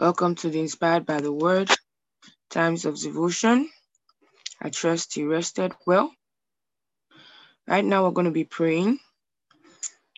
Welcome 0.00 0.34
to 0.36 0.48
the 0.48 0.60
Inspired 0.60 1.04
by 1.04 1.20
the 1.20 1.30
Word 1.30 1.68
Times 2.48 2.86
of 2.86 2.98
Devotion. 2.98 3.68
I 4.58 4.70
trust 4.70 5.18
you 5.18 5.30
rested 5.30 5.74
well. 5.86 6.10
Right 7.68 7.84
now, 7.84 8.04
we're 8.04 8.12
going 8.12 8.24
to 8.24 8.30
be 8.30 8.44
praying. 8.44 8.98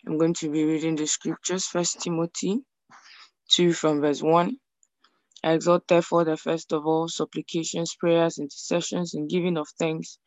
I'm 0.06 0.18
going 0.18 0.34
to 0.34 0.48
be 0.52 0.64
reading 0.64 0.94
the 0.94 1.08
scriptures, 1.08 1.66
First 1.66 2.00
Timothy 2.00 2.60
2 3.48 3.72
from 3.72 4.00
verse 4.00 4.22
1. 4.22 4.56
I 5.42 5.52
exhort, 5.54 5.88
therefore, 5.88 6.26
that 6.26 6.38
first 6.38 6.72
of 6.72 6.86
all, 6.86 7.08
supplications, 7.08 7.96
prayers, 7.98 8.38
intercessions, 8.38 9.14
and 9.14 9.28
giving 9.28 9.58
of 9.58 9.66
thanks 9.80 10.20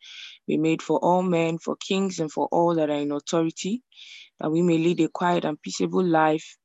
be 0.46 0.58
made 0.58 0.82
for 0.82 0.98
all 0.98 1.22
men, 1.22 1.56
for 1.56 1.76
kings, 1.76 2.20
and 2.20 2.30
for 2.30 2.46
all 2.52 2.74
that 2.74 2.90
are 2.90 2.98
in 2.98 3.10
authority, 3.10 3.82
that 4.38 4.52
we 4.52 4.60
may 4.60 4.76
lead 4.76 5.00
a 5.00 5.08
quiet 5.08 5.46
and 5.46 5.62
peaceable 5.62 6.04
life 6.04 6.58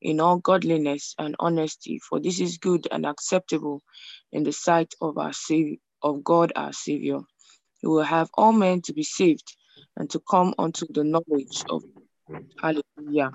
in 0.00 0.20
all 0.20 0.38
godliness 0.38 1.14
and 1.18 1.36
honesty, 1.38 1.98
for 1.98 2.20
this 2.20 2.40
is 2.40 2.58
good 2.58 2.86
and 2.90 3.06
acceptable 3.06 3.82
in 4.32 4.44
the 4.44 4.52
sight 4.52 4.94
of 5.00 5.18
our 5.18 5.32
Savior, 5.32 5.76
of 6.02 6.22
God 6.22 6.52
our 6.56 6.72
Savior, 6.72 7.20
who 7.82 7.90
will 7.90 8.02
have 8.02 8.30
all 8.34 8.52
men 8.52 8.82
to 8.82 8.92
be 8.92 9.02
saved 9.02 9.56
and 9.96 10.10
to 10.10 10.20
come 10.30 10.54
unto 10.58 10.86
the 10.90 11.04
knowledge 11.04 11.64
of 11.70 11.82
Hallelujah. 12.60 13.32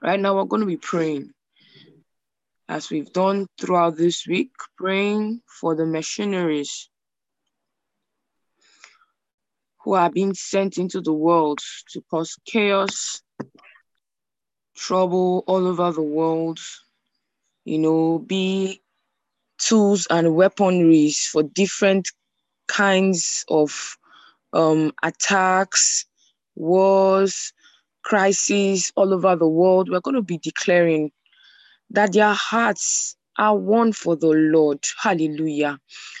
Right 0.00 0.18
now, 0.18 0.36
we're 0.36 0.44
going 0.44 0.60
to 0.60 0.66
be 0.66 0.78
praying, 0.78 1.32
as 2.68 2.90
we've 2.90 3.12
done 3.12 3.46
throughout 3.60 3.96
this 3.96 4.26
week, 4.26 4.52
praying 4.76 5.42
for 5.46 5.74
the 5.74 5.84
missionaries 5.84 6.88
who 9.80 9.94
are 9.94 10.10
being 10.10 10.34
sent 10.34 10.78
into 10.78 11.00
the 11.00 11.12
world 11.12 11.60
to 11.90 12.02
cause 12.10 12.36
chaos 12.46 13.22
trouble 14.78 15.44
all 15.46 15.66
over 15.66 15.92
the 15.92 16.02
world, 16.02 16.60
you 17.64 17.78
know, 17.78 18.20
be 18.20 18.80
tools 19.58 20.06
and 20.10 20.28
weaponries 20.28 21.26
for 21.26 21.42
different 21.42 22.08
kinds 22.68 23.44
of 23.48 23.98
um, 24.52 24.92
attacks, 25.02 26.06
wars, 26.56 27.52
crises 28.02 28.92
all 28.96 29.12
over 29.12 29.36
the 29.36 29.48
world. 29.48 29.90
We're 29.90 30.00
going 30.00 30.16
to 30.16 30.22
be 30.22 30.38
declaring 30.38 31.10
that 31.90 32.14
their 32.14 32.32
hearts 32.32 33.17
are 33.38 33.56
one 33.56 33.92
for 33.92 34.16
the 34.16 34.28
Lord. 34.28 34.84
Hallelujah. 35.00 35.78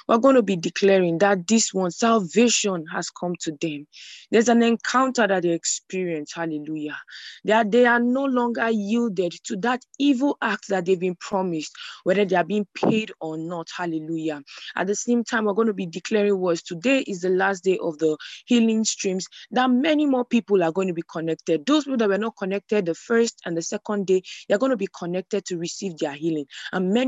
We're 0.08 0.18
going 0.18 0.36
to 0.36 0.42
be 0.42 0.56
declaring 0.56 1.18
that 1.18 1.46
this 1.46 1.74
one, 1.74 1.90
salvation 1.90 2.86
has 2.92 3.10
come 3.10 3.34
to 3.40 3.52
them. 3.60 3.86
There's 4.30 4.48
an 4.48 4.62
encounter 4.62 5.26
that 5.26 5.42
they 5.42 5.50
experience. 5.50 6.32
Hallelujah. 6.34 6.98
That 7.44 7.70
they 7.70 7.86
are 7.86 8.00
no 8.00 8.24
longer 8.24 8.70
yielded 8.70 9.32
to 9.44 9.56
that 9.58 9.82
evil 9.98 10.38
act 10.40 10.68
that 10.68 10.86
they've 10.86 10.98
been 10.98 11.16
promised, 11.16 11.72
whether 12.04 12.24
they 12.24 12.36
are 12.36 12.44
being 12.44 12.66
paid 12.74 13.12
or 13.20 13.36
not. 13.36 13.68
Hallelujah. 13.76 14.42
At 14.76 14.86
the 14.86 14.94
same 14.94 15.24
time, 15.24 15.44
we're 15.44 15.52
going 15.54 15.68
to 15.68 15.74
be 15.74 15.86
declaring 15.86 16.38
words. 16.38 16.62
Today 16.62 17.00
is 17.00 17.20
the 17.20 17.30
last 17.30 17.64
day 17.64 17.78
of 17.82 17.98
the 17.98 18.16
healing 18.46 18.84
streams. 18.84 19.26
That 19.50 19.70
many 19.70 20.06
more 20.06 20.24
people 20.24 20.62
are 20.62 20.72
going 20.72 20.88
to 20.88 20.94
be 20.94 21.02
connected. 21.10 21.66
Those 21.66 21.84
people 21.84 21.98
that 21.98 22.08
were 22.08 22.18
not 22.18 22.36
connected 22.38 22.86
the 22.86 22.94
first 22.94 23.40
and 23.44 23.56
the 23.56 23.62
second 23.62 24.06
day, 24.06 24.22
they're 24.48 24.58
going 24.58 24.70
to 24.70 24.76
be 24.76 24.88
connected 24.98 25.44
to 25.46 25.58
receive 25.58 25.98
their 25.98 26.12
healing. 26.12 26.46
And 26.72 26.92
many 26.92 27.07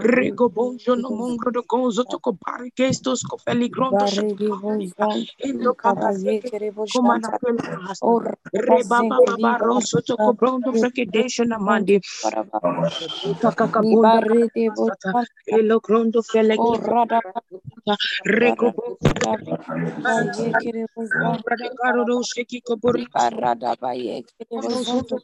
Rego 0.00 0.48
bonjo 0.50 0.96
no 0.96 1.10
mongro 1.10 1.52
do 1.52 1.62
gonzo 1.70 2.04
toko 2.04 2.32
bari 2.42 2.70
gestos 2.76 3.22
kofeli 3.30 3.68
grondo 3.70 4.06
shakabaradiga. 4.06 5.06
Endo 5.48 5.74
kakazeke 5.74 6.50
kumana 6.92 7.30
pela 7.40 7.64
hasta. 7.88 8.12
Reba 8.54 9.04
baba 9.04 9.38
baro 9.42 9.80
soto 9.80 10.18
kobrondo 10.18 10.74
freketeshana 10.74 11.58
mandi. 11.60 12.00
Kakakabunda 13.42 14.20
sata. 14.74 15.14
Elo 15.46 15.80
krondo 15.80 16.22
fele 16.22 16.58
Brada 17.86 18.72
Karoro 21.80 22.22
Sheki 22.24 22.60
Koboro 22.66 22.98
Ibarada 22.98 23.76
baye 23.80 24.22
kere 24.26 24.56
bozonto 24.62 25.16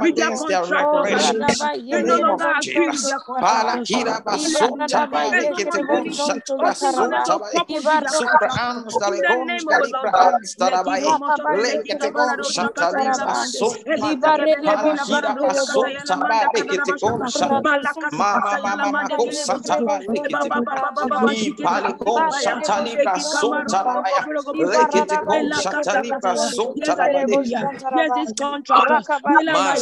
Come 0.00 0.02
against 0.04 0.46
their 0.48 0.66
contractors, 0.68 1.10
regulations. 1.10 1.70
hallelujah. 1.90 1.90
They 1.90 2.02
In 2.02 2.06
the 2.06 2.18
name 2.18 2.30
of 2.30 2.42
Jesus. 2.60 3.02
their 3.02 3.20
contractors. 3.20 3.90
Hallelujah. 3.90 4.20
There's 4.28 5.40
no 5.40 5.50
stability. 5.58 6.42
Until 6.58 6.92
God 6.92 7.26
no 7.30 7.40
purpose 7.54 7.90
with 7.90 8.00
their 8.00 8.14
Supra 8.16 8.50
contractors. 8.54 8.58
ans 8.58 8.98
In 9.06 9.14
dale 9.14 9.22
the 9.22 9.36
cons 9.42 9.46
name 9.46 9.68
of 9.68 9.78
the 9.78 9.88
calibra 9.88 9.92
Lord 9.92 10.14
God. 10.18 10.32
ans 10.32 10.56
dalabai. 10.58 11.02
bomo 11.02 11.30
topele 11.32 11.78
kita 11.84 12.08
Lekete 12.08 12.12
barado 12.14 12.48
gon 12.54 12.72
shakata 12.72 12.98
shatali 12.98 13.10
ila 13.12 13.26
mande. 13.28 13.60
baso 13.60 13.70
Eleke 13.86 14.16
mata. 14.18 14.36
tebele 14.36 14.78
kila 14.82 15.06
Palakira 15.06 15.06
barado 15.06 15.44
baso 15.46 15.84
shakata 15.84 15.90
ila 15.90 16.16
manda 16.16 16.48
taba 16.52 16.56
kadada 16.56 16.86
lekete 16.86 16.98
gon 17.00 17.22
bashata. 17.22 17.60
shata. 17.62 17.62
Balaka 17.64 18.10
Mama 18.10 18.58
mama 18.62 18.88
mande 18.92 19.16
mako 19.16 19.24
gere 19.24 19.46
bosoto. 19.48 19.86
sataba 19.86 20.02
E 20.12 20.28
lekete 20.28 20.30
baba 20.30 20.62
gon. 20.64 20.66
baba 20.66 20.92
baba 20.96 21.18
I 21.18 21.26
bashike 21.26 21.54
pale 21.62 21.92
tebele 21.92 21.94
gon 21.94 22.30
kabaya. 22.30 22.30
shatali 22.30 22.96
Leki 22.96 23.24
baso 23.36 23.64
kamaru 23.64 23.74
boko 23.92 24.20
talabaya. 24.20 24.24
bolo 24.24 24.42
gobo 24.42 24.66
Lekete 24.72 25.18
soto. 25.18 25.24
gon 25.24 25.50
Elaka 25.52 25.82
shatali 25.90 26.14
sakata 26.14 26.34
ya. 26.36 26.52
baso 26.52 26.76
Yes, 26.76 26.94
talabaya. 26.94 27.64
hallelujah. 29.28 29.81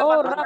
Oh, 0.00 0.22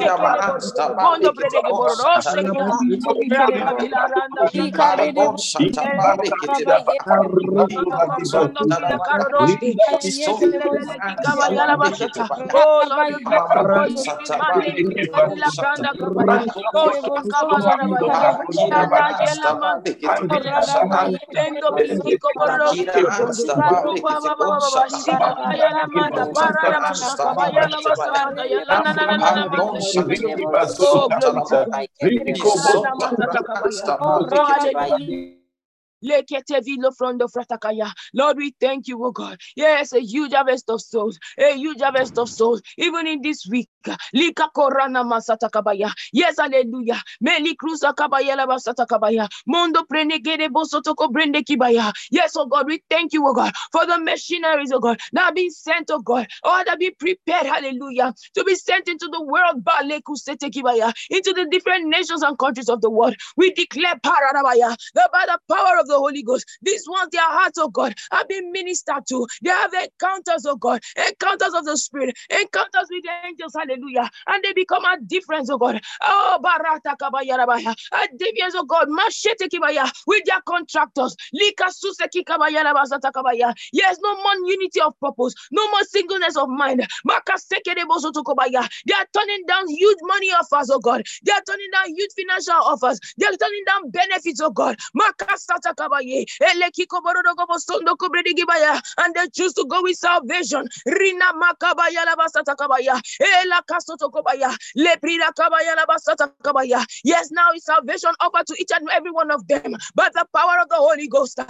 Yes, 0.00 0.19
these 22.04 22.18
contractors. 29.38 30.09
Lord, 38.14 38.36
we 38.38 38.54
thank 38.60 38.88
you, 38.88 39.04
oh 39.04 39.12
God. 39.12 39.38
Yes, 39.54 39.92
a 39.92 40.00
huge 40.00 40.32
harvest 40.32 40.68
of 40.70 40.80
souls, 40.80 41.18
a 41.38 41.54
huge 41.56 41.80
harvest 41.80 42.18
of 42.18 42.28
souls, 42.28 42.62
even 42.78 43.06
in 43.06 43.22
this 43.22 43.46
week. 43.46 43.68
Lika 44.12 44.48
korana 44.54 45.04
masata 45.04 45.50
kabaya. 45.50 45.92
Yes, 46.12 46.36
hallelujah. 46.38 47.02
Meli 47.22 47.56
kruza 47.56 47.94
kabaya 47.94 48.36
la 48.36 48.46
basata 48.46 48.86
kabaya. 48.86 49.28
Mondo 49.46 49.84
prenegede 49.84 50.48
bosotoko 50.50 51.08
brende 51.12 51.42
kibaya. 51.44 51.92
Yes, 52.10 52.36
oh 52.36 52.46
God, 52.46 52.66
we 52.66 52.82
thank 52.90 53.12
you, 53.12 53.26
oh 53.26 53.34
God, 53.34 53.52
for 53.72 53.86
the 53.86 53.98
missionaries, 54.00 54.72
oh 54.72 54.80
God, 54.80 54.98
that 55.12 55.26
have 55.26 55.34
been 55.34 55.50
sent, 55.50 55.90
oh 55.90 56.00
God, 56.00 56.26
oh, 56.44 56.62
that 56.66 56.78
be 56.78 56.90
prepared, 56.92 57.46
hallelujah, 57.46 58.14
to 58.34 58.44
be 58.44 58.54
sent 58.54 58.88
into 58.88 59.08
the 59.12 59.22
world, 59.22 59.64
baleku 59.64 60.16
sete 60.16 60.50
kibaya, 60.52 60.92
into 61.10 61.32
the 61.32 61.46
different 61.50 61.88
nations 61.88 62.22
and 62.22 62.38
countries 62.38 62.68
of 62.68 62.80
the 62.80 62.90
world. 62.90 63.16
We 63.36 63.52
declare 63.52 63.94
paradabaya, 63.96 64.76
that 64.94 65.10
by 65.12 65.26
the 65.26 65.38
power 65.54 65.78
of 65.80 65.86
the 65.88 65.96
Holy 65.98 66.22
Ghost. 66.22 66.46
These 66.62 66.84
ones, 66.88 67.10
their 67.12 67.22
hearts, 67.22 67.58
oh 67.58 67.68
God, 67.68 67.94
have 68.12 68.28
been 68.28 68.52
ministered 68.52 69.06
to. 69.08 69.26
They 69.42 69.50
have 69.50 69.72
encounters, 69.74 70.46
oh 70.46 70.56
God, 70.56 70.80
encounters 71.08 71.54
of 71.54 71.64
the 71.64 71.76
Spirit, 71.76 72.16
encounters 72.30 72.88
with 72.90 73.04
the 73.04 73.10
angels, 73.26 73.54
hallelujah. 73.56 73.69
And 74.28 74.44
they 74.44 74.52
become 74.54 74.84
a 74.84 74.98
difference, 75.06 75.50
oh 75.50 75.58
God. 75.58 75.80
Oh, 76.02 76.38
Barata 76.42 76.96
Kabayarabaya, 77.00 77.74
a 77.92 78.16
difference, 78.16 78.54
oh 78.56 78.64
God, 78.64 78.88
Mashete 78.88 79.48
Kibaya, 79.48 79.90
with 80.06 80.24
their 80.26 80.40
contractors. 80.46 81.16
Lika 81.32 81.64
Suseki 81.66 82.24
Kabayarabasata 82.24 83.12
Kabaya. 83.12 83.54
Yes, 83.72 83.98
no 84.02 84.14
more 84.16 84.34
unity 84.50 84.80
of 84.80 84.98
purpose, 85.00 85.34
no 85.52 85.70
more 85.70 85.84
singleness 85.84 86.36
of 86.36 86.48
mind. 86.48 86.86
Makaseke 87.08 87.74
de 87.76 87.84
Bosotokobaya. 87.86 88.68
They 88.86 88.94
are 88.94 89.06
turning 89.16 89.44
down 89.46 89.68
huge 89.68 89.98
money 90.02 90.28
offers, 90.32 90.70
oh 90.70 90.80
God. 90.80 91.02
They 91.24 91.32
are 91.32 91.42
turning 91.46 91.70
down 91.72 91.94
huge 91.94 92.10
financial 92.16 92.54
offers. 92.64 93.00
They 93.18 93.26
are 93.26 93.36
turning 93.36 93.64
down 93.66 93.90
benefits, 93.90 94.40
oh 94.42 94.50
God. 94.50 94.78
Makasata 94.96 95.74
kabaye. 95.76 96.26
Elekiko 96.42 97.02
borodogo 97.02 97.46
bosondo 97.48 97.96
kubredi 97.96 98.34
gibaya. 98.36 98.80
And 98.98 99.14
they 99.14 99.28
choose 99.30 99.54
to 99.54 99.66
go 99.68 99.82
with 99.82 99.96
salvation. 99.98 100.68
Rina 100.86 101.32
makabaya 101.34 102.04
labasata 102.06 102.56
kabaya. 102.56 103.00
Ela 103.20 103.59
Yes, 107.04 107.30
now 107.32 107.52
is 107.54 107.64
salvation 107.64 108.12
offered 108.20 108.46
to 108.48 108.56
each 108.60 108.70
and 108.74 108.88
every 108.90 109.10
one 109.10 109.30
of 109.30 109.46
them. 109.48 109.76
But 109.94 110.12
the 110.14 110.26
power 110.34 110.58
of 110.62 110.68
the 110.68 110.76
Holy 110.76 111.08
Ghost. 111.08 111.38
In 111.40 111.44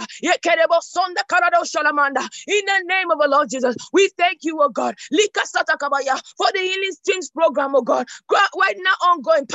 the 2.65 2.83
name 2.87 3.11
of 3.11 3.19
the 3.19 3.27
Lord 3.27 3.49
Jesus, 3.49 3.75
we 3.93 4.09
thank 4.17 4.39
you, 4.43 4.59
oh 4.61 4.69
God. 4.69 4.95
For 6.37 6.51
the 6.53 6.59
healing 6.59 6.91
streams 6.93 7.29
program, 7.31 7.75
oh 7.75 7.81
God. 7.81 8.07
Right 8.31 8.77
now 8.79 8.95
ongoing. 9.09 9.45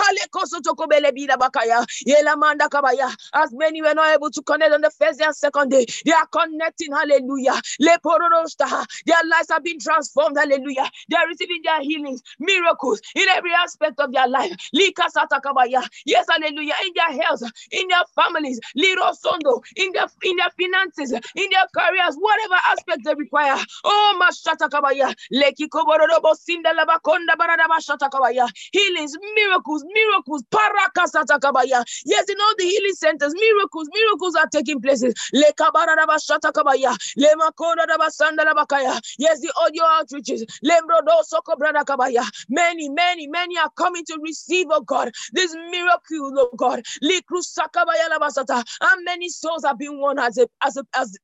As 3.35 3.53
many 3.53 3.83
were 3.83 3.95
not 3.95 4.15
able 4.15 4.31
to 4.31 4.43
connect 4.43 4.73
on 4.73 4.81
the 4.83 4.91
first 4.91 5.19
day 5.19 5.25
and 5.27 5.37
second 5.37 5.71
day. 5.71 5.87
They 6.05 6.13
are 6.13 6.27
connecting, 6.27 6.93
hallelujah. 6.93 7.61
Their 7.79 9.23
lives 9.31 9.49
have 9.51 9.65
been 9.65 9.79
transformed, 9.81 10.37
hallelujah. 10.39 10.91
They 11.11 11.17
are 11.17 11.27
receiving 11.29 11.61
their 11.65 11.81
healings, 11.83 12.23
miracles 12.47 13.03
in 13.17 13.29
every 13.31 13.53
aspect 13.55 14.01
of 14.01 14.13
their 14.13 14.29
life. 14.29 14.55
Yes, 14.73 16.27
hallelujah. 16.31 16.75
In 16.87 16.93
their 16.95 17.23
health, 17.23 17.43
in 17.73 17.89
their 17.89 18.05
families, 18.17 18.61
Liro 18.77 19.13
Sondo, 19.13 19.63
in 19.77 19.93
their 19.93 20.07
in 20.25 20.37
their 20.37 20.51
finances, 20.61 21.13
in 21.13 21.49
their 21.51 21.67
careers, 21.77 22.17
whatever 22.19 22.57
aspect 22.71 23.01
they 23.05 23.15
require. 23.15 23.57
Oh, 23.85 24.21
Mashatakabaya. 24.23 25.15
Leki 25.35 25.69
Koborobo 25.69 26.35
Sinda 26.37 26.73
Labakonda 26.75 27.37
Baradaba 27.39 27.79
Shatakabaya. 27.81 28.49
Healings, 28.73 29.17
miracles, 29.37 29.85
miracles, 29.95 30.43
Parakasatakabaya. 30.53 31.85
Yes, 32.07 32.29
in 32.31 32.37
all 32.41 32.55
the 32.59 32.65
healing 32.65 32.95
centers, 32.95 33.35
miracles, 33.35 33.89
miracles 33.95 34.37
are 34.37 34.49
taking 34.53 34.81
places. 34.81 35.15
Le 35.33 35.47
kabaraba 35.59 36.19
shatakabaya. 36.19 36.97
Le 37.17 37.29
makoda 37.37 37.87
daba 37.87 38.11
sandalabakaya. 38.11 39.01
Yes, 39.19 39.41
the 39.41 39.53
audio 39.61 39.85
outreaches. 39.85 40.45
Lembrodo 40.65 41.23
soko 41.25 41.57
brada 41.57 41.85
kabaya. 41.85 42.25
Many, 42.49 42.89
many, 42.91 43.27
many 43.29 43.59
are 43.59 43.71
coming 43.77 44.05
to 44.07 44.19
receive, 44.23 44.67
oh 44.71 44.83
God, 44.83 45.11
this 45.33 45.55
miracle, 45.71 46.33
oh 46.39 46.51
God. 46.57 46.83
And 47.03 49.05
many 49.05 49.29
souls 49.29 49.65
have 49.65 49.79
been 49.79 49.99
won 50.01 50.19
as 50.19 50.39
a 50.39 50.49
as 50.63 50.77
a 50.77 50.85
as 50.97 51.17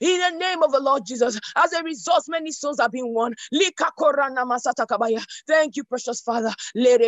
in 0.00 0.20
the 0.20 0.30
name 0.38 0.62
of 0.62 0.72
the 0.72 0.80
Lord 0.80 1.04
Jesus. 1.06 1.38
As 1.56 1.72
a 1.72 1.82
result, 1.82 2.24
many 2.28 2.52
souls 2.52 2.78
have 2.80 2.92
been 2.92 3.12
won. 3.14 3.34
Thank 5.48 5.76
you, 5.76 5.84
precious 5.84 6.20
Father. 6.22 6.52
Yes, 6.74 6.98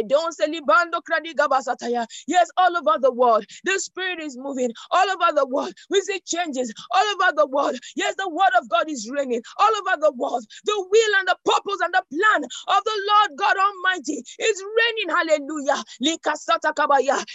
all 2.56 2.76
over 2.76 2.98
the 3.00 3.12
world, 3.12 3.44
the 3.64 3.78
Spirit 3.80 4.20
is 4.20 4.36
moving. 4.38 4.70
All 4.90 5.08
over 5.10 5.32
the 5.34 5.46
world, 5.46 5.72
we 5.90 6.00
see 6.02 6.20
changes. 6.26 6.72
All 6.92 7.04
over 7.14 7.32
the 7.36 7.46
world, 7.48 7.76
yes, 7.96 8.14
the 8.18 8.28
Word 8.28 8.50
of 8.60 8.68
God 8.68 8.88
is 8.90 9.10
reigning. 9.12 9.42
All 9.58 9.70
over 9.70 9.96
the 10.00 10.12
world, 10.16 10.44
the 10.64 10.86
will 10.90 11.14
and 11.18 11.28
the 11.28 11.36
purpose 11.44 11.78
and 11.84 11.94
the 11.94 12.02
plan 12.12 12.44
of 12.44 12.84
the 12.84 12.98
Lord 13.10 13.30
God 13.38 13.56
Almighty 13.58 14.22
is 14.40 14.64
reigning. 14.78 15.16
Hallelujah. 15.16 15.82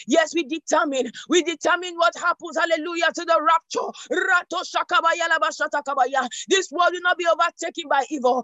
Yes, 0.08 0.34
we 0.36 0.44
determine. 0.46 1.12
We 1.30 1.44
determine 1.44 1.96
what 1.96 2.14
happens. 2.18 2.58
Hallelujah 2.58 3.12
to 3.16 3.26
the 3.26 3.40
rapture. 3.42 3.92
This 6.48 6.72
world 6.72 6.92
will 6.94 7.02
not 7.02 7.18
be 7.18 7.26
overtaken 7.28 7.90
by 7.90 8.06
evil. 8.10 8.44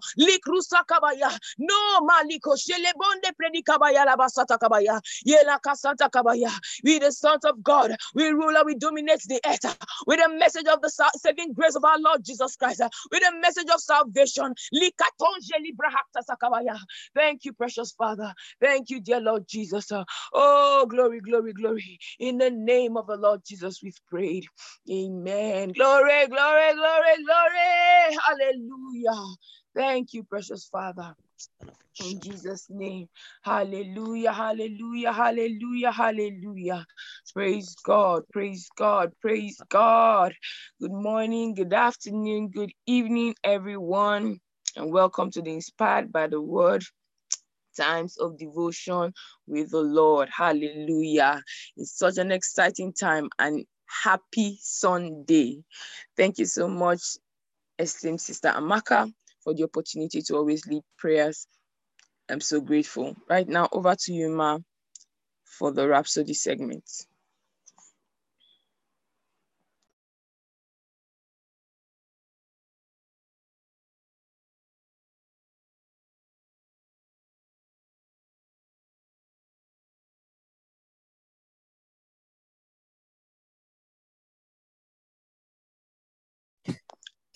No, 1.58 2.00
Maliko, 2.00 2.56
Shelebonde 2.56 3.32
Predikabaya 3.40 4.06
Labasata 4.06 4.58
Kabaya, 4.58 5.00
Yela 5.26 5.58
Kabaya. 6.10 6.50
We, 6.84 6.98
the 6.98 7.12
sons 7.12 7.44
of 7.44 7.62
God, 7.62 7.96
we 8.14 8.28
rule 8.30 8.56
and 8.56 8.66
we 8.66 8.74
dominate 8.76 9.22
the 9.28 9.40
earth 9.46 9.78
with 10.06 10.20
the 10.20 10.28
message 10.38 10.66
of 10.66 10.80
the 10.80 10.90
saving 11.16 11.52
grace 11.54 11.74
of 11.76 11.84
our 11.84 11.98
Lord 11.98 12.24
Jesus 12.24 12.56
Christ, 12.56 12.82
with 13.10 13.22
the 13.22 13.32
message 13.40 13.68
of 13.72 13.80
salvation. 13.80 14.54
Thank 17.14 17.44
you, 17.44 17.52
precious 17.52 17.92
Father. 17.92 18.34
Thank 18.60 18.90
you, 18.90 19.00
dear 19.00 19.20
Lord 19.20 19.44
Jesus. 19.48 19.90
Oh, 20.32 20.86
glory, 20.88 21.20
glory, 21.20 21.52
glory. 21.52 21.98
In 22.18 22.38
the 22.38 22.50
name 22.50 22.96
of 22.96 23.06
the 23.06 23.16
Lord 23.16 23.40
Jesus, 23.46 23.80
we've 23.82 23.98
prayed. 24.08 24.46
Amen. 24.90 25.72
Glory, 25.72 26.26
glory, 26.28 26.61
glory, 26.74 27.24
glory. 27.24 28.18
Hallelujah. 28.26 29.34
Thank 29.74 30.12
you, 30.12 30.24
precious 30.24 30.68
Father. 30.70 31.14
In 32.00 32.20
Jesus' 32.20 32.66
name. 32.70 33.08
Hallelujah, 33.42 34.32
hallelujah, 34.32 35.12
hallelujah, 35.12 35.92
hallelujah. 35.92 36.84
Praise 37.34 37.74
God, 37.84 38.22
praise 38.32 38.68
God, 38.76 39.12
praise 39.20 39.58
God. 39.68 40.32
Good 40.80 40.92
morning, 40.92 41.54
good 41.54 41.72
afternoon, 41.72 42.48
good 42.48 42.72
evening, 42.86 43.34
everyone, 43.44 44.38
and 44.76 44.92
welcome 44.92 45.30
to 45.32 45.42
the 45.42 45.50
Inspired 45.52 46.12
by 46.12 46.28
the 46.28 46.40
Word 46.40 46.82
times 47.76 48.16
of 48.18 48.38
devotion 48.38 49.12
with 49.46 49.70
the 49.70 49.80
Lord. 49.80 50.28
Hallelujah. 50.34 51.42
It's 51.76 51.96
such 51.98 52.18
an 52.18 52.32
exciting 52.32 52.92
time 52.92 53.28
and 53.38 53.64
happy 54.04 54.58
Sunday. 54.60 55.64
Thank 56.16 56.38
you 56.38 56.46
so 56.46 56.68
much, 56.68 57.00
esteemed 57.78 58.20
Sister 58.20 58.48
Amaka, 58.50 59.12
for 59.44 59.54
the 59.54 59.64
opportunity 59.64 60.22
to 60.22 60.36
always 60.36 60.66
lead 60.66 60.82
prayers. 60.98 61.46
I'm 62.30 62.40
so 62.40 62.60
grateful. 62.60 63.16
Right 63.28 63.48
now, 63.48 63.68
over 63.72 63.94
to 63.96 64.12
you, 64.12 64.30
Ma, 64.30 64.58
for 65.44 65.72
the 65.72 65.88
Rhapsody 65.88 66.34
segment. 66.34 66.84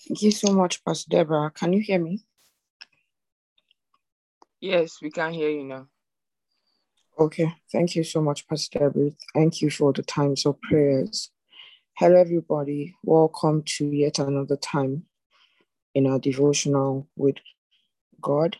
Thank 0.07 0.21
you 0.21 0.31
so 0.31 0.53
much, 0.53 0.85
Pastor 0.85 1.09
Deborah. 1.09 1.51
Can 1.51 1.73
you 1.73 1.81
hear 1.81 1.99
me? 1.99 2.23
Yes, 4.61 4.99
we 5.01 5.11
can 5.11 5.33
hear 5.33 5.49
you 5.49 5.65
now. 5.65 5.87
Okay, 7.19 7.53
thank 7.73 7.93
you 7.93 8.05
so 8.05 8.21
much, 8.21 8.47
Pastor 8.47 8.79
Deborah. 8.79 9.11
Thank 9.33 9.61
you 9.61 9.69
for 9.69 9.91
the 9.91 10.03
times 10.03 10.45
of 10.45 10.61
prayers. 10.61 11.29
Hello, 11.97 12.15
everybody. 12.15 12.95
Welcome 13.03 13.63
to 13.63 13.85
yet 13.87 14.19
another 14.19 14.55
time 14.55 15.03
in 15.93 16.07
our 16.07 16.19
devotional 16.19 17.09
with 17.17 17.35
God. 18.21 18.55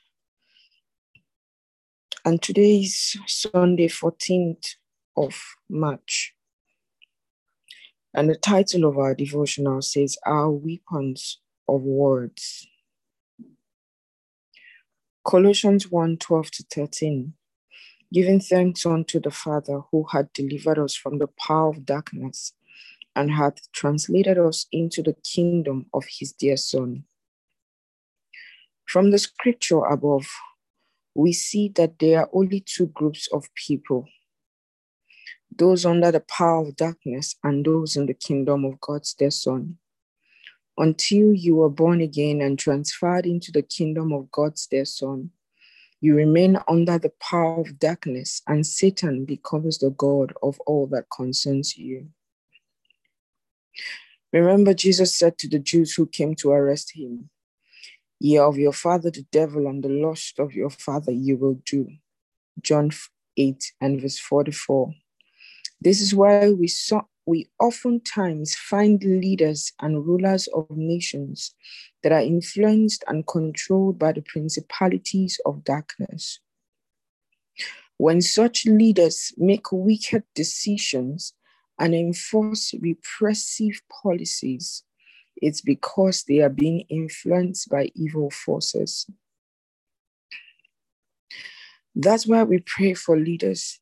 And 2.25 2.41
today 2.41 2.81
is 2.81 3.15
Sunday, 3.25 3.87
14th 3.87 4.75
of 5.15 5.41
March. 5.69 6.33
And 8.17 8.31
the 8.31 8.35
title 8.35 8.85
of 8.85 8.97
our 8.97 9.13
devotional 9.13 9.79
says, 9.83 10.17
Our 10.25 10.49
Weapons 10.49 11.39
of 11.69 11.83
Words. 11.83 12.67
Colossians 15.23 15.91
1 15.91 16.17
12 16.17 16.51
to 16.51 16.63
13. 16.63 17.33
Giving 18.11 18.39
thanks 18.39 18.87
unto 18.87 19.19
the 19.19 19.29
Father 19.29 19.81
who 19.91 20.07
had 20.11 20.33
delivered 20.33 20.79
us 20.79 20.95
from 20.95 21.19
the 21.19 21.27
power 21.27 21.69
of 21.69 21.85
darkness 21.85 22.53
and 23.15 23.29
hath 23.29 23.71
translated 23.71 24.39
us 24.39 24.65
into 24.71 25.03
the 25.03 25.15
kingdom 25.23 25.85
of 25.93 26.03
his 26.09 26.31
dear 26.31 26.57
Son. 26.57 27.03
From 28.87 29.11
the 29.11 29.19
scripture 29.19 29.85
above, 29.85 30.25
we 31.13 31.33
see 31.33 31.69
that 31.75 31.99
there 31.99 32.21
are 32.21 32.29
only 32.33 32.61
two 32.61 32.87
groups 32.87 33.29
of 33.31 33.53
people 33.53 34.07
those 35.55 35.85
under 35.85 36.11
the 36.11 36.19
power 36.21 36.61
of 36.61 36.75
darkness 36.75 37.35
and 37.43 37.65
those 37.65 37.95
in 37.95 38.05
the 38.05 38.13
kingdom 38.13 38.65
of 38.65 38.79
God's 38.79 39.13
dear 39.13 39.31
Son. 39.31 39.77
Until 40.77 41.33
you 41.33 41.55
were 41.55 41.69
born 41.69 42.01
again 42.01 42.41
and 42.41 42.57
transferred 42.59 43.25
into 43.25 43.51
the 43.51 43.63
kingdom 43.63 44.11
of 44.13 44.31
God's 44.31 44.67
dear 44.67 44.85
Son, 44.85 45.31
you 45.99 46.15
remain 46.15 46.59
under 46.67 46.99
the 46.99 47.11
power 47.19 47.59
of 47.59 47.79
darkness, 47.79 48.43
and 48.47 48.65
Satan 48.67 49.25
becomes 49.25 49.79
the 49.79 49.89
God 49.89 50.31
of 50.43 50.59
all 50.67 50.85
that 50.87 51.05
concerns 51.15 51.75
you. 51.75 52.09
Remember, 54.31 54.75
Jesus 54.75 55.17
said 55.17 55.39
to 55.39 55.47
the 55.47 55.57
Jews 55.57 55.93
who 55.95 56.05
came 56.05 56.35
to 56.35 56.51
arrest 56.51 56.91
him, 56.95 57.29
Ye 58.19 58.37
of 58.37 58.57
your 58.57 58.73
father 58.73 59.09
the 59.09 59.25
devil, 59.31 59.67
and 59.67 59.83
the 59.83 59.89
lust 59.89 60.37
of 60.37 60.53
your 60.53 60.69
father 60.69 61.11
you 61.11 61.37
will 61.37 61.59
do. 61.65 61.87
John 62.61 62.91
8 63.37 63.73
and 63.81 64.01
verse 64.01 64.19
44. 64.19 64.93
This 65.81 66.01
is 66.01 66.13
why 66.13 66.49
we 66.51 66.67
saw 66.67 67.03
we 67.27 67.49
oftentimes 67.59 68.55
find 68.55 69.03
leaders 69.03 69.73
and 69.81 70.05
rulers 70.05 70.47
of 70.47 70.65
nations 70.71 71.53
that 72.01 72.13
are 72.13 72.21
influenced 72.21 73.03
and 73.05 73.27
controlled 73.27 73.99
by 73.99 74.13
the 74.13 74.21
principalities 74.21 75.39
of 75.45 75.65
darkness. 75.65 76.39
When 77.97 78.21
such 78.21 78.65
leaders 78.65 79.33
make 79.37 79.71
wicked 79.73 80.23
decisions 80.33 81.33
and 81.77 81.93
enforce 81.93 82.73
repressive 82.79 83.81
policies, 83.91 84.83
it's 85.35 85.61
because 85.61 86.23
they 86.23 86.39
are 86.39 86.49
being 86.49 86.85
influenced 86.89 87.69
by 87.69 87.91
evil 87.93 88.31
forces. 88.31 89.05
That's 91.93 92.25
why 92.25 92.43
we 92.43 92.59
pray 92.59 92.93
for 92.93 93.17
leaders 93.17 93.79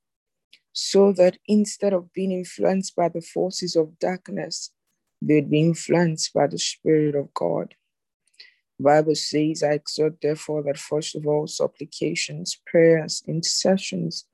so 0.78 1.14
that 1.14 1.38
instead 1.48 1.94
of 1.94 2.12
being 2.12 2.34
influenced 2.34 2.98
by 2.98 3.08
the 3.08 3.22
forces 3.22 3.78
of 3.78 3.98
darkness, 3.98 4.72
they'd 5.22 5.50
be 5.50 5.62
influenced 5.62 6.34
by 6.34 6.48
the 6.48 6.60
Spirit 6.60 7.16
of 7.16 7.34
God. 7.34 7.76
The 8.78 8.84
Bible 8.84 9.16
says, 9.16 9.64
I 9.64 9.72
exhort 9.72 10.20
therefore 10.22 10.64
that 10.64 10.78
first 10.78 11.16
of 11.16 11.26
all, 11.26 11.48
supplications, 11.48 12.60
prayers, 12.68 13.24
intercessions, 13.26 14.26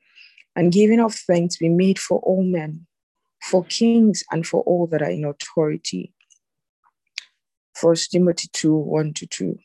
and 0.56 0.72
giving 0.72 1.00
of 1.00 1.14
thanks 1.14 1.58
be 1.58 1.70
made 1.70 2.00
for 2.00 2.18
all 2.22 2.44
men, 2.44 2.88
for 3.44 3.64
kings, 3.66 4.24
and 4.32 4.46
for 4.46 4.64
all 4.64 4.88
that 4.88 5.04
are 5.04 5.12
in 5.12 5.26
authority. 5.26 6.12
First 7.76 8.14
Timothy 8.14 8.50
2 8.52 8.76
1 8.76 9.14
to 9.14 9.28
2. 9.28 9.60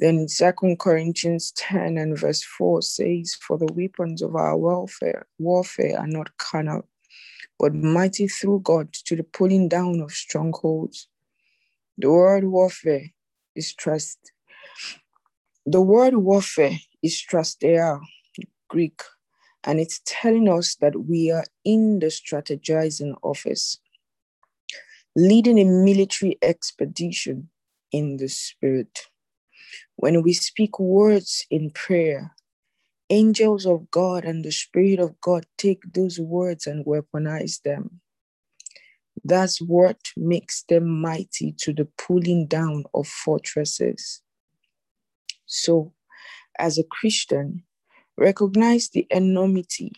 Then 0.00 0.28
Second 0.28 0.78
Corinthians 0.78 1.52
10 1.56 1.98
and 1.98 2.18
verse 2.18 2.42
4 2.42 2.80
says, 2.80 3.34
For 3.34 3.58
the 3.58 3.70
weapons 3.74 4.22
of 4.22 4.34
our 4.34 4.56
warfare, 4.56 5.26
warfare 5.38 5.98
are 6.00 6.06
not 6.06 6.34
carnal, 6.38 6.88
but 7.58 7.74
mighty 7.74 8.26
through 8.26 8.60
God 8.60 8.94
to 8.94 9.14
the 9.14 9.22
pulling 9.22 9.68
down 9.68 10.00
of 10.00 10.12
strongholds. 10.12 11.06
The 11.98 12.10
word 12.10 12.44
warfare 12.44 13.10
is 13.54 13.74
trust. 13.74 14.32
The 15.66 15.82
word 15.82 16.16
warfare 16.16 16.78
is 17.02 17.22
strateia, 17.22 18.00
Greek, 18.68 19.02
and 19.64 19.78
it's 19.78 20.00
telling 20.06 20.48
us 20.48 20.76
that 20.76 21.04
we 21.04 21.30
are 21.30 21.44
in 21.62 21.98
the 21.98 22.06
strategizing 22.06 23.16
office, 23.22 23.78
leading 25.14 25.58
a 25.58 25.64
military 25.64 26.38
expedition 26.40 27.50
in 27.92 28.16
the 28.16 28.28
spirit. 28.28 29.09
When 30.00 30.22
we 30.22 30.32
speak 30.32 30.80
words 30.80 31.44
in 31.50 31.72
prayer, 31.72 32.34
angels 33.10 33.66
of 33.66 33.90
God 33.90 34.24
and 34.24 34.42
the 34.42 34.50
Spirit 34.50 34.98
of 34.98 35.20
God 35.20 35.44
take 35.58 35.82
those 35.92 36.18
words 36.18 36.66
and 36.66 36.86
weaponize 36.86 37.60
them. 37.60 38.00
That's 39.24 39.60
what 39.60 39.98
makes 40.16 40.62
them 40.62 40.88
mighty 41.02 41.54
to 41.58 41.74
the 41.74 41.86
pulling 41.98 42.46
down 42.46 42.84
of 42.94 43.08
fortresses. 43.08 44.22
So, 45.44 45.92
as 46.58 46.78
a 46.78 46.84
Christian, 46.84 47.64
recognize 48.16 48.88
the 48.88 49.06
enormity 49.10 49.92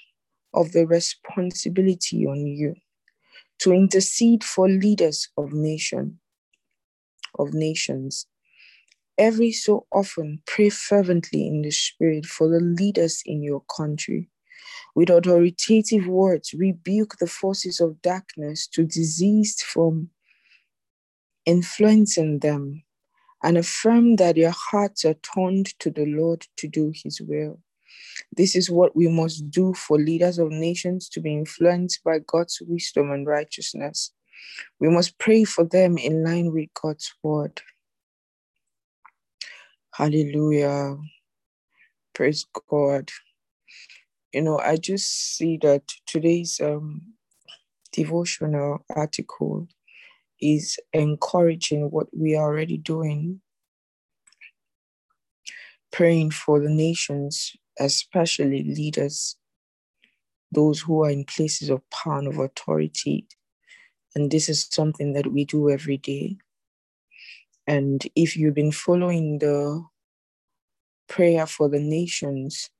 of 0.52 0.72
the 0.72 0.84
responsibility 0.84 2.26
on 2.26 2.44
you 2.48 2.74
to 3.60 3.72
intercede 3.72 4.42
for 4.42 4.68
leaders 4.68 5.28
of 5.38 5.52
nation 5.52 6.18
of 7.38 7.54
nations 7.54 8.26
Every 9.22 9.52
so 9.52 9.86
often, 9.92 10.42
pray 10.46 10.68
fervently 10.68 11.46
in 11.46 11.62
the 11.62 11.70
Spirit 11.70 12.26
for 12.26 12.48
the 12.48 12.58
leaders 12.58 13.22
in 13.24 13.40
your 13.40 13.60
country. 13.60 14.28
With 14.96 15.10
authoritative 15.10 16.08
words, 16.08 16.52
rebuke 16.52 17.18
the 17.20 17.28
forces 17.28 17.78
of 17.78 18.02
darkness 18.02 18.66
to 18.72 18.82
desist 18.82 19.62
from 19.62 20.10
influencing 21.46 22.40
them 22.40 22.82
and 23.44 23.56
affirm 23.56 24.16
that 24.16 24.36
your 24.36 24.54
hearts 24.56 25.04
are 25.04 25.14
turned 25.14 25.78
to 25.78 25.92
the 25.92 26.06
Lord 26.06 26.48
to 26.56 26.66
do 26.66 26.92
his 26.92 27.20
will. 27.20 27.60
This 28.36 28.56
is 28.56 28.68
what 28.68 28.96
we 28.96 29.06
must 29.06 29.52
do 29.52 29.72
for 29.72 29.98
leaders 29.98 30.40
of 30.40 30.50
nations 30.50 31.08
to 31.10 31.20
be 31.20 31.32
influenced 31.32 32.02
by 32.02 32.18
God's 32.18 32.60
wisdom 32.66 33.12
and 33.12 33.24
righteousness. 33.24 34.12
We 34.80 34.88
must 34.88 35.16
pray 35.18 35.44
for 35.44 35.62
them 35.62 35.96
in 35.96 36.24
line 36.24 36.52
with 36.52 36.70
God's 36.74 37.14
word. 37.22 37.62
Hallelujah. 39.94 40.96
Praise 42.14 42.46
God. 42.70 43.10
You 44.32 44.42
know, 44.42 44.58
I 44.58 44.76
just 44.76 45.36
see 45.36 45.58
that 45.62 45.82
today's 46.06 46.60
um, 46.62 47.02
devotional 47.92 48.84
article 48.94 49.68
is 50.40 50.78
encouraging 50.92 51.90
what 51.90 52.08
we 52.16 52.36
are 52.36 52.44
already 52.46 52.78
doing, 52.78 53.40
praying 55.92 56.30
for 56.32 56.60
the 56.60 56.70
nations, 56.70 57.52
especially 57.78 58.64
leaders, 58.64 59.36
those 60.52 60.80
who 60.80 61.04
are 61.04 61.10
in 61.10 61.24
places 61.24 61.70
of 61.70 61.88
power 61.90 62.18
and 62.18 62.28
of 62.28 62.38
authority. 62.38 63.26
And 64.14 64.30
this 64.30 64.48
is 64.48 64.68
something 64.70 65.14
that 65.14 65.32
we 65.32 65.44
do 65.44 65.70
every 65.70 65.96
day. 65.98 66.38
And 67.66 68.02
if 68.16 68.36
you've 68.36 68.54
been 68.54 68.72
following 68.72 69.38
the 69.38 69.84
prayer 71.08 71.46
for 71.46 71.68
the 71.68 71.78
nations 71.78 72.70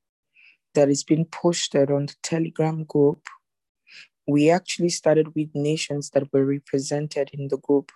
that 0.75 0.89
is 0.89 1.05
being 1.05 1.27
posted 1.27 1.91
on 1.91 2.07
the 2.07 2.15
Telegram 2.23 2.85
group, 2.85 3.21
we 4.27 4.51
actually 4.51 4.89
started 4.89 5.35
with 5.35 5.51
nations 5.55 6.11
that 6.11 6.33
were 6.33 6.45
represented 6.45 7.31
in 7.33 7.49
the 7.49 7.59
group. 7.59 7.93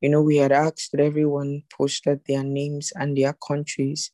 You 0.00 0.08
know, 0.08 0.22
we 0.22 0.36
had 0.36 0.52
asked 0.52 0.92
that 0.92 1.00
everyone 1.00 1.62
posted 1.72 2.20
their 2.26 2.42
names 2.42 2.92
and 2.96 3.16
their 3.16 3.34
countries. 3.34 4.10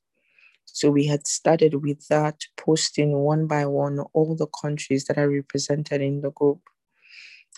So 0.64 0.90
we 0.90 1.06
had 1.06 1.26
started 1.26 1.82
with 1.82 2.08
that, 2.08 2.40
posting 2.56 3.12
one 3.12 3.46
by 3.46 3.66
one 3.66 4.00
all 4.12 4.34
the 4.34 4.48
countries 4.48 5.04
that 5.04 5.18
are 5.18 5.30
represented 5.30 6.00
in 6.00 6.20
the 6.20 6.32
group. 6.32 6.60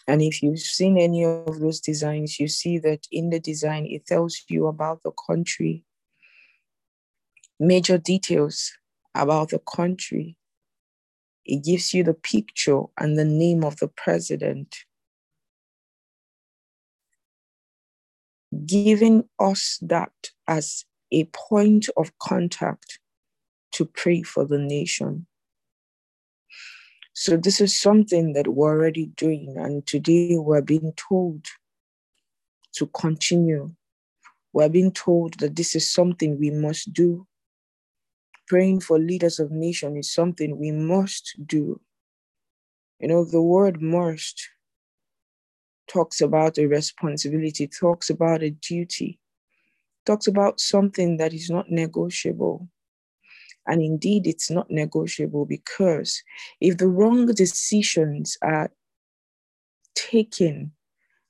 And 0.09 0.23
if 0.23 0.43
you've 0.43 0.61
seen 0.61 0.99
any 0.99 1.25
of 1.25 1.59
those 1.59 1.81
designs, 1.81 2.39
you 2.39 2.49
see 2.49 2.79
that 2.79 3.07
in 3.11 3.31
the 3.31 3.41
design, 3.41 3.87
it 3.87 4.07
tells 4.07 4.43
you 4.49 4.69
about 4.69 5.03
the 5.03 5.13
country, 5.27 5.85
major 7.59 7.99
details 7.99 8.73
about 9.15 9.51
the 9.51 9.59
country. 9.59 10.37
It 11.45 11.65
gives 11.65 11.93
you 11.93 12.05
the 12.05 12.15
picture 12.15 12.83
and 12.99 13.19
the 13.19 13.25
name 13.25 13.65
of 13.65 13.77
the 13.79 13.89
president. 13.89 14.77
giving 18.65 19.25
us 19.39 19.79
that 19.83 20.13
as 20.47 20.85
a 21.13 21.25
point 21.25 21.89
of 21.97 22.17
contact 22.19 22.99
to 23.73 23.85
pray 23.85 24.23
for 24.23 24.45
the 24.45 24.59
nation. 24.59 25.27
So, 27.19 27.39
this 27.39 27.63
is 27.63 27.81
something 27.81 28.35
that 28.35 28.47
we're 28.47 28.77
already 28.77 29.07
doing, 29.07 29.55
and 29.57 29.87
today 29.87 30.37
we're 30.37 30.61
being 30.61 30.93
told 30.97 31.47
to 32.75 32.87
continue. 32.89 33.75
We're 34.53 34.69
being 34.69 34.93
told 34.93 35.39
that 35.39 35.57
this 35.57 35.75
is 35.75 35.91
something 35.91 36.39
we 36.39 36.51
must 36.51 36.93
do. 36.93 37.27
Praying 38.49 38.81
for 38.81 38.99
leaders 38.99 39.41
of 39.41 39.51
nation 39.51 39.97
is 39.97 40.13
something 40.13 40.59
we 40.59 40.73
must 40.73 41.35
do. 41.47 41.81
You 43.01 43.09
know, 43.09 43.25
the 43.25 43.41
word 43.41 43.81
must 43.81 44.51
talks 45.89 46.21
about 46.21 46.59
a 46.59 46.67
responsibility, 46.67 47.67
talks 47.67 48.11
about 48.11 48.43
a 48.43 48.51
duty, 48.51 49.19
talks 50.05 50.27
about 50.27 50.61
something 50.61 51.17
that 51.17 51.33
is 51.33 51.49
not 51.49 51.71
negotiable. 51.71 52.69
And 53.67 53.83
indeed, 53.83 54.27
it's 54.27 54.51
not 54.51 54.71
negotiable 54.71 55.45
because 55.45 56.23
if 56.61 56.79
the 56.79 56.89
wrong 56.89 57.27
decisions 57.27 58.39
are 58.43 58.71
taken 59.95 60.73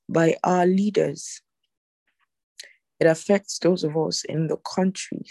by 0.08 0.36
our 0.44 0.66
leaders, 0.66 1.40
it 3.00 3.06
affects 3.06 3.58
those 3.58 3.84
of 3.84 3.96
us 3.96 4.24
in 4.24 4.48
the 4.48 4.56
country. 4.58 5.24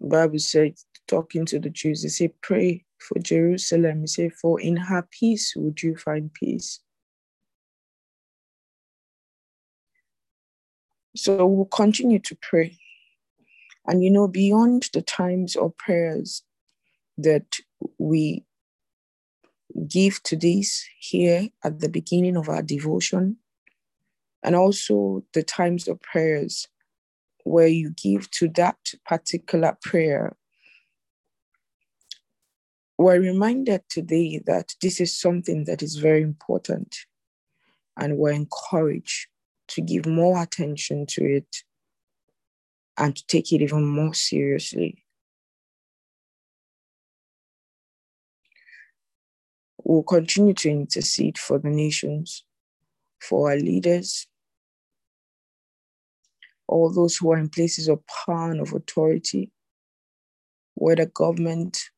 Bible 0.00 0.38
said, 0.38 0.74
talking 1.06 1.44
to 1.46 1.58
the 1.58 1.70
Jews, 1.70 2.02
they 2.02 2.08
say, 2.08 2.32
pray 2.40 2.84
for 2.98 3.18
Jerusalem. 3.18 4.00
He 4.02 4.06
said, 4.06 4.32
For 4.32 4.60
in 4.60 4.76
her 4.76 5.06
peace 5.10 5.54
would 5.56 5.82
you 5.82 5.96
find 5.96 6.32
peace. 6.32 6.80
So 11.16 11.44
we'll 11.46 11.66
continue 11.66 12.20
to 12.20 12.36
pray. 12.36 12.78
And 13.86 14.02
you 14.04 14.10
know, 14.10 14.28
beyond 14.28 14.90
the 14.92 15.02
times 15.02 15.56
of 15.56 15.76
prayers 15.76 16.42
that 17.18 17.56
we 17.98 18.44
give 19.88 20.22
to 20.24 20.36
this 20.36 20.84
here 20.98 21.48
at 21.64 21.80
the 21.80 21.88
beginning 21.88 22.36
of 22.36 22.48
our 22.48 22.62
devotion, 22.62 23.36
and 24.42 24.54
also 24.56 25.24
the 25.32 25.42
times 25.42 25.88
of 25.88 26.00
prayers 26.00 26.68
where 27.44 27.68
you 27.68 27.90
give 27.90 28.30
to 28.32 28.48
that 28.48 28.78
particular 29.06 29.76
prayer 29.82 30.36
we're 33.00 33.18
reminded 33.18 33.80
today 33.88 34.42
that 34.44 34.74
this 34.82 35.00
is 35.00 35.18
something 35.18 35.64
that 35.64 35.82
is 35.82 35.96
very 35.96 36.20
important, 36.20 36.94
and 37.96 38.18
we're 38.18 38.30
encouraged 38.30 39.26
to 39.68 39.80
give 39.80 40.04
more 40.04 40.42
attention 40.42 41.06
to 41.06 41.24
it 41.24 41.62
and 43.00 43.16
to 43.16 43.26
take 43.26 43.50
it 43.50 43.62
even 43.62 43.84
more 43.86 44.12
seriously. 44.12 45.02
We'll 49.82 50.02
continue 50.02 50.52
to 50.54 50.70
intercede 50.70 51.38
for 51.38 51.58
the 51.58 51.70
nations, 51.70 52.44
for 53.18 53.50
our 53.50 53.56
leaders, 53.56 54.28
all 56.68 56.92
those 56.92 57.16
who 57.16 57.32
are 57.32 57.38
in 57.38 57.48
places 57.48 57.88
of 57.88 58.02
power 58.06 58.52
and 58.52 58.60
of 58.60 58.74
authority, 58.74 59.50
whether 60.74 61.06
government, 61.06 61.88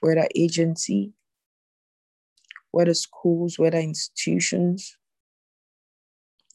whether 0.00 0.28
agency, 0.36 1.12
whether 2.70 2.94
schools, 2.94 3.58
whether 3.58 3.78
institutions, 3.78 4.96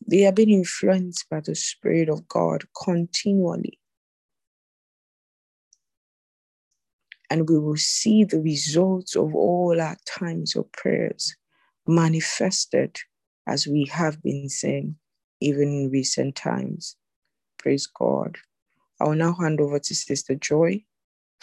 they 0.07 0.25
are 0.25 0.31
being 0.31 0.51
influenced 0.51 1.29
by 1.29 1.41
the 1.41 1.55
Spirit 1.55 2.09
of 2.09 2.27
God 2.27 2.65
continually. 2.83 3.79
And 7.29 7.49
we 7.49 7.59
will 7.59 7.77
see 7.77 8.23
the 8.23 8.41
results 8.41 9.15
of 9.15 9.35
all 9.35 9.81
our 9.81 9.97
times 10.07 10.55
of 10.55 10.71
prayers 10.73 11.35
manifested 11.87 12.97
as 13.47 13.67
we 13.67 13.85
have 13.91 14.21
been 14.23 14.49
saying, 14.49 14.95
even 15.41 15.63
in 15.69 15.91
recent 15.91 16.35
times. 16.35 16.95
Praise 17.59 17.87
God. 17.87 18.37
I 19.01 19.05
will 19.05 19.15
now 19.15 19.33
hand 19.33 19.61
over 19.61 19.79
to 19.79 19.95
Sister 19.95 20.35
Joy 20.35 20.83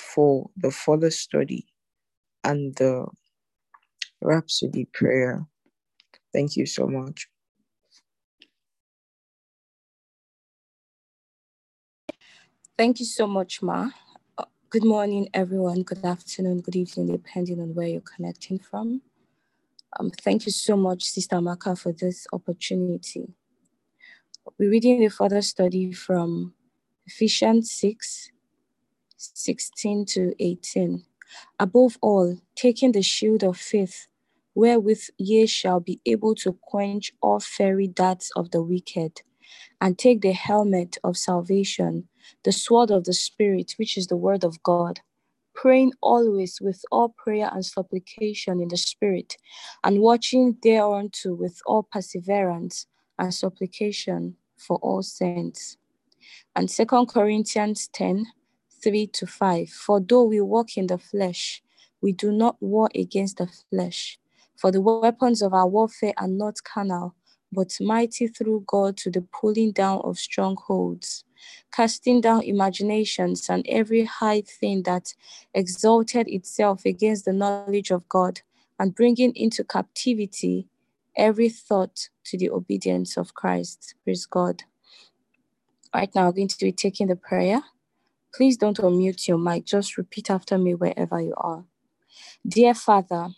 for 0.01 0.51
the 0.57 0.71
further 0.71 1.11
study 1.11 1.67
and 2.45 2.75
the 2.77 3.07
Rhapsody 4.23 4.87
prayer. 4.93 5.47
Thank 6.33 6.57
you 6.57 6.67
so 6.67 6.89
much. 6.89 7.29
Thank 12.77 13.01
you 13.01 13.07
so 13.07 13.29
much, 13.29 13.63
Ma. 13.63 13.91
Uh, 14.37 14.47
good 14.71 14.85
morning, 14.85 15.29
everyone. 15.33 15.85
Good 15.85 16.05
afternoon, 16.05 16.63
good 16.63 16.75
evening, 16.77 17.07
depending 17.13 17.61
on 17.61 17.77
where 17.77 17.87
you're 17.87 18.01
connecting 18.03 18.59
from. 18.59 19.03
Um, 19.99 20.11
thank 20.11 20.47
you 20.47 20.53
so 20.53 20.77
much, 20.77 21.05
Sister 21.05 21.41
Maka, 21.41 21.77
for 21.77 21.93
this 21.93 22.27
opportunity. 22.33 23.35
We're 24.59 24.71
reading 24.71 25.05
a 25.05 25.11
further 25.11 25.43
study 25.43 25.93
from 25.93 26.55
Ephesians 27.07 27.73
6 27.73 28.31
16 29.19 30.07
to 30.07 30.35
18. 30.45 31.05
Above 31.61 31.99
all, 32.03 32.39
taking 32.57 32.93
the 32.93 33.03
shield 33.03 33.45
of 33.45 33.57
faith, 33.57 34.09
wherewith 34.55 35.05
ye 35.19 35.47
shall 35.47 35.81
be 35.81 36.01
able 36.07 36.35
to 36.37 36.59
quench 36.63 37.13
all 37.23 37.41
fiery 37.41 37.89
darts 37.89 38.31
of 38.37 38.51
the 38.53 38.63
wicked, 38.63 39.23
and 39.81 39.99
take 39.99 40.23
the 40.23 40.33
helmet 40.33 40.99
of 41.05 41.17
salvation, 41.17 42.09
the 42.45 42.53
sword 42.53 42.91
of 42.91 43.05
the 43.05 43.13
Spirit, 43.13 43.75
which 43.77 43.97
is 43.97 44.07
the 44.07 44.17
word 44.17 44.45
of 44.45 44.63
God, 44.63 45.01
praying 45.55 45.93
always 46.01 46.61
with 46.61 46.83
all 46.91 47.11
prayer 47.11 47.51
and 47.53 47.65
supplication 47.65 48.61
in 48.61 48.69
the 48.69 48.77
Spirit, 48.77 49.37
and 49.85 50.01
watching 50.01 50.57
thereunto 50.63 51.35
with 51.35 51.61
all 51.67 51.83
perseverance 51.83 52.87
and 53.19 53.33
supplication 53.33 54.37
for 54.57 54.79
all 54.79 55.03
saints. 55.03 55.77
And 56.55 56.71
Second 56.71 57.07
Corinthians 57.07 57.89
10 57.89 58.27
3 58.83 59.07
to 59.07 59.27
5. 59.27 59.69
For 59.69 60.01
though 60.01 60.25
we 60.25 60.41
walk 60.41 60.77
in 60.77 60.89
the 60.89 60.99
flesh, 60.99 61.63
we 62.01 62.13
do 62.13 62.33
not 62.33 62.57
war 62.61 62.89
against 62.95 63.39
the 63.39 63.49
flesh. 63.71 64.19
For 64.57 64.71
the 64.71 64.81
weapons 64.81 65.41
of 65.41 65.55
our 65.55 65.69
warfare 65.69 66.15
are 66.17 66.29
not 66.29 66.63
carnal, 66.65 67.15
but 67.53 67.77
mighty 67.81 68.29
through 68.29 68.65
God 68.67 68.97
to 68.99 69.11
the 69.11 69.23
pulling 69.23 69.73
down 69.73 70.01
of 70.05 70.19
strongholds, 70.19 71.25
casting 71.73 72.21
down 72.23 72.43
imaginations 72.45 73.49
and 73.51 73.67
every 73.69 74.05
high 74.05 74.43
thing 74.43 74.85
that 74.85 75.15
exalted 75.55 76.29
itself 76.29 76.85
against 76.87 77.27
the 77.27 77.33
knowledge 77.35 77.91
of 77.91 78.09
God, 78.09 78.41
and 78.79 78.95
bringing 78.95 79.33
into 79.37 79.65
captivity 79.65 80.69
every 81.17 81.49
thought 81.51 82.09
to 82.25 82.39
the 82.39 82.51
obedience 82.51 83.17
of 83.17 83.35
Christ. 83.35 83.95
Praise 84.05 84.27
God. 84.27 84.65
Right 85.95 86.11
now, 86.15 86.29
I'm 86.29 86.35
going 86.35 86.49
to 86.49 86.59
be 86.65 86.73
taking 86.73 87.09
the 87.09 87.17
prayer. 87.17 87.63
Please 88.35 88.57
don't 88.57 88.79
unmute 88.79 89.29
your 89.29 89.39
mic. 89.39 89.67
Just 89.67 89.99
repeat 89.99 90.31
after 90.31 90.59
me 90.59 90.75
wherever 90.75 91.21
you 91.21 91.35
are. 91.37 91.65
Dear 92.49 92.75
Father, 92.75 93.29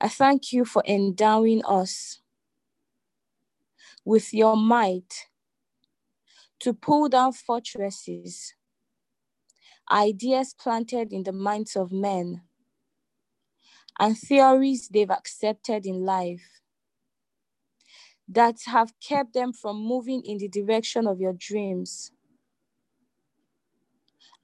I 0.00 0.08
thank 0.08 0.52
you 0.52 0.64
for 0.64 0.82
endowing 0.86 1.64
us 1.64 2.20
with 4.06 4.34
your 4.34 4.56
might 4.56 5.28
to 6.60 6.74
pull 6.74 7.08
down 7.10 7.32
fortresses, 7.32 8.54
ideas 9.90 10.54
planted 10.58 11.12
in 11.12 11.24
the 11.24 11.32
minds 11.32 11.76
of 11.76 11.92
men, 11.92 12.42
and 14.00 14.18
theories 14.18 14.88
they've 14.88 15.10
accepted 15.10 15.86
in 15.86 16.04
life 16.04 16.60
that 18.28 18.56
have 18.66 18.92
kept 19.06 19.34
them 19.34 19.52
from 19.52 19.76
moving 19.76 20.22
in 20.24 20.38
the 20.38 20.48
direction 20.48 21.06
of 21.06 21.20
your 21.20 21.34
dreams 21.34 22.12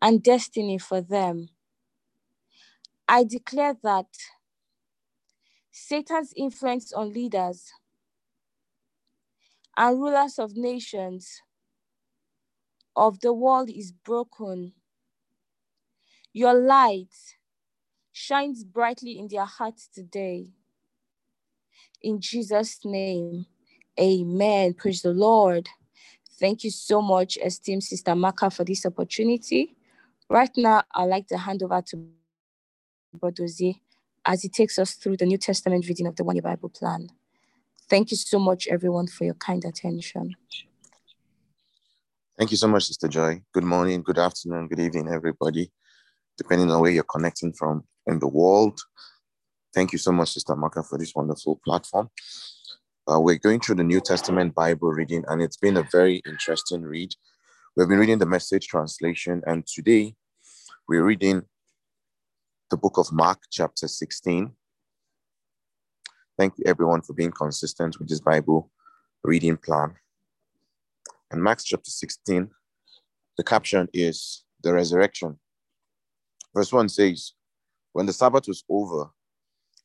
and 0.02 0.22
destiny 0.22 0.78
for 0.78 1.00
them. 1.02 1.48
I 3.08 3.24
declare 3.24 3.76
that 3.84 4.06
Satan's 5.72 6.32
influence 6.36 6.92
on 6.92 7.12
leaders 7.12 7.72
and 9.76 10.00
rulers 10.00 10.38
of 10.38 10.56
nations 10.56 11.40
of 12.94 13.20
the 13.20 13.32
world 13.32 13.70
is 13.70 13.92
broken. 13.92 14.72
Your 16.32 16.54
light 16.54 17.14
shines 18.12 18.64
brightly 18.64 19.18
in 19.18 19.28
their 19.28 19.44
hearts 19.44 19.88
today. 19.88 20.50
In 22.02 22.20
Jesus' 22.20 22.80
name, 22.84 23.46
amen. 23.98 24.74
Praise 24.74 25.02
the 25.02 25.12
Lord. 25.12 25.68
Thank 26.38 26.64
you 26.64 26.70
so 26.70 27.00
much, 27.00 27.38
esteemed 27.42 27.84
Sister 27.84 28.14
Maka, 28.14 28.50
for 28.50 28.64
this 28.64 28.84
opportunity. 28.84 29.76
Right 30.28 30.50
now, 30.56 30.82
I'd 30.94 31.04
like 31.04 31.28
to 31.28 31.38
hand 31.38 31.62
over 31.62 31.80
to 31.82 32.08
Bodozi 33.16 33.80
as 34.24 34.42
he 34.42 34.48
takes 34.48 34.78
us 34.78 34.94
through 34.94 35.18
the 35.18 35.26
New 35.26 35.38
Testament 35.38 35.86
reading 35.88 36.06
of 36.06 36.16
the 36.16 36.24
One 36.24 36.36
Year 36.36 36.42
Bible 36.42 36.70
Plan. 36.70 37.08
Thank 37.88 38.10
you 38.10 38.16
so 38.16 38.38
much, 38.38 38.68
everyone, 38.68 39.06
for 39.06 39.24
your 39.24 39.34
kind 39.34 39.64
attention. 39.64 40.34
Thank 42.38 42.50
you 42.50 42.56
so 42.56 42.68
much, 42.68 42.86
Sister 42.86 43.08
Joy. 43.08 43.42
Good 43.52 43.64
morning, 43.64 44.02
good 44.02 44.18
afternoon, 44.18 44.68
good 44.68 44.80
evening, 44.80 45.08
everybody, 45.08 45.70
depending 46.38 46.70
on 46.70 46.80
where 46.80 46.90
you're 46.90 47.04
connecting 47.04 47.52
from 47.52 47.84
in 48.06 48.18
the 48.18 48.28
world. 48.28 48.80
Thank 49.74 49.92
you 49.92 49.98
so 49.98 50.12
much, 50.12 50.32
Sister 50.32 50.56
Maka, 50.56 50.82
for 50.82 50.98
this 50.98 51.14
wonderful 51.14 51.60
platform. 51.64 52.10
Uh, 53.10 53.20
we're 53.20 53.38
going 53.38 53.60
through 53.60 53.74
the 53.74 53.84
New 53.84 54.00
Testament 54.00 54.54
Bible 54.54 54.90
reading, 54.90 55.24
and 55.28 55.42
it's 55.42 55.56
been 55.56 55.76
a 55.76 55.86
very 55.92 56.22
interesting 56.26 56.82
read. 56.82 57.14
We've 57.76 57.88
been 57.88 57.98
reading 57.98 58.18
the 58.18 58.26
message 58.26 58.68
translation, 58.68 59.42
and 59.46 59.66
today 59.66 60.14
we're 60.88 61.04
reading 61.04 61.42
the 62.70 62.76
book 62.76 62.98
of 62.98 63.12
Mark, 63.12 63.40
chapter 63.50 63.88
16. 63.88 64.52
Thank 66.42 66.58
you, 66.58 66.64
everyone, 66.66 67.02
for 67.02 67.12
being 67.12 67.30
consistent 67.30 68.00
with 68.00 68.08
this 68.08 68.18
Bible 68.18 68.68
reading 69.22 69.56
plan. 69.56 69.94
And 71.30 71.40
Mark 71.40 71.60
chapter 71.64 71.88
16, 71.88 72.50
the 73.36 73.44
caption 73.44 73.88
is 73.94 74.42
the 74.60 74.72
resurrection. 74.72 75.38
Verse 76.52 76.72
1 76.72 76.88
says, 76.88 77.34
When 77.92 78.06
the 78.06 78.12
Sabbath 78.12 78.48
was 78.48 78.64
over, 78.68 79.10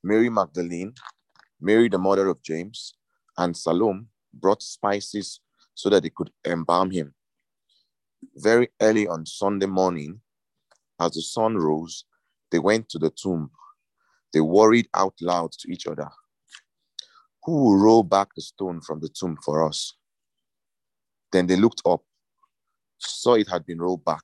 Mary 0.04 0.32
Magdalene, 0.32 0.96
Mary 1.62 1.90
the 1.90 2.00
mother 2.00 2.28
of 2.28 2.42
James, 2.42 2.96
and 3.38 3.56
Salome 3.56 4.08
brought 4.34 4.64
spices 4.64 5.42
so 5.76 5.92
that 5.92 6.02
they 6.02 6.10
could 6.10 6.32
embalm 6.44 6.90
him. 6.90 7.14
Very 8.36 8.70
early 8.82 9.08
on 9.08 9.28
Sunday 9.28 9.68
morning, 9.68 10.22
as 11.00 11.12
the 11.12 11.22
sun 11.22 11.56
rose, 11.56 12.06
they 12.50 12.58
went 12.58 12.90
to 12.90 12.98
the 12.98 13.12
tomb. 13.12 13.52
They 14.34 14.42
worried 14.42 14.88
out 14.96 15.14
loud 15.22 15.52
to 15.52 15.72
each 15.72 15.86
other. 15.86 16.10
Who 17.48 17.64
will 17.64 17.78
roll 17.78 18.04
back 18.04 18.36
the 18.36 18.42
stone 18.42 18.82
from 18.82 19.00
the 19.00 19.08
tomb 19.08 19.38
for 19.42 19.66
us? 19.66 19.94
Then 21.32 21.48
they 21.48 21.56
looked 21.56 21.82
up, 21.86 22.02
saw 22.98 23.36
it 23.36 23.48
had 23.48 23.66
been 23.66 23.80
rolled 23.80 24.04
back. 24.04 24.24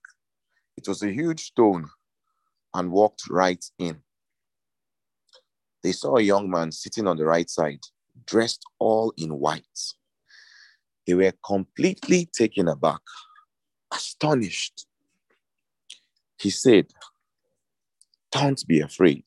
It 0.76 0.90
was 0.90 1.02
a 1.02 1.10
huge 1.10 1.40
stone 1.40 1.90
and 2.74 2.92
walked 2.92 3.30
right 3.30 3.64
in. 3.80 4.02
They 5.84 5.94
saw 5.94 6.18
a 6.18 6.22
young 6.22 6.50
man 6.50 6.74
sitting 6.74 7.08
on 7.08 7.16
the 7.16 7.24
right 7.24 7.50
side, 7.50 7.80
dressed 8.26 8.66
all 8.78 9.14
in 9.16 9.40
white. 9.40 9.64
They 11.08 11.14
were 11.14 11.34
completely 11.46 12.26
taken 12.26 12.68
aback, 12.68 13.02
astonished. 13.94 14.86
He 16.38 16.50
said, 16.50 16.88
don't 18.34 18.68
be 18.68 18.82
afraid. 18.82 19.24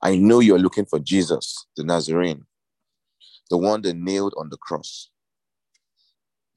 I 0.00 0.16
know 0.16 0.40
you're 0.40 0.58
looking 0.58 0.86
for 0.86 0.98
Jesus, 0.98 1.66
the 1.76 1.84
Nazarene, 1.84 2.46
the 3.50 3.58
one 3.58 3.82
that 3.82 3.96
nailed 3.96 4.34
on 4.36 4.48
the 4.50 4.56
cross. 4.56 5.10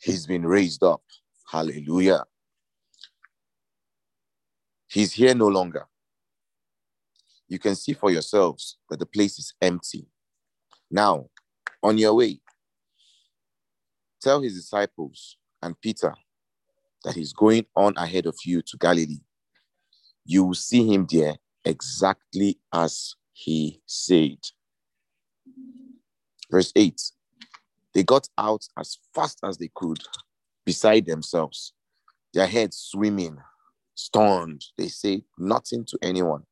He's 0.02 0.26
been 0.26 0.46
raised 0.46 0.84
up. 0.84 1.02
Hallelujah. 1.52 2.24
He's 4.88 5.14
here 5.14 5.36
no 5.36 5.48
longer. 5.48 5.86
You 7.48 7.60
can 7.60 7.76
see 7.76 7.94
for 7.94 8.12
yourselves 8.12 8.78
that 8.90 9.00
the 9.00 9.06
place 9.06 9.40
is 9.40 9.54
empty. 9.62 10.08
Now, 10.90 11.28
on 11.84 11.98
your 11.98 12.14
way, 12.16 12.40
tell 14.22 14.42
his 14.42 14.56
disciples 14.56 15.38
and 15.62 15.80
Peter 15.82 16.14
that 17.04 17.16
he's 17.16 17.34
going 17.34 17.66
on 17.76 17.96
ahead 17.98 18.26
of 18.26 18.36
you 18.46 18.62
to 18.62 18.78
Galilee 18.78 19.20
you 20.30 20.44
will 20.44 20.54
see 20.54 20.86
him 20.94 21.08
there 21.10 21.36
exactly 21.66 22.60
as 22.72 23.16
he 23.34 23.82
said. 23.88 24.38
Verse 26.52 26.72
8 26.76 27.02
They 27.94 28.04
got 28.04 28.28
out 28.38 28.66
as 28.78 28.98
fast 29.14 29.40
as 29.44 29.58
they 29.58 29.70
could, 29.74 30.00
beside 30.66 31.06
themselves, 31.06 31.74
their 32.34 32.48
heads 32.48 32.78
swimming, 32.78 33.38
stunned. 33.96 34.66
They 34.78 34.88
said 34.88 35.22
nothing 35.38 35.86
to 35.86 35.98
anyone. 36.02 36.44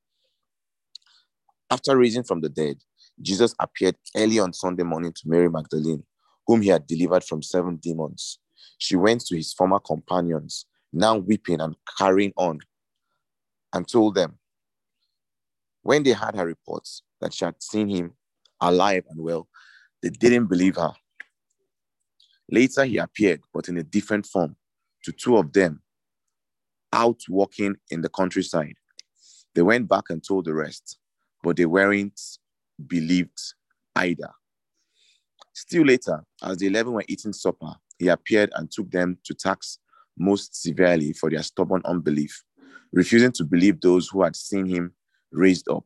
After 1.69 1.97
raising 1.97 2.23
from 2.23 2.41
the 2.41 2.49
dead, 2.49 2.77
Jesus 3.21 3.53
appeared 3.59 3.95
early 4.15 4.39
on 4.39 4.53
Sunday 4.53 4.83
morning 4.83 5.11
to 5.13 5.21
Mary 5.25 5.49
Magdalene, 5.49 6.03
whom 6.45 6.61
he 6.61 6.69
had 6.69 6.87
delivered 6.87 7.23
from 7.23 7.41
seven 7.41 7.77
demons. 7.77 8.39
She 8.77 8.95
went 8.95 9.21
to 9.25 9.35
his 9.35 9.53
former 9.53 9.79
companions, 9.79 10.65
now 10.93 11.17
weeping 11.17 11.59
and 11.59 11.75
carrying 11.97 12.33
on 12.37 12.59
and 13.73 13.87
told 13.87 14.15
them. 14.15 14.37
When 15.81 16.03
they 16.03 16.13
had 16.13 16.35
her 16.35 16.45
reports 16.45 17.03
that 17.21 17.33
she 17.33 17.45
had 17.45 17.61
seen 17.61 17.89
him 17.89 18.13
alive 18.61 19.03
and 19.09 19.21
well, 19.21 19.47
they 20.09 20.29
didn't 20.29 20.47
believe 20.47 20.75
her. 20.75 20.93
Later, 22.49 22.85
he 22.85 22.97
appeared, 22.97 23.41
but 23.53 23.67
in 23.67 23.77
a 23.77 23.83
different 23.83 24.25
form, 24.25 24.55
to 25.03 25.11
two 25.11 25.37
of 25.37 25.51
them 25.53 25.81
out 26.93 27.19
walking 27.29 27.75
in 27.91 28.01
the 28.01 28.09
countryside. 28.09 28.75
They 29.53 29.61
went 29.61 29.89
back 29.89 30.05
and 30.09 30.23
told 30.25 30.45
the 30.45 30.53
rest, 30.53 30.97
but 31.43 31.57
they 31.57 31.65
weren't 31.65 32.19
believed 32.85 33.39
either. 33.95 34.31
Still 35.53 35.83
later, 35.83 36.23
as 36.43 36.57
the 36.57 36.67
eleven 36.67 36.93
were 36.93 37.05
eating 37.07 37.33
supper, 37.33 37.73
he 37.99 38.07
appeared 38.07 38.51
and 38.55 38.71
took 38.71 38.89
them 38.91 39.17
to 39.25 39.33
tax 39.33 39.79
most 40.17 40.61
severely 40.61 41.13
for 41.13 41.29
their 41.29 41.43
stubborn 41.43 41.81
unbelief 41.85 42.43
refusing 42.93 43.31
to 43.33 43.43
believe 43.43 43.81
those 43.81 44.07
who 44.07 44.23
had 44.23 44.35
seen 44.35 44.65
him 44.65 44.93
raised 45.31 45.67
up. 45.69 45.85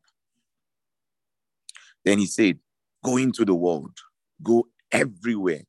Then 2.05 2.19
he 2.19 2.25
said, 2.25 2.59
Go 3.03 3.17
into 3.17 3.45
the 3.45 3.55
world, 3.55 3.97
go 4.43 4.67
everywhere, 4.91 5.63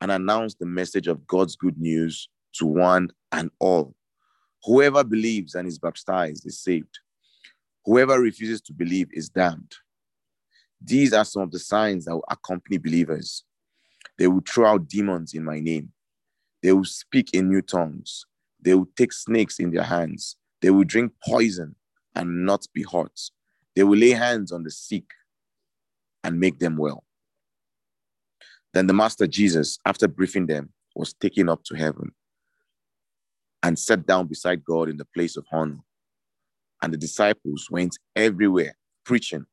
and 0.00 0.10
announce 0.10 0.54
the 0.54 0.66
message 0.66 1.06
of 1.06 1.26
God's 1.26 1.56
good 1.56 1.78
news 1.78 2.28
to 2.54 2.66
one 2.66 3.10
and 3.32 3.50
all. 3.58 3.94
Whoever 4.64 5.04
believes 5.04 5.54
and 5.54 5.66
is 5.66 5.78
baptized 5.78 6.46
is 6.46 6.60
saved. 6.60 6.98
Whoever 7.84 8.20
refuses 8.20 8.60
to 8.62 8.72
believe 8.72 9.08
is 9.12 9.28
damned. 9.28 9.72
These 10.82 11.12
are 11.12 11.24
some 11.24 11.42
of 11.42 11.50
the 11.50 11.58
signs 11.58 12.04
that 12.04 12.14
will 12.14 12.24
accompany 12.30 12.78
believers. 12.78 13.44
They 14.18 14.26
will 14.26 14.42
throw 14.46 14.72
out 14.72 14.88
demons 14.88 15.34
in 15.34 15.44
my 15.44 15.60
name. 15.60 15.92
They 16.62 16.72
will 16.72 16.84
speak 16.84 17.30
in 17.32 17.48
new 17.48 17.62
tongues. 17.62 18.26
They 18.60 18.74
will 18.74 18.88
take 18.96 19.12
snakes 19.12 19.58
in 19.58 19.70
their 19.70 19.84
hands. 19.84 20.36
They 20.62 20.70
will 20.70 20.84
drink 20.84 21.12
poison 21.24 21.76
and 22.14 22.44
not 22.44 22.66
be 22.74 22.82
hurt. 22.82 23.20
They 23.74 23.84
will 23.84 23.98
lay 23.98 24.10
hands 24.10 24.52
on 24.52 24.64
the 24.64 24.70
sick 24.70 25.04
and 26.24 26.40
make 26.40 26.58
them 26.58 26.76
well. 26.76 27.04
Then 28.76 28.88
the 28.88 28.92
Master 28.92 29.26
Jesus, 29.26 29.78
after 29.86 30.06
briefing 30.06 30.44
them, 30.44 30.68
was 30.94 31.14
taken 31.14 31.48
up 31.48 31.64
to 31.64 31.74
heaven 31.74 32.12
and 33.62 33.78
sat 33.78 34.06
down 34.06 34.26
beside 34.26 34.66
God 34.66 34.90
in 34.90 34.98
the 34.98 35.06
place 35.06 35.38
of 35.38 35.46
honor. 35.50 35.78
And 36.82 36.92
the 36.92 36.98
disciples 36.98 37.68
went 37.70 37.96
everywhere 38.14 38.76
preaching. 39.02 39.46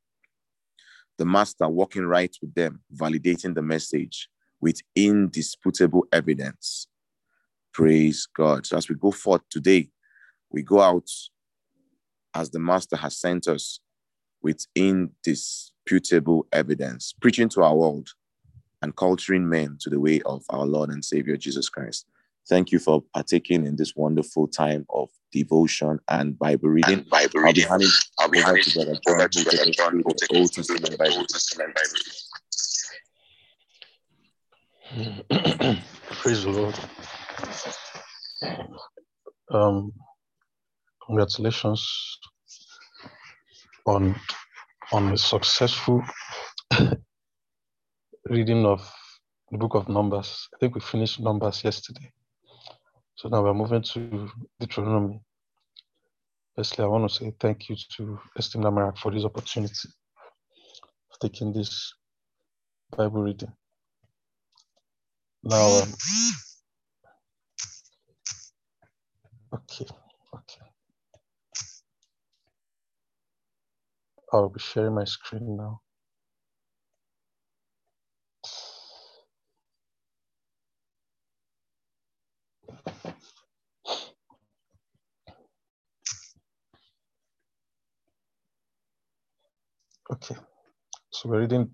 The 1.18 1.24
Master 1.24 1.70
walking 1.70 2.06
right 2.06 2.36
with 2.42 2.54
them, 2.54 2.82
validating 2.94 3.56
the 3.56 3.62
message 3.62 4.28
with 4.60 4.82
indisputable 4.94 6.06
evidence. 6.12 6.88
Praise 7.74 8.28
God. 8.36 8.66
So 8.66 8.76
as 8.76 8.90
we 8.90 8.96
go 8.96 9.12
forth 9.12 9.44
today, 9.50 9.90
we 10.52 10.64
go 10.64 10.82
out 10.82 11.10
as 12.36 12.50
the 12.50 12.60
Master 12.60 12.98
has 12.98 13.16
sent 13.16 13.48
us 13.48 13.80
with 14.42 14.68
indisputable 14.76 16.46
evidence, 16.52 17.14
preaching 17.22 17.48
to 17.48 17.64
our 17.64 17.74
world 17.74 18.10
and 18.84 18.96
culturing 18.98 19.50
men 19.50 19.78
to 19.80 19.90
the 19.90 20.00
way 20.00 20.22
of 20.26 20.44
our 20.50 20.66
Lord 20.66 20.90
and 20.90 21.04
Savior 21.04 21.38
Jesus 21.38 21.70
Christ. 21.70 22.06
Thank 22.50 22.74
you 22.74 22.80
for 22.80 23.02
partaking 23.14 23.66
in 23.66 23.78
this 23.78 23.96
wonderful 23.96 24.50
time 24.50 24.86
of 24.90 25.10
devotion 25.32 26.00
and 26.10 26.38
Bible 26.38 26.68
reading. 26.70 27.00
And 27.00 27.10
Bible 27.10 27.40
I'll. 27.46 27.54
Be 27.54 27.62
handing 27.62 27.88
I'll 28.20 28.30
be 28.30 28.42
handing 28.42 28.64
together 28.64 29.00
John, 29.72 30.04
who 30.06 30.14
take 30.18 30.32
us 30.42 30.52
through 30.52 30.80
the 30.80 31.16
Old 31.16 31.30
Testament 31.30 31.74
Bible. 31.74 31.96
Praise 36.12 36.44
the 36.44 36.52
Lord. 36.52 36.76
Um, 39.50 39.94
Congratulations 41.06 42.20
on 43.86 44.16
on 44.92 45.14
a 45.14 45.18
successful 45.18 46.04
reading 48.30 48.66
of 48.66 48.90
the 49.52 49.58
book 49.58 49.76
of 49.76 49.90
Numbers. 49.90 50.48
I 50.54 50.58
think 50.60 50.76
we 50.76 50.82
finished 50.82 51.20
Numbers 51.20 51.64
yesterday. 51.64 52.12
So 53.16 53.30
now 53.30 53.44
we're 53.44 53.54
moving 53.54 53.84
to 53.84 54.30
Deuteronomy. 54.60 55.22
Firstly, 56.56 56.86
I 56.86 56.88
want 56.88 57.10
to 57.10 57.16
say 57.16 57.34
thank 57.40 57.70
you 57.70 57.76
to 57.98 58.20
Esteem 58.38 58.64
Namarak 58.64 58.98
for 58.98 59.12
this 59.12 59.26
opportunity 59.26 59.90
of 61.12 61.20
taking 61.20 61.52
this 61.52 61.94
Bible 62.96 63.24
reading. 63.24 63.52
Now, 65.44 65.82
um, 65.82 65.94
okay, 69.54 69.86
okay. 70.34 70.62
I'll 74.32 74.50
be 74.50 74.60
sharing 74.60 74.96
my 74.96 75.04
screen 75.06 75.58
now. 75.58 75.83
Okay, 90.12 90.36
so 91.12 91.30
we're 91.30 91.42
reading 91.42 91.72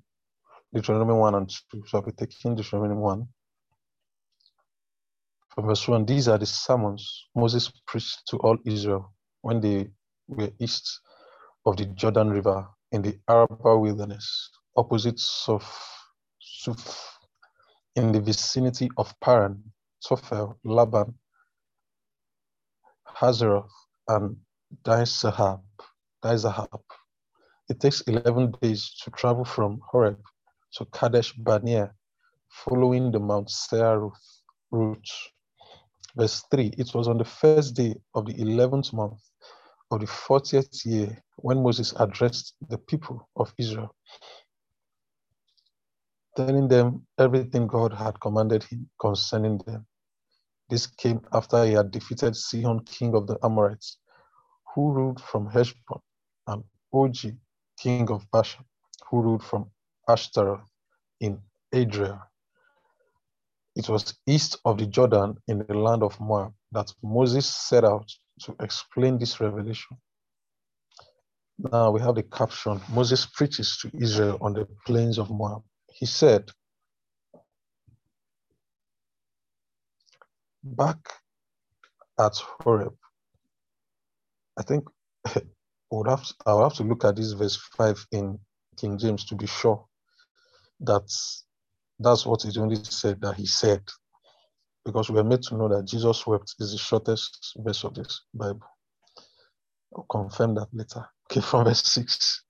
Deuteronomy 0.74 1.14
1 1.14 1.36
and 1.36 1.50
2. 1.72 1.84
So 1.88 1.98
I'll 1.98 2.06
be 2.06 2.12
taking 2.12 2.56
Deuteronomy 2.56 2.96
1. 2.96 3.28
From 5.50 5.66
verse 5.66 5.88
1, 5.88 6.06
these 6.06 6.28
are 6.28 6.38
the 6.38 6.46
sermons 6.46 7.26
Moses 7.36 7.72
preached 7.88 8.28
to 8.28 8.38
all 8.38 8.58
Israel 8.66 9.14
when 9.42 9.62
they 9.62 9.90
were 10.28 10.52
east 10.60 11.02
of 11.66 11.78
the 11.78 11.86
Jordan 11.86 12.30
River 12.30 12.68
in 12.92 13.02
the 13.02 13.20
Arabah 13.28 13.78
wilderness, 13.78 14.52
opposite 14.78 15.20
Suph, 15.20 15.70
Suph 16.40 17.08
in 17.96 18.12
the 18.12 18.22
vicinity 18.22 18.90
of 18.98 19.14
Paran, 19.20 19.64
Tophel, 20.06 20.58
Laban, 20.64 21.14
Hazeroth, 23.08 23.70
and 24.08 24.38
Dizahab. 24.84 25.62
Dizahab. 26.24 26.82
It 27.70 27.80
takes 27.80 28.02
11 28.02 28.54
days 28.62 28.94
to 29.04 29.12
travel 29.12 29.46
from 29.46 29.80
Horeb 29.92 30.20
to 30.74 30.86
Kadesh 30.86 31.34
Barnea, 31.34 31.94
following 32.50 33.12
the 33.12 33.20
Mount 33.20 33.50
Seir 33.50 34.10
route. 34.72 35.10
Verse 36.16 36.44
3 36.52 36.74
It 36.78 36.94
was 36.94 37.08
on 37.08 37.18
the 37.18 37.26
first 37.26 37.76
day 37.76 37.96
of 38.16 38.26
the 38.26 38.34
11th 38.34 38.94
month 38.94 39.22
of 39.92 40.00
the 40.02 40.06
40th 40.08 40.86
year 40.86 41.24
when 41.38 41.64
Moses 41.64 41.94
addressed 42.00 42.56
the 42.70 42.78
people 42.78 43.30
of 43.36 43.54
Israel, 43.58 43.96
telling 46.36 46.68
them 46.68 47.06
everything 47.18 47.68
God 47.68 47.94
had 47.94 48.20
commanded 48.20 48.64
him 48.64 48.90
concerning 49.00 49.58
them. 49.60 49.86
This 50.70 50.88
came 50.88 51.22
after 51.34 51.66
he 51.66 51.74
had 51.74 51.92
defeated 51.92 52.36
Sihon, 52.36 52.86
king 52.86 53.16
of 53.16 53.28
the 53.28 53.38
Amorites, 53.44 53.98
who 54.74 54.92
ruled 54.92 55.22
from 55.22 55.50
Heshbon, 55.50 56.00
and 56.48 56.64
Og, 56.94 57.18
king 57.80 58.10
of 58.12 58.30
Bashan, 58.32 58.66
who 59.10 59.22
ruled 59.22 59.44
from 59.44 59.72
Ashtaroth 60.08 60.68
in 61.20 61.40
Edrei. 61.74 62.20
It 63.76 63.90
was 63.90 64.14
east 64.28 64.58
of 64.66 64.78
the 64.78 64.86
Jordan 64.86 65.38
in 65.48 65.66
the 65.68 65.74
land 65.74 66.04
of 66.04 66.20
Moab 66.20 66.54
that 66.72 66.92
Moses 67.02 67.46
set 67.46 67.84
out 67.84 68.12
to 68.42 68.56
explain 68.60 69.18
this 69.18 69.40
revelation. 69.40 69.98
Now 71.58 71.92
we 71.92 72.02
have 72.02 72.16
the 72.16 72.24
caption 72.24 72.80
Moses 72.90 73.26
preaches 73.26 73.78
to 73.78 73.92
Israel 73.98 74.38
on 74.42 74.54
the 74.54 74.68
plains 74.86 75.18
of 75.18 75.30
Moab. 75.30 75.64
He 75.94 76.06
said, 76.06 76.50
Back 80.64 80.98
at 82.20 82.36
Horeb, 82.62 82.96
I 84.58 84.64
think 84.64 84.86
have 86.08 86.24
to, 86.26 86.34
I 86.46 86.54
would 86.54 86.64
have 86.64 86.76
to 86.76 86.84
look 86.84 87.06
at 87.06 87.16
this 87.16 87.34
verse 87.34 87.58
5 87.78 88.08
in 88.12 88.40
King 88.80 88.98
James 88.98 89.26
to 89.26 89.36
be 89.36 89.48
sure 89.48 89.86
that 90.82 91.10
that's 92.00 92.26
what 92.26 92.46
it 92.46 92.58
only 92.58 92.78
said 92.84 93.22
that 93.22 93.36
he 93.36 93.46
said. 93.46 93.82
Because 94.86 95.10
we 95.10 95.20
are 95.20 95.24
made 95.26 95.44
to 95.44 95.58
know 95.58 95.70
that 95.70 95.86
Jesus 95.88 96.26
wept 96.28 96.56
is 96.60 96.72
the 96.72 96.78
shortest 96.78 97.54
verse 97.58 97.84
of 97.84 97.94
this 97.96 98.24
Bible. 98.34 98.62
I'll 99.96 100.06
confirm 100.10 100.56
that 100.56 100.68
later. 100.74 101.08
Okay, 101.32 101.42
from 101.42 101.66
verse 101.66 101.84
6. 101.84 102.44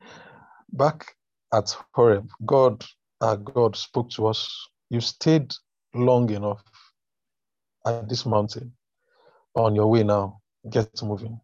Back 0.71 1.13
at 1.54 1.75
Horeb, 1.93 2.30
God, 2.45 2.86
our 3.21 3.38
God, 3.38 3.75
spoke 3.75 4.10
to 4.12 4.27
us. 4.27 4.67
You 4.89 5.01
stayed 5.01 5.53
long 5.93 6.29
enough 6.29 6.63
at 7.86 8.08
this 8.10 8.25
mountain. 8.25 8.73
On 9.55 9.75
your 9.75 9.88
way 9.88 10.03
now, 10.03 10.39
get 10.69 10.89
moving 11.01 11.39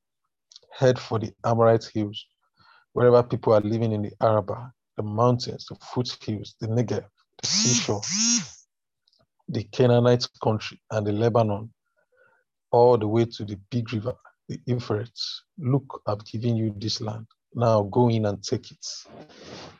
head 0.78 1.00
for 1.00 1.20
the 1.20 1.32
Amorite 1.44 1.86
hills, 1.94 2.26
wherever 2.94 3.24
people 3.24 3.54
are 3.54 3.62
living 3.62 3.92
in 3.92 4.02
the 4.02 4.12
Arabah, 4.22 4.72
the 4.98 5.04
mountains, 5.04 5.66
the 5.70 5.76
foothills, 5.76 6.56
the 6.60 6.68
Negev, 6.68 7.06
the 7.42 7.48
seashore, 7.48 8.02
the 9.48 9.64
Canaanite 9.64 10.28
country, 10.44 10.82
and 10.92 11.08
the 11.08 11.12
Lebanon, 11.12 11.72
all 12.72 12.98
the 12.98 13.08
way 13.08 13.26
to 13.26 13.46
the 13.46 13.58
big 13.70 13.92
river, 13.94 14.16
the 14.50 14.60
Euphrates. 14.66 15.44
Look, 15.58 16.02
I've 16.08 16.26
given 16.26 16.56
you 16.56 16.74
this 16.78 17.00
land. 17.00 17.28
Now 17.56 17.84
go 17.84 18.10
in 18.10 18.26
and 18.26 18.44
take 18.44 18.70
it. 18.72 18.86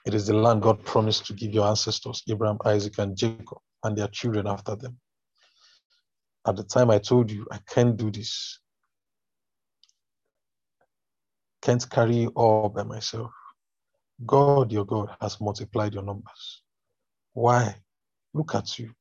It 0.06 0.14
is 0.14 0.28
the 0.28 0.34
land 0.34 0.62
God 0.62 0.84
promised 0.84 1.26
to 1.28 1.34
give 1.34 1.54
your 1.54 1.68
ancestors, 1.68 2.24
Abraham, 2.30 2.58
Isaac, 2.66 2.98
and 2.98 3.16
Jacob, 3.16 3.60
and 3.84 3.98
their 3.98 4.08
children 4.08 4.48
after 4.48 4.76
them. 4.76 4.98
At 6.48 6.56
the 6.56 6.64
time 6.64 6.90
I 6.90 7.00
told 7.00 7.30
you, 7.30 7.46
I 7.52 7.60
can't 7.68 7.98
do 7.98 8.10
this 8.12 8.60
can't 11.66 11.90
carry 11.90 12.28
all 12.36 12.70
by 12.70 12.84
myself. 12.84 13.32
God, 14.24 14.72
your 14.72 14.86
God, 14.86 15.10
has 15.20 15.42
multiplied 15.42 15.96
your 15.96 16.04
numbers. 16.04 16.62
Why? 17.34 17.76
Look 18.36 18.54
at 18.54 18.78
you. 18.78 18.92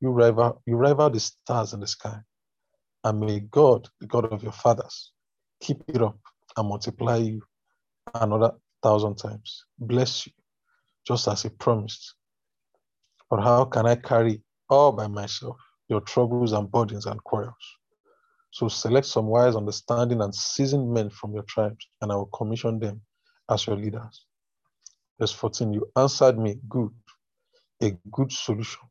You 0.00 0.08
rival, 0.10 0.62
you 0.64 0.76
rival 0.76 1.10
the 1.10 1.20
stars 1.20 1.74
in 1.74 1.80
the 1.80 1.86
sky. 1.86 2.18
And 3.04 3.20
may 3.20 3.40
God, 3.40 3.86
the 4.00 4.06
God 4.06 4.32
of 4.32 4.42
your 4.42 4.52
fathers, 4.52 5.12
keep 5.60 5.82
it 5.86 6.00
up 6.00 6.18
and 6.56 6.68
multiply 6.68 7.16
you 7.16 7.42
another 8.14 8.52
thousand 8.82 9.16
times. 9.16 9.64
Bless 9.78 10.26
you, 10.26 10.32
just 11.06 11.28
as 11.28 11.42
He 11.42 11.48
promised. 11.48 12.14
But 13.30 13.42
how 13.42 13.64
can 13.64 13.86
I 13.86 13.96
carry 13.96 14.42
all 14.68 14.92
by 14.92 15.06
myself 15.06 15.56
your 15.88 16.00
troubles 16.00 16.52
and 16.52 16.70
burdens 16.70 17.06
and 17.06 17.22
quarrels? 17.24 17.54
So 18.50 18.68
select 18.68 19.06
some 19.06 19.26
wise, 19.26 19.56
understanding, 19.56 20.20
and 20.20 20.34
seasoned 20.34 20.92
men 20.92 21.10
from 21.10 21.34
your 21.34 21.42
tribes, 21.42 21.88
and 22.00 22.12
I 22.12 22.16
will 22.16 22.26
commission 22.26 22.78
them 22.78 23.00
as 23.50 23.66
your 23.66 23.76
leaders. 23.76 24.26
Verse 25.18 25.32
14, 25.32 25.72
you 25.72 25.90
answered 25.96 26.38
me, 26.38 26.60
good, 26.68 26.90
a 27.82 27.90
good 28.12 28.30
solution. 28.30 28.82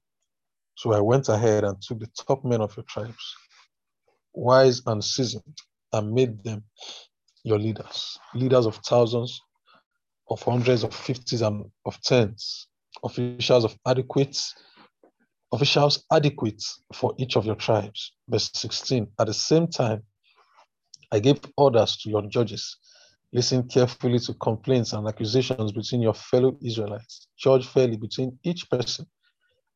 So 0.75 0.91
I 0.91 0.99
went 0.99 1.29
ahead 1.29 1.63
and 1.63 1.81
took 1.81 1.99
the 1.99 2.09
top 2.27 2.43
men 2.43 2.61
of 2.61 2.75
your 2.75 2.83
tribes, 2.83 3.35
wise 4.33 4.81
and 4.85 5.03
seasoned, 5.03 5.57
and 5.93 6.11
made 6.11 6.43
them 6.43 6.63
your 7.43 7.59
leaders, 7.59 8.17
leaders 8.33 8.65
of 8.65 8.77
thousands, 8.77 9.41
of 10.29 10.41
hundreds, 10.41 10.83
of 10.83 10.93
fifties, 10.93 11.41
and 11.41 11.65
of 11.85 12.01
tens, 12.01 12.67
officials 13.03 13.65
of 13.65 13.77
adequate 13.85 14.37
officials 15.53 16.03
adequate 16.11 16.63
for 16.93 17.13
each 17.17 17.37
of 17.37 17.45
your 17.45 17.55
tribes. 17.55 18.13
Verse 18.27 18.49
16. 18.53 19.07
At 19.19 19.27
the 19.27 19.33
same 19.33 19.67
time, 19.67 20.01
I 21.11 21.19
gave 21.19 21.39
orders 21.57 21.95
to 21.97 22.09
your 22.09 22.23
judges. 22.23 22.77
Listen 23.31 23.67
carefully 23.67 24.19
to 24.19 24.33
complaints 24.33 24.93
and 24.93 25.07
accusations 25.07 25.71
between 25.71 26.01
your 26.01 26.15
fellow 26.15 26.57
Israelites. 26.63 27.27
Judge 27.37 27.67
fairly 27.67 27.97
between 27.97 28.37
each 28.43 28.69
person 28.69 29.05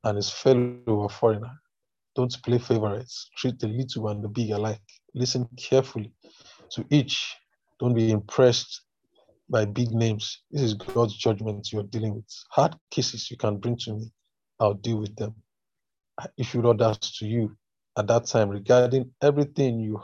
and 0.03 0.17
his 0.17 0.29
fellow 0.29 0.79
or 0.87 1.09
foreigner. 1.09 1.51
Don't 2.15 2.35
play 2.43 2.57
favorites. 2.57 3.29
Treat 3.37 3.59
the 3.59 3.67
little 3.67 4.07
and 4.09 4.23
the 4.23 4.27
big 4.27 4.51
alike. 4.51 4.81
Listen 5.13 5.47
carefully 5.57 6.11
to 6.71 6.85
each. 6.89 7.35
Don't 7.79 7.93
be 7.93 8.11
impressed 8.11 8.81
by 9.49 9.65
big 9.65 9.91
names. 9.91 10.41
This 10.51 10.61
is 10.61 10.73
God's 10.73 11.15
judgment 11.15 11.71
you're 11.71 11.83
dealing 11.83 12.15
with. 12.15 12.25
Hard 12.51 12.75
cases 12.91 13.29
you 13.31 13.37
can 13.37 13.57
bring 13.57 13.77
to 13.77 13.93
me. 13.93 14.11
I'll 14.59 14.73
deal 14.73 14.97
with 14.97 15.15
them 15.15 15.35
issued 16.37 16.65
orders 16.65 16.97
to 17.19 17.25
you 17.25 17.55
at 17.97 18.07
that 18.07 18.25
time 18.25 18.49
regarding 18.49 19.11
everything 19.21 19.79
you 19.79 20.01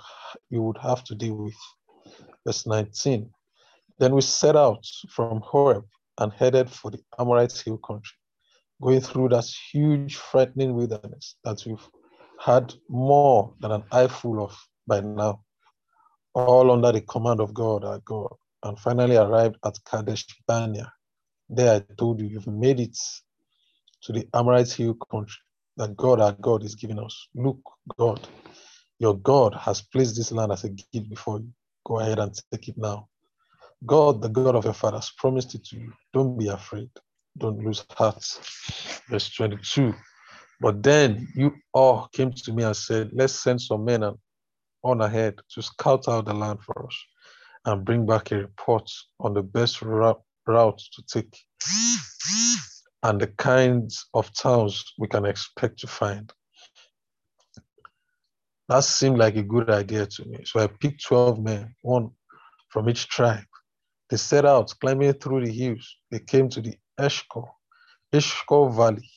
you 0.50 0.62
would 0.62 0.78
have 0.78 1.04
to 1.06 1.16
deal 1.16 1.36
with. 1.36 1.56
Verse 2.46 2.66
19. 2.66 3.30
Then 4.00 4.16
we 4.16 4.22
set 4.22 4.56
out 4.56 4.86
from 5.10 5.42
Horeb 5.42 5.86
and 6.18 6.32
headed 6.34 6.70
for 6.70 6.92
the 6.92 7.00
Amorite 7.20 7.54
hill 7.54 7.78
country, 7.78 8.18
going 8.82 9.02
through 9.02 9.30
that 9.30 9.46
huge, 9.72 10.16
frightening 10.16 10.76
wilderness 10.76 11.36
that 11.44 11.64
we've 11.66 11.88
had 12.40 12.74
more 12.90 13.54
than 13.60 13.72
an 13.72 13.84
eyeful 13.92 14.44
of 14.44 14.56
by 14.88 15.00
now, 15.00 15.44
all 16.34 16.72
under 16.72 16.92
the 16.92 17.02
command 17.02 17.40
of 17.40 17.54
God, 17.54 17.84
our 17.84 18.00
God, 18.00 18.34
and 18.64 18.80
finally 18.80 19.16
arrived 19.16 19.58
at 19.66 19.78
Kadesh 19.86 20.26
Barnea. 20.48 20.92
There 21.50 21.76
I 21.76 21.94
told 21.96 22.20
you, 22.22 22.28
you've 22.28 22.48
made 22.48 22.80
it 22.80 22.98
to 24.04 24.14
the 24.14 24.28
Amorite 24.34 24.72
hill 24.72 24.96
country 25.12 25.40
that 25.78 25.96
God, 25.96 26.20
our 26.20 26.34
God, 26.34 26.64
is 26.64 26.76
giving 26.76 27.00
us. 27.00 27.28
Look, 27.36 27.60
God, 27.98 28.28
your 29.00 29.18
God 29.18 29.54
has 29.56 29.82
placed 29.82 30.16
this 30.16 30.32
land 30.32 30.52
as 30.52 30.64
a 30.64 30.70
gift 30.70 31.10
before 31.10 31.40
you. 31.40 31.50
Go 31.86 32.00
ahead 32.00 32.20
and 32.20 32.34
take 32.52 32.70
it 32.70 32.78
now. 32.78 33.10
God, 33.86 34.22
the 34.22 34.30
God 34.30 34.56
of 34.56 34.64
your 34.64 34.74
fathers, 34.74 35.12
promised 35.18 35.56
it 35.56 35.66
to 35.66 35.78
you. 35.78 35.94
Don't 36.14 36.38
be 36.38 36.48
afraid. 36.48 36.90
Don't 37.38 37.60
lose 37.64 37.86
heart. 37.92 38.24
Verse 39.10 39.30
22. 39.32 39.94
But 40.62 40.82
then 40.82 41.28
you 41.36 41.54
all 41.74 42.08
came 42.14 42.32
to 42.32 42.54
me 42.54 42.64
and 42.64 42.76
said, 42.76 43.10
Let's 43.12 43.34
send 43.34 43.60
some 43.62 43.84
men 43.84 44.04
on 44.84 45.02
ahead 45.02 45.40
to 45.54 45.62
scout 45.62 46.08
out 46.08 46.26
the 46.26 46.34
land 46.34 46.62
for 46.62 46.86
us 46.86 46.96
and 47.66 47.86
bring 47.86 48.06
back 48.06 48.32
a 48.32 48.38
report 48.38 48.90
on 49.20 49.34
the 49.34 49.44
best 49.44 49.82
route, 49.82 50.22
to 50.46 51.04
take 51.08 51.38
and 53.04 53.20
the 53.20 53.28
kinds 53.28 54.06
of 54.14 54.34
towns 54.34 54.94
we 54.98 55.08
can 55.08 55.26
expect 55.26 55.80
to 55.80 55.88
find. 55.88 56.32
That 58.70 58.84
seemed 58.84 59.18
like 59.18 59.36
a 59.36 59.44
good 59.44 59.70
idea 59.70 60.06
to 60.06 60.26
me. 60.26 60.40
So 60.46 60.62
I 60.62 60.68
picked 60.68 61.04
12 61.04 61.40
men, 61.40 61.76
one 61.82 62.12
from 62.70 62.90
each 62.90 63.08
tribe. 63.08 63.44
They 64.10 64.18
set 64.18 64.46
out, 64.46 64.74
climbing 64.80 65.14
through 65.14 65.46
the 65.46 65.52
hills. 65.52 65.98
They 66.12 66.20
came 66.20 66.50
to 66.50 66.62
the 66.62 66.78
Eshcol, 66.98 67.50
Eshcol 68.12 68.70
Valley, 68.70 69.10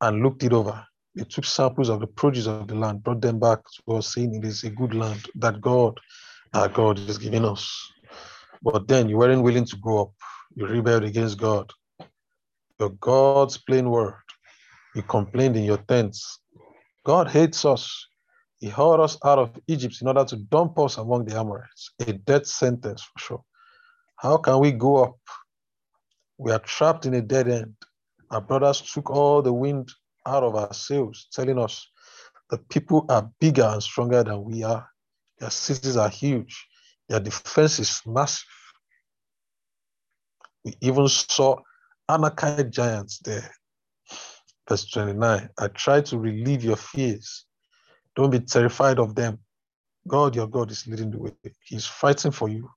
and 0.00 0.22
looked 0.22 0.42
it 0.42 0.52
over. 0.52 0.86
They 1.14 1.24
took 1.24 1.44
samples 1.44 1.88
of 1.88 2.00
the 2.00 2.06
produce 2.06 2.46
of 2.46 2.68
the 2.68 2.76
land, 2.76 3.02
brought 3.02 3.20
them 3.20 3.38
back 3.38 3.60
to 3.86 3.94
us, 3.94 4.14
saying 4.14 4.34
it 4.34 4.44
is 4.44 4.62
a 4.64 4.70
good 4.70 4.94
land 4.94 5.28
that 5.36 5.60
God, 5.60 5.98
our 6.54 6.68
God, 6.68 6.98
is 6.98 7.18
giving 7.18 7.44
us. 7.44 7.92
But 8.62 8.86
then 8.86 9.08
you 9.08 9.16
weren't 9.16 9.42
willing 9.42 9.64
to 9.64 9.76
go 9.76 10.02
up. 10.02 10.12
You 10.54 10.66
rebelled 10.66 11.04
against 11.04 11.38
God. 11.38 11.70
Your 12.78 12.90
God's 12.90 13.58
plain 13.58 13.90
word. 13.90 14.14
You 14.94 15.02
complained 15.02 15.56
in 15.56 15.64
your 15.64 15.78
tents. 15.78 16.40
God 17.04 17.28
hates 17.28 17.64
us. 17.64 18.06
He 18.58 18.68
hauled 18.68 19.00
us 19.00 19.16
out 19.24 19.38
of 19.38 19.58
Egypt 19.68 19.96
in 20.00 20.08
order 20.08 20.24
to 20.24 20.36
dump 20.36 20.78
us 20.78 20.98
among 20.98 21.24
the 21.24 21.38
Amorites, 21.38 21.92
a 22.06 22.12
death 22.12 22.46
sentence 22.46 23.02
for 23.02 23.18
sure. 23.18 23.44
How 24.16 24.36
can 24.36 24.58
we 24.60 24.70
go 24.72 25.04
up? 25.04 25.16
We 26.38 26.52
are 26.52 26.58
trapped 26.58 27.06
in 27.06 27.14
a 27.14 27.22
dead 27.22 27.48
end. 27.48 27.74
Our 28.30 28.40
brothers 28.40 28.82
took 28.82 29.10
all 29.10 29.42
the 29.42 29.52
wind 29.52 29.90
out 30.30 30.44
of 30.44 30.56
ourselves, 30.56 31.28
telling 31.32 31.58
us 31.58 31.88
the 32.50 32.58
people 32.58 33.06
are 33.08 33.30
bigger 33.40 33.64
and 33.64 33.82
stronger 33.82 34.22
than 34.24 34.44
we 34.44 34.62
are. 34.62 34.88
Their 35.38 35.50
cities 35.50 35.96
are 35.96 36.08
huge. 36.08 36.66
Their 37.08 37.20
defense 37.20 37.78
is 37.78 38.00
massive. 38.06 38.46
We 40.64 40.74
even 40.80 41.08
saw 41.08 41.56
Anakite 42.08 42.70
giants 42.70 43.18
there. 43.20 43.50
Verse 44.68 44.84
29 44.90 45.48
I 45.58 45.68
try 45.68 46.00
to 46.02 46.18
relieve 46.18 46.64
your 46.64 46.76
fears. 46.76 47.46
Don't 48.16 48.30
be 48.30 48.40
terrified 48.40 48.98
of 48.98 49.14
them. 49.14 49.38
God, 50.06 50.36
your 50.36 50.46
God, 50.46 50.70
is 50.70 50.86
leading 50.86 51.10
the 51.10 51.18
way. 51.18 51.32
He's 51.64 51.86
fighting 51.86 52.32
for 52.32 52.48
you. 52.48 52.70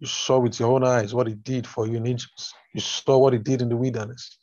You 0.00 0.06
saw 0.06 0.38
with 0.38 0.58
your 0.58 0.72
own 0.72 0.84
eyes 0.84 1.14
what 1.14 1.26
he 1.26 1.34
did 1.34 1.66
for 1.66 1.86
you 1.86 1.96
in 1.96 2.06
Egypt. 2.06 2.52
You 2.74 2.80
saw 2.80 3.18
what 3.18 3.32
he 3.34 3.38
did 3.38 3.62
in 3.62 3.68
the 3.68 3.76
wilderness. 3.76 4.38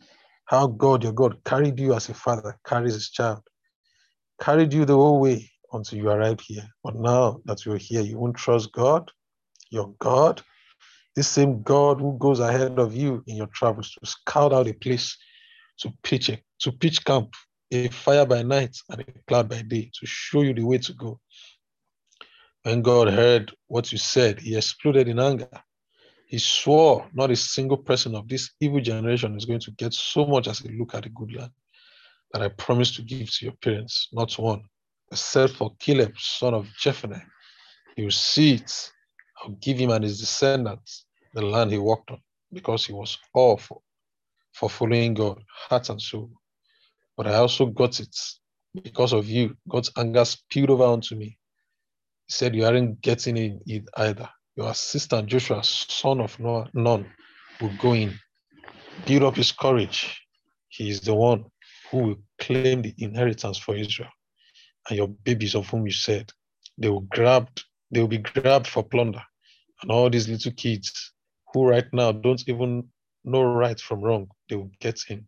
How 0.48 0.68
God, 0.68 1.04
your 1.04 1.14
God, 1.14 1.43
carried 1.43 1.78
you 1.80 1.93
as 1.93 2.08
a 2.10 2.14
father 2.14 2.58
carries 2.66 2.93
his 2.93 3.10
child, 3.10 3.41
carried 4.41 4.74
you 4.74 4.86
the 4.86 4.95
whole 4.95 5.20
way 5.20 5.52
until 5.74 6.00
you 6.00 6.10
arrived 6.10 6.41
here. 6.41 6.68
But 6.84 6.95
now 6.95 7.41
that 7.45 7.66
you're 7.66 7.78
here, 7.78 8.02
you 8.02 8.18
won't 8.18 8.38
trust 8.38 8.72
God, 8.72 9.12
your 9.70 9.93
God, 10.00 10.41
this 11.18 11.28
same 11.28 11.64
God 11.64 12.00
who 12.00 12.18
goes 12.18 12.39
ahead 12.39 12.80
of 12.80 12.95
you 12.95 13.24
in 13.28 13.36
your 13.36 13.48
travels 13.48 13.91
to 13.91 14.06
scout 14.06 14.54
out 14.54 14.68
a 14.68 14.74
place 14.74 15.18
to 15.80 15.93
pitch 16.02 16.30
a, 16.30 16.39
to 16.60 16.72
pitch 16.72 17.04
camp, 17.04 17.34
a 17.72 17.89
fire 17.89 18.26
by 18.26 18.41
night 18.41 18.78
and 18.89 19.02
a 19.02 19.06
cloud 19.28 19.50
by 19.50 19.62
day 19.64 19.91
to 20.00 20.06
show 20.06 20.43
you 20.43 20.54
the 20.54 20.64
way 20.64 20.78
to 20.78 20.93
go. 20.93 21.20
When 22.64 22.82
God 22.82 23.10
heard 23.10 23.54
what 23.68 23.91
you 23.91 23.98
said, 23.98 24.39
he 24.39 24.56
exploded 24.56 25.08
in 25.10 25.20
anger. 25.20 25.50
He 26.28 26.40
swore 26.40 27.10
not 27.14 27.32
a 27.32 27.38
single 27.38 27.78
person 27.78 28.14
of 28.14 28.28
this 28.28 28.52
evil 28.60 28.82
generation 28.82 29.38
is 29.38 29.46
going 29.46 29.62
to 29.62 29.72
get 29.72 29.94
so 29.94 30.26
much 30.26 30.48
as 30.50 30.60
a 30.62 30.68
look 30.70 30.94
at 30.94 31.06
a 31.06 31.10
good 31.10 31.34
land 31.34 31.52
that 32.34 32.42
I 32.42 32.50
promised 32.50 32.96
to 32.96 33.02
give 33.02 33.32
to 33.32 33.46
your 33.46 33.54
parents, 33.56 34.10
not 34.12 34.38
one, 34.38 34.64
except 35.10 35.54
for 35.54 35.74
Caleb, 35.80 36.20
son 36.20 36.54
of 36.54 36.68
Jephunneh. 36.84 37.24
He 37.96 38.04
will 38.04 38.12
see 38.12 38.56
it. 38.56 38.92
I'll 39.42 39.52
give 39.52 39.78
him 39.78 39.92
and 39.92 40.04
his 40.04 40.20
descendants 40.20 41.06
the 41.34 41.42
land 41.46 41.72
he 41.72 41.78
walked 41.78 42.12
on 42.12 42.20
because 42.52 42.86
he 42.86 42.92
was 42.92 43.18
awful 43.34 43.84
for, 44.54 44.70
following 44.70 45.14
God, 45.14 45.42
heart 45.70 45.90
and 45.90 46.02
soul. 46.02 46.32
But 47.16 47.28
I 47.28 47.36
also 47.36 47.68
got 47.68 48.00
it 48.02 48.16
because 48.74 49.14
of 49.14 49.28
you. 49.28 49.56
God's 49.70 49.92
anger 49.98 50.26
spilled 50.26 50.72
over 50.72 50.84
onto 50.84 51.16
me. 51.16 51.38
He 52.26 52.34
said, 52.34 52.54
You 52.54 52.66
aren't 52.66 53.02
getting 53.02 53.38
in 53.38 53.62
it 53.66 53.84
either. 53.98 54.30
Your 54.58 54.72
assistant 54.72 55.28
Joshua, 55.28 55.64
son 55.64 56.20
of 56.20 56.39
Nun, 56.39 57.05
will 57.62 57.72
go 57.80 57.93
in. 57.93 58.20
Build 59.05 59.24
up 59.24 59.36
his 59.36 59.51
courage. 59.51 60.20
He 60.70 60.89
is 60.89 61.01
the 61.01 61.14
one 61.14 61.45
who 61.91 61.97
will 61.99 62.16
claim 62.39 62.82
the 62.82 62.95
inheritance 62.97 63.60
for 63.60 63.76
Israel. 63.76 64.10
And 64.89 64.97
your 64.97 65.10
babies 65.10 65.53
of 65.53 65.70
whom 65.70 65.86
you 65.86 65.93
said, 65.93 66.32
they 66.78 66.89
will 66.89 67.01
grabbed, 67.01 67.66
they 67.91 68.01
will 68.01 68.08
be 68.08 68.18
grabbed 68.18 68.66
for 68.66 68.84
plunder. 68.84 69.22
And 69.84 69.91
all 69.91 70.10
these 70.10 70.28
little 70.28 70.53
kids 70.53 71.14
who 71.53 71.68
right 71.68 71.88
now 71.93 72.12
don't 72.12 72.43
even 72.47 72.89
know 73.24 73.43
right 73.43 73.80
from 73.80 74.01
wrong, 74.01 74.28
they 74.49 74.55
will 74.55 74.72
get 74.80 75.03
in. 75.10 75.28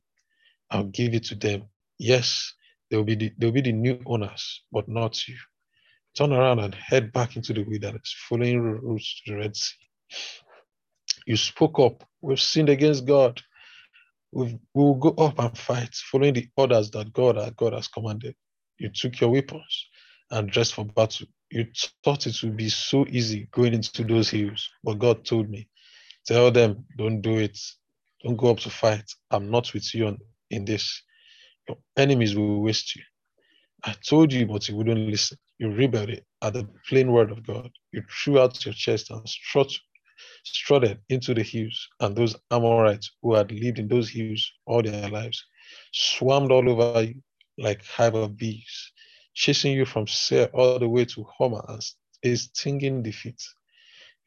I'll 0.72 0.86
give 0.86 1.14
it 1.14 1.26
to 1.26 1.36
them. 1.36 1.66
Yes, 2.00 2.54
they 2.90 2.98
will 2.98 3.04
be 3.04 3.16
the, 3.16 3.32
they 3.38 3.46
will 3.46 3.54
be 3.54 3.62
the 3.62 3.74
new 3.74 4.02
owners, 4.08 4.64
but 4.72 4.90
not 4.90 5.28
you. 5.28 5.38
Turn 6.16 6.34
around 6.34 6.60
and 6.60 6.76
head 6.76 7.14
back 7.14 7.36
into 7.38 7.54
the 7.54 7.64
wilderness, 7.64 8.16
following 8.30 8.62
routes 8.62 9.22
to 9.26 9.32
the 9.34 9.38
Red 9.40 9.56
Sea. 9.56 9.76
You 11.28 11.38
spoke 11.38 11.80
up. 11.80 12.04
We've 12.22 12.40
sinned 12.42 12.70
against 12.70 13.06
God. 13.08 13.42
We've, 14.34 14.54
we 14.74 14.84
will 14.84 14.96
go 14.96 15.10
up 15.24 15.40
and 15.40 15.58
fight, 15.58 15.96
following 15.96 16.36
the 16.36 16.48
orders 16.58 16.92
that 16.92 17.14
God, 17.14 17.38
our 17.38 17.52
God 17.52 17.74
has 17.74 17.88
commanded. 17.90 18.36
You 18.80 18.90
took 18.90 19.20
your 19.22 19.32
weapons 19.32 19.88
and 20.32 20.52
dressed 20.52 20.76
for 20.76 20.86
battle. 20.86 21.28
You 21.52 21.68
thought 22.04 22.28
it 22.28 22.38
would 22.44 22.58
be 22.58 22.70
so 22.70 23.06
easy 23.10 23.48
going 23.52 23.74
into 23.74 24.04
those 24.04 24.30
hills, 24.32 24.70
but 24.84 25.00
God 25.00 25.26
told 25.26 25.50
me, 25.50 25.68
Tell 26.28 26.52
them, 26.52 26.86
don't 26.98 27.22
do 27.22 27.38
it. 27.40 27.60
Don't 28.24 28.38
go 28.38 28.52
up 28.52 28.60
to 28.60 28.72
fight. 28.72 29.12
I'm 29.32 29.52
not 29.52 29.74
with 29.74 29.94
you 29.96 30.18
in 30.52 30.66
this. 30.66 31.04
Your 31.68 31.78
enemies 31.98 32.36
will 32.36 32.62
waste 32.62 32.96
you. 32.96 33.04
I 33.84 33.96
told 34.08 34.34
you, 34.34 34.46
but 34.46 34.68
you 34.70 34.76
wouldn't 34.76 35.10
listen. 35.10 35.38
You 35.60 35.72
rebelled 35.72 36.12
at 36.42 36.54
the 36.54 36.68
plain 36.88 37.12
word 37.12 37.32
of 37.32 37.46
God. 37.46 37.72
You 37.92 38.04
threw 38.24 38.40
out 38.40 38.66
your 38.66 38.74
chest 38.74 39.12
and 39.12 39.28
strut, 39.28 39.72
strutted 40.44 41.00
into 41.10 41.34
the 41.34 41.44
hills, 41.44 41.88
and 42.00 42.16
those 42.16 42.36
Amorites 42.52 43.12
who 43.22 43.36
had 43.36 43.52
lived 43.52 43.80
in 43.80 43.88
those 43.88 44.10
hills 44.10 44.52
all 44.66 44.82
their 44.84 45.10
lives 45.10 45.46
swarmed 45.94 46.52
all 46.52 46.68
over 46.70 47.04
you 47.04 47.22
like 47.58 47.86
hive 47.86 48.16
of 48.16 48.38
bees, 48.38 48.92
chasing 49.34 49.74
you 49.74 49.86
from 49.86 50.08
Seir 50.08 50.48
all 50.54 50.80
the 50.80 50.88
way 50.90 51.06
to 51.06 51.26
Hormah 51.40 51.70
and 51.70 51.84
a 52.24 52.36
stinging 52.38 53.04
defeat. 53.04 53.42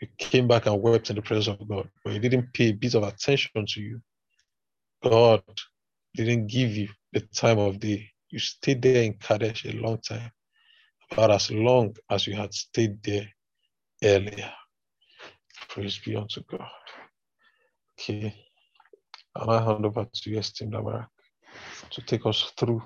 You 0.00 0.09
came 0.18 0.48
back 0.48 0.66
and 0.66 0.82
wept 0.82 1.11
in 1.11 1.16
the 1.16 1.22
presence 1.22 1.59
of 1.61 1.68
God, 1.68 1.88
but 2.05 2.14
he 2.14 2.18
didn't 2.18 2.53
pay 2.55 2.70
a 2.70 2.72
bit 2.72 2.94
of 2.94 3.05
attention 3.05 3.66
to 3.66 3.80
you. 3.80 4.03
God 5.03 5.42
didn't 6.16 6.48
give 6.48 6.70
you 6.76 6.88
the 7.12 7.20
time 7.20 7.59
of 7.59 7.80
day. 7.80 8.11
You 8.33 8.39
stayed 8.39 8.80
there 8.80 9.03
in 9.03 9.12
Kadesh 9.12 9.66
a 9.66 9.72
long 9.72 9.99
time, 9.99 10.33
about 11.11 11.33
as 11.33 11.51
long 11.51 11.95
as 12.09 12.26
you 12.26 12.35
had 12.35 12.55
stayed 12.55 13.03
there 13.03 13.28
earlier. 14.03 14.51
Praise 15.68 15.99
be 15.99 16.16
unto 16.16 16.43
God. 16.51 16.66
Okay. 18.01 18.35
I'll 19.37 19.66
hand 19.66 19.85
over 19.85 20.07
to 20.11 20.30
you, 20.30 20.39
esteemed 20.39 20.72
Amarak, 20.72 21.09
to 21.91 22.03
take 22.03 22.24
us 22.24 22.53
through 22.57 22.83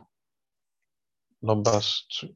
Numbers 1.41 2.07
2. 2.21 2.29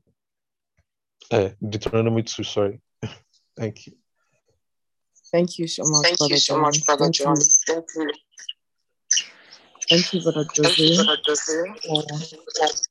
Uh, 1.33 1.49
Deuteronomy 1.69 2.23
2, 2.23 2.45
sorry. 2.45 2.81
Thank 3.59 3.89
you. 3.89 3.95
Thank 5.33 5.59
you 5.59 5.67
so 5.67 5.83
much, 5.85 6.05
Thank 6.05 6.19
Brother 6.19 6.35
you 6.35 6.39
so 6.39 6.55
John. 6.55 6.63
much, 6.63 6.87
Brother 6.87 7.05
Thank 7.07 7.15
John. 7.17 7.37
you. 7.37 7.43
Thank 7.67 7.87
you. 7.97 8.13
Thank 9.89 10.15
you, 10.15 10.21
Brother 10.23 10.45
Thank 10.45 10.79
you, 10.79 10.95
Brother 10.95 11.19
Jose. 11.27 11.75
for 12.63 12.87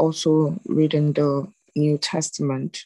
also 0.00 0.58
reading 0.66 1.12
the 1.12 1.46
New 1.76 1.98
Testament. 1.98 2.84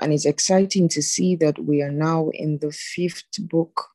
And 0.00 0.12
it's 0.12 0.26
exciting 0.26 0.88
to 0.90 1.02
see 1.02 1.36
that 1.36 1.58
we 1.58 1.82
are 1.82 1.90
now 1.92 2.30
in 2.34 2.58
the 2.58 2.72
fifth 2.72 3.38
book 3.38 3.88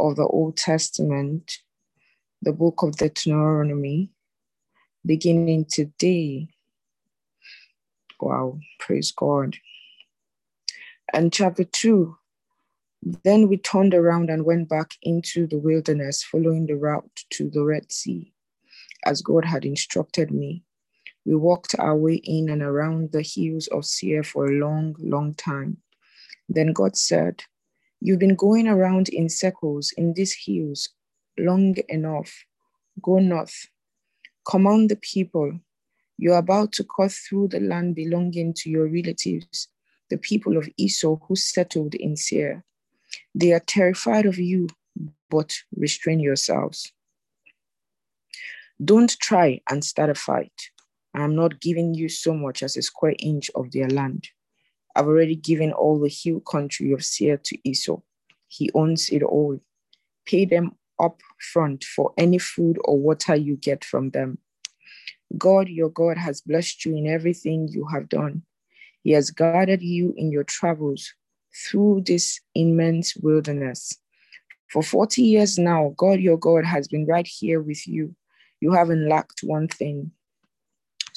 of 0.00 0.16
the 0.16 0.26
Old 0.26 0.56
Testament, 0.56 1.58
the 2.42 2.52
book 2.52 2.82
of 2.82 2.96
Deuteronomy, 2.96 4.10
beginning 5.04 5.66
today. 5.66 6.48
Wow, 8.20 8.58
praise 8.80 9.12
God. 9.12 9.56
And 11.12 11.32
chapter 11.32 11.64
2 11.64 12.16
then 13.22 13.48
we 13.48 13.56
turned 13.56 13.94
around 13.94 14.30
and 14.30 14.44
went 14.44 14.68
back 14.68 14.94
into 15.02 15.46
the 15.46 15.58
wilderness, 15.58 16.24
following 16.24 16.66
the 16.66 16.74
route 16.74 17.22
to 17.30 17.48
the 17.48 17.62
Red 17.62 17.92
Sea, 17.92 18.32
as 19.04 19.22
God 19.22 19.44
had 19.44 19.64
instructed 19.64 20.32
me. 20.32 20.64
We 21.26 21.34
walked 21.34 21.74
our 21.78 21.96
way 21.96 22.14
in 22.22 22.48
and 22.48 22.62
around 22.62 23.10
the 23.10 23.22
hills 23.22 23.66
of 23.66 23.84
Seir 23.84 24.22
for 24.22 24.46
a 24.46 24.58
long, 24.58 24.94
long 25.00 25.34
time. 25.34 25.78
Then 26.48 26.72
God 26.72 26.96
said, 26.96 27.42
You've 28.00 28.20
been 28.20 28.36
going 28.36 28.68
around 28.68 29.08
in 29.08 29.28
circles 29.28 29.92
in 29.96 30.14
these 30.14 30.34
hills 30.34 30.90
long 31.36 31.74
enough. 31.88 32.44
Go 33.02 33.18
north. 33.18 33.68
Command 34.48 34.88
the 34.88 34.96
people. 34.96 35.58
You're 36.16 36.38
about 36.38 36.70
to 36.74 36.84
cut 36.84 37.10
through 37.10 37.48
the 37.48 37.60
land 37.60 37.96
belonging 37.96 38.54
to 38.58 38.70
your 38.70 38.86
relatives 38.86 39.68
the 40.08 40.18
people 40.18 40.56
of 40.56 40.68
Esau 40.76 41.16
who 41.26 41.34
settled 41.34 41.96
in 41.96 42.16
Seir. 42.16 42.64
They 43.34 43.52
are 43.52 43.60
terrified 43.66 44.26
of 44.26 44.38
you, 44.38 44.68
but 45.28 45.56
restrain 45.76 46.20
yourselves. 46.20 46.92
Don't 48.82 49.18
try 49.18 49.60
and 49.68 49.84
start 49.84 50.10
a 50.10 50.14
fight. 50.14 50.70
I'm 51.22 51.34
not 51.34 51.60
giving 51.60 51.94
you 51.94 52.08
so 52.08 52.34
much 52.34 52.62
as 52.62 52.76
a 52.76 52.82
square 52.82 53.14
inch 53.18 53.50
of 53.54 53.72
their 53.72 53.88
land. 53.88 54.28
I've 54.94 55.06
already 55.06 55.36
given 55.36 55.72
all 55.72 56.00
the 56.00 56.08
hill 56.08 56.40
country 56.40 56.92
of 56.92 57.04
Seir 57.04 57.36
to 57.36 57.68
Esau. 57.68 58.00
He 58.48 58.70
owns 58.74 59.08
it 59.10 59.22
all. 59.22 59.60
Pay 60.24 60.44
them 60.44 60.76
up 60.98 61.20
front 61.52 61.84
for 61.84 62.12
any 62.16 62.38
food 62.38 62.78
or 62.84 62.98
water 62.98 63.36
you 63.36 63.56
get 63.56 63.84
from 63.84 64.10
them. 64.10 64.38
God, 65.36 65.68
your 65.68 65.90
God, 65.90 66.16
has 66.16 66.40
blessed 66.40 66.84
you 66.84 66.96
in 66.96 67.06
everything 67.06 67.68
you 67.68 67.86
have 67.86 68.08
done. 68.08 68.42
He 69.02 69.12
has 69.12 69.30
guided 69.30 69.82
you 69.82 70.14
in 70.16 70.30
your 70.30 70.44
travels 70.44 71.12
through 71.54 72.02
this 72.06 72.40
immense 72.54 73.16
wilderness. 73.16 73.98
For 74.68 74.82
40 74.82 75.22
years 75.22 75.58
now, 75.58 75.94
God, 75.96 76.20
your 76.20 76.38
God, 76.38 76.64
has 76.64 76.88
been 76.88 77.06
right 77.06 77.26
here 77.26 77.60
with 77.60 77.86
you. 77.86 78.14
You 78.60 78.72
haven't 78.72 79.08
lacked 79.08 79.40
one 79.42 79.68
thing. 79.68 80.10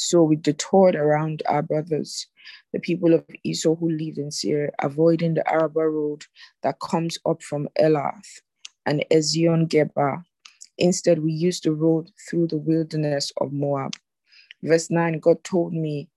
So 0.02 0.24
we 0.24 0.38
detoured 0.38 0.96
around 0.96 1.44
our 1.50 1.62
brothers, 1.62 2.26
the 2.72 2.80
people 2.80 3.14
of 3.14 3.26
Esau 3.44 3.76
who 3.76 3.90
lived 3.90 4.18
in 4.18 4.32
Seir, 4.32 4.72
avoiding 4.82 5.34
the 5.34 5.46
Arabah 5.46 5.90
road 5.90 6.24
that 6.64 6.80
comes 6.80 7.18
up 7.26 7.44
from 7.44 7.68
Elath 7.78 8.40
and 8.86 9.04
Ezion 9.12 9.68
Geber. 9.68 10.24
Instead, 10.78 11.20
we 11.22 11.34
used 11.34 11.66
the 11.66 11.74
road 11.74 12.12
through 12.30 12.48
the 12.48 12.58
wilderness 12.58 13.34
of 13.42 13.52
Moab. 13.52 13.92
Verse 14.64 14.90
9 14.90 15.20
God 15.20 15.44
told 15.44 15.74
me, 15.74 16.08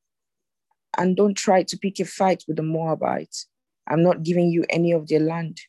and 0.97 1.17
don't 1.17 1.37
try 1.37 1.65
to 1.65 1.77
pick 1.77 1.99
a 1.99 2.05
fight 2.05 2.45
with 2.47 2.59
the 2.59 2.63
Moabites. 2.63 3.49
I'm 3.89 4.05
not 4.05 4.23
giving 4.23 4.49
you 4.49 4.65
any 4.71 4.93
of 4.93 5.09
their 5.09 5.19
land. 5.19 5.61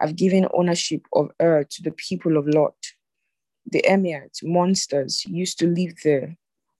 I've 0.00 0.14
given 0.14 0.46
ownership 0.54 1.02
of 1.12 1.32
Ar 1.40 1.64
to 1.64 1.82
the 1.82 1.90
people 1.90 2.36
of 2.36 2.46
Lot. 2.46 2.76
The 3.66 3.82
Emites, 3.82 4.44
monsters, 4.44 5.24
used 5.26 5.58
to 5.58 5.66
live 5.66 5.94
there, 6.04 6.36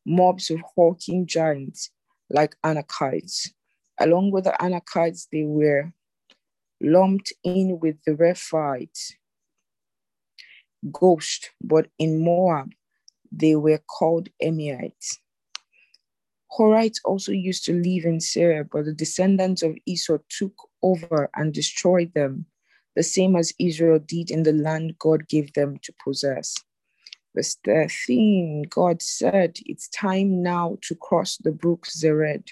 mobs 0.07 0.51
of 0.51 0.61
hulking 0.75 1.27
giants 1.27 1.91
like 2.31 2.57
Anakites. 2.65 3.51
Along 3.99 4.31
with 4.31 4.45
the 4.45 4.57
Anakites, 4.61 5.29
they 5.31 5.45
were 5.45 5.93
lumped 6.81 7.33
in 7.45 7.79
with 7.81 7.97
the 8.05 8.13
Rephaites, 8.13 9.13
Ghost, 10.91 11.51
but 11.63 11.89
in 11.99 12.25
Moab, 12.25 12.73
they 13.33 13.57
were 13.57 13.79
called 13.79 14.29
Emites. 14.43 15.19
Horites 16.59 17.01
also 17.05 17.33
used 17.33 17.65
to 17.65 17.73
live 17.73 18.05
in 18.05 18.21
Seir, 18.21 18.65
but 18.65 18.85
the 18.85 18.93
descendants 18.93 19.63
of 19.63 19.77
Esau 19.87 20.19
took 20.29 20.55
over 20.83 21.29
and 21.35 21.53
destroyed 21.53 22.13
them, 22.15 22.47
the 22.95 23.03
same 23.03 23.35
as 23.35 23.53
Israel 23.59 23.99
did 23.99 24.31
in 24.31 24.45
the 24.45 24.53
land 24.53 24.99
God 24.99 25.29
gave 25.29 25.53
them 25.55 25.79
to 25.83 25.93
possess. 26.05 26.55
Verse 27.35 27.57
13, 27.65 28.67
God 28.71 29.03
said, 29.03 29.59
It's 29.67 29.89
time 29.89 30.43
now 30.43 30.79
to 30.83 30.95
cross 30.95 31.37
the 31.37 31.51
brook 31.51 31.87
Zered. 31.87 32.49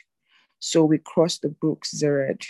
So 0.58 0.84
we 0.84 0.98
crossed 0.98 1.42
the 1.42 1.50
brook 1.50 1.84
Zered. 1.84 2.44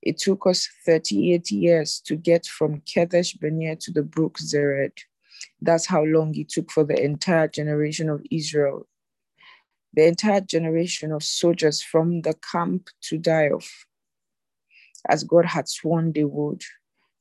It 0.00 0.18
took 0.18 0.46
us 0.46 0.68
38 0.86 1.50
years 1.50 2.00
to 2.06 2.16
get 2.16 2.46
from 2.46 2.82
Kadesh 2.86 3.34
Barnea 3.34 3.76
to 3.76 3.90
the 3.90 4.02
brook 4.02 4.38
Zered. 4.38 4.92
That's 5.60 5.86
how 5.86 6.04
long 6.04 6.34
it 6.34 6.48
took 6.48 6.70
for 6.70 6.84
the 6.84 7.02
entire 7.02 7.48
generation 7.48 8.08
of 8.08 8.24
Israel, 8.30 8.86
the 9.92 10.06
entire 10.06 10.40
generation 10.40 11.12
of 11.12 11.22
soldiers 11.22 11.82
from 11.82 12.22
the 12.22 12.34
camp 12.34 12.88
to 13.02 13.18
die 13.18 13.48
off, 13.48 13.86
as 15.08 15.24
God 15.24 15.44
had 15.44 15.68
sworn 15.68 16.12
they 16.12 16.24
would. 16.24 16.62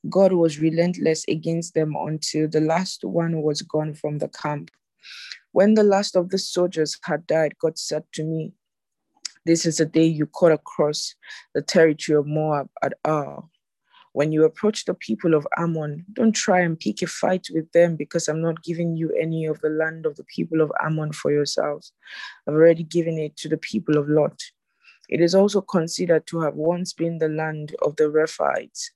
God 0.10 0.34
was 0.34 0.60
relentless 0.60 1.26
against 1.28 1.74
them 1.74 1.96
until 1.96 2.48
the 2.48 2.60
last 2.60 3.04
one 3.04 3.42
was 3.42 3.62
gone 3.62 3.94
from 3.94 4.20
the 4.20 4.28
camp. 4.28 4.72
When 5.52 5.74
the 5.74 5.84
last 5.84 6.16
of 6.16 6.30
the 6.30 6.38
soldiers 6.38 6.98
had 7.04 7.26
died, 7.26 7.56
God 7.60 7.78
said 7.78 8.04
to 8.14 8.24
me, 8.24 8.54
This 9.46 9.66
is 9.66 9.78
the 9.78 9.86
day 9.86 10.06
you 10.06 10.28
cut 10.28 10.52
across 10.52 11.16
the 11.54 11.62
territory 11.62 12.18
of 12.18 12.28
Moab 12.28 12.70
at 12.84 12.94
Ar. 13.04 13.46
When 14.12 14.32
you 14.32 14.46
approach 14.46 14.86
the 14.86 14.94
people 14.94 15.34
of 15.34 15.48
Ammon, 15.58 16.06
don't 16.14 16.34
try 16.34 16.62
and 16.62 16.80
pick 16.80 17.02
a 17.02 17.08
fight 17.08 17.48
with 17.54 17.72
them 17.72 17.96
because 17.96 18.28
I'm 18.28 18.42
not 18.42 18.64
giving 18.64 18.96
you 18.96 19.12
any 19.12 19.46
of 19.46 19.60
the 19.62 19.70
land 19.70 20.06
of 20.06 20.16
the 20.16 20.24
people 20.24 20.62
of 20.62 20.72
Ammon 20.82 21.14
for 21.14 21.32
yourselves. 21.32 21.92
I've 22.48 22.54
already 22.54 22.84
given 22.84 23.18
it 23.18 23.36
to 23.38 23.50
the 23.50 23.58
people 23.58 23.98
of 23.98 24.08
Lot. 24.08 24.42
It 25.10 25.22
is 25.22 25.36
also 25.36 25.62
considered 25.62 26.28
to 26.28 26.42
have 26.42 26.56
once 26.56 26.94
been 26.94 27.18
the 27.18 27.30
land 27.30 27.76
of 27.82 27.96
the 27.98 28.06
Rephaites 28.06 28.92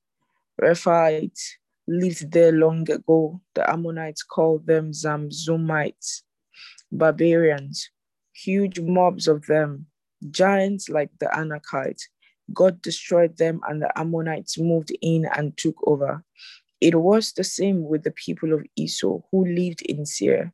Rephaites 0.62 1.51
lived 1.88 2.32
there 2.32 2.51
long 2.51 2.89
ago. 2.89 3.41
The 3.55 3.70
Ammonites 3.70 4.24
called 4.24 4.66
them 4.68 4.91
Zamzummites, 4.91 6.24
barbarians, 6.91 7.89
huge 8.34 8.80
mobs 8.80 9.28
of 9.28 9.45
them, 9.45 9.86
giants 10.32 10.89
like 10.89 11.12
the 11.20 11.28
Anakites. 11.28 12.03
God 12.53 12.82
destroyed 12.82 13.38
them, 13.38 13.62
and 13.68 13.82
the 13.82 13.91
Ammonites 13.97 14.57
moved 14.57 14.91
in 15.01 15.28
and 15.36 15.55
took 15.55 15.76
over. 15.88 16.24
It 16.82 16.95
was 16.95 17.34
the 17.34 17.43
same 17.43 17.84
with 17.84 18.03
the 18.03 18.12
people 18.12 18.53
of 18.53 18.66
Esau 18.76 19.20
who 19.32 19.45
lived 19.45 19.82
in 19.84 20.05
Seir. 20.05 20.53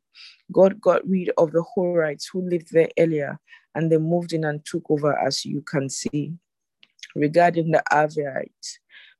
God 0.52 0.80
got 0.80 1.06
rid 1.08 1.30
of 1.38 1.52
the 1.52 1.64
Horites 1.74 2.24
who 2.32 2.48
lived 2.48 2.72
there 2.72 2.88
earlier, 2.98 3.38
and 3.74 3.90
they 3.90 3.98
moved 3.98 4.32
in 4.32 4.44
and 4.44 4.64
took 4.64 4.90
over, 4.90 5.18
as 5.18 5.44
you 5.44 5.62
can 5.62 5.88
see. 5.88 6.34
Regarding 7.14 7.70
the 7.70 7.82
Avites, 7.90 8.78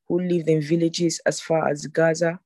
who 0.09 0.21
lived 0.21 0.49
in 0.49 0.61
villages 0.61 1.21
as 1.27 1.41
far 1.41 1.69
as 1.69 1.87
Gaza, 1.87 2.41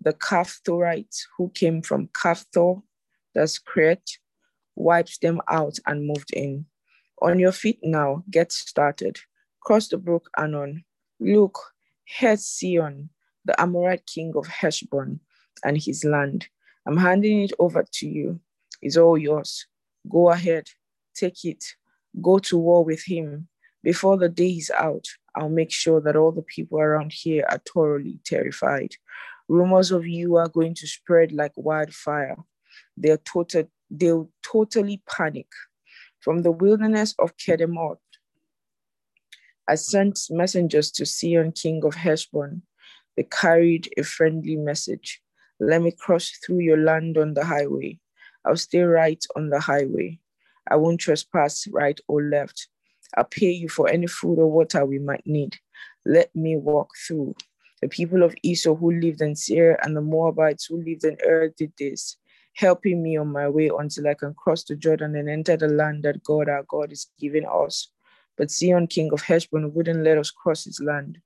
the 0.00 0.12
Caphtorites 0.12 1.26
who 1.36 1.50
came 1.50 1.82
from 1.82 2.08
Caphtor, 2.08 2.82
that's 3.34 3.58
Crete, 3.58 4.18
wiped 4.76 5.20
them 5.20 5.40
out 5.48 5.78
and 5.86 6.06
moved 6.06 6.32
in. 6.32 6.66
On 7.22 7.38
your 7.38 7.52
feet 7.52 7.78
now, 7.82 8.22
get 8.30 8.52
started. 8.52 9.18
Cross 9.60 9.88
the 9.88 9.98
brook 9.98 10.28
Arnon. 10.36 10.84
Look, 11.20 11.58
here's 12.04 12.44
Sihon, 12.44 13.08
the 13.44 13.58
Amorite 13.60 14.06
king 14.06 14.32
of 14.36 14.46
Heshbon 14.46 15.20
and 15.64 15.78
his 15.78 16.04
land. 16.04 16.48
I'm 16.86 16.98
handing 16.98 17.42
it 17.42 17.52
over 17.58 17.84
to 17.90 18.08
you. 18.08 18.40
It's 18.82 18.96
all 18.96 19.16
yours. 19.16 19.66
Go 20.10 20.30
ahead, 20.30 20.68
take 21.14 21.44
it. 21.44 21.64
Go 22.20 22.38
to 22.40 22.58
war 22.58 22.84
with 22.84 23.02
him. 23.04 23.48
Before 23.82 24.16
the 24.18 24.28
day 24.28 24.50
is 24.50 24.70
out, 24.70 25.06
I'll 25.34 25.48
make 25.48 25.72
sure 25.72 26.00
that 26.00 26.16
all 26.16 26.32
the 26.32 26.42
people 26.42 26.78
around 26.78 27.12
here 27.12 27.44
are 27.50 27.60
thoroughly 27.72 28.20
terrified. 28.24 28.94
Rumors 29.48 29.90
of 29.90 30.06
you 30.06 30.36
are 30.36 30.48
going 30.48 30.74
to 30.74 30.86
spread 30.86 31.32
like 31.32 31.52
wildfire. 31.56 32.36
They're 32.96 33.18
total, 33.18 33.70
they'll 33.90 34.30
totally 34.42 35.02
panic. 35.08 35.48
From 36.20 36.42
the 36.42 36.52
wilderness 36.52 37.14
of 37.18 37.36
Kedemoth, 37.36 37.98
I 39.68 39.74
sent 39.74 40.18
messengers 40.30 40.90
to 40.92 41.04
Sihon, 41.04 41.52
king 41.52 41.82
of 41.84 41.94
Heshbon. 41.94 42.62
They 43.16 43.24
carried 43.24 43.92
a 43.96 44.02
friendly 44.02 44.56
message. 44.56 45.22
Let 45.60 45.82
me 45.82 45.92
cross 45.92 46.30
through 46.44 46.60
your 46.60 46.78
land 46.78 47.16
on 47.18 47.34
the 47.34 47.44
highway. 47.44 47.98
I'll 48.44 48.56
stay 48.56 48.82
right 48.82 49.22
on 49.36 49.50
the 49.50 49.60
highway. 49.60 50.18
I 50.68 50.76
won't 50.76 51.00
trespass 51.00 51.66
right 51.68 51.98
or 52.08 52.22
left. 52.22 52.68
I'll 53.16 53.24
pay 53.24 53.50
you 53.50 53.68
for 53.68 53.88
any 53.88 54.06
food 54.06 54.38
or 54.38 54.50
water 54.50 54.84
we 54.84 54.98
might 54.98 55.26
need. 55.26 55.56
Let 56.04 56.34
me 56.34 56.56
walk 56.56 56.90
through. 57.06 57.34
The 57.80 57.88
people 57.88 58.22
of 58.22 58.34
Esau 58.42 58.74
who 58.74 58.92
lived 58.92 59.20
in 59.20 59.36
Seir 59.36 59.78
and 59.82 59.96
the 59.96 60.00
Moabites 60.00 60.66
who 60.66 60.82
lived 60.82 61.04
in 61.04 61.16
Ar 61.26 61.48
did 61.48 61.72
this, 61.78 62.16
helping 62.54 63.02
me 63.02 63.16
on 63.16 63.28
my 63.28 63.48
way 63.48 63.70
until 63.76 64.08
I 64.08 64.14
can 64.14 64.34
cross 64.34 64.64
the 64.64 64.76
Jordan 64.76 65.16
and 65.16 65.28
enter 65.28 65.56
the 65.56 65.68
land 65.68 66.02
that 66.04 66.22
God 66.24 66.48
our 66.48 66.62
God 66.62 66.92
is 66.92 67.10
giving 67.20 67.46
us. 67.46 67.90
But 68.36 68.50
Sihon, 68.50 68.86
king 68.86 69.12
of 69.12 69.22
Heshbon, 69.22 69.72
wouldn't 69.74 70.02
let 70.02 70.18
us 70.18 70.30
cross 70.30 70.64
his 70.64 70.80
land. 70.80 71.18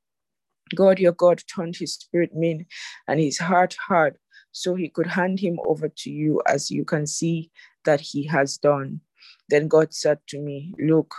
God, 0.75 0.99
your 0.99 1.13
God, 1.13 1.43
turned 1.55 1.77
his 1.77 1.95
spirit 1.95 2.35
mean 2.35 2.67
and 3.07 3.21
his 3.21 3.39
heart 3.39 3.77
hard, 3.87 4.19
so 4.53 4.75
he 4.75 4.89
could 4.89 5.07
hand 5.07 5.41
him 5.41 5.59
over 5.65 5.89
to 5.89 6.11
you, 6.11 6.43
as 6.47 6.71
you 6.71 6.85
can 6.85 7.07
see 7.07 7.51
that 7.85 8.01
he 8.01 8.27
has 8.27 8.59
done. 8.59 9.01
Then 9.49 9.69
God 9.69 9.95
said 9.95 10.19
to 10.29 10.39
me, 10.39 10.75
Look, 10.79 11.15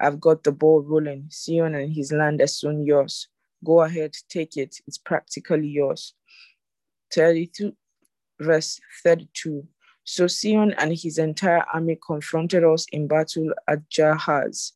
I've 0.00 0.20
got 0.20 0.44
the 0.44 0.52
ball 0.52 0.82
rolling. 0.82 1.26
Sihon 1.30 1.74
and 1.74 1.92
his 1.94 2.12
land 2.12 2.40
are 2.40 2.46
soon 2.46 2.84
yours. 2.84 3.28
Go 3.64 3.82
ahead, 3.82 4.14
take 4.28 4.56
it. 4.56 4.76
It's 4.86 4.98
practically 4.98 5.68
yours. 5.68 6.14
32, 7.12 7.72
verse 8.40 8.80
32. 9.04 9.66
So 10.04 10.26
Sihon 10.26 10.74
and 10.78 10.92
his 10.96 11.18
entire 11.18 11.64
army 11.72 11.98
confronted 12.06 12.64
us 12.64 12.86
in 12.92 13.08
battle 13.08 13.52
at 13.68 13.88
Jahaz. 13.88 14.72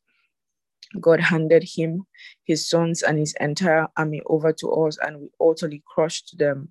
God 0.99 1.19
handed 1.19 1.63
him, 1.75 2.05
his 2.45 2.67
sons, 2.67 3.03
and 3.03 3.19
his 3.19 3.35
entire 3.39 3.87
army 3.95 4.21
over 4.25 4.51
to 4.53 4.69
us, 4.71 4.97
and 5.01 5.19
we 5.21 5.29
utterly 5.39 5.83
crushed 5.85 6.37
them. 6.39 6.69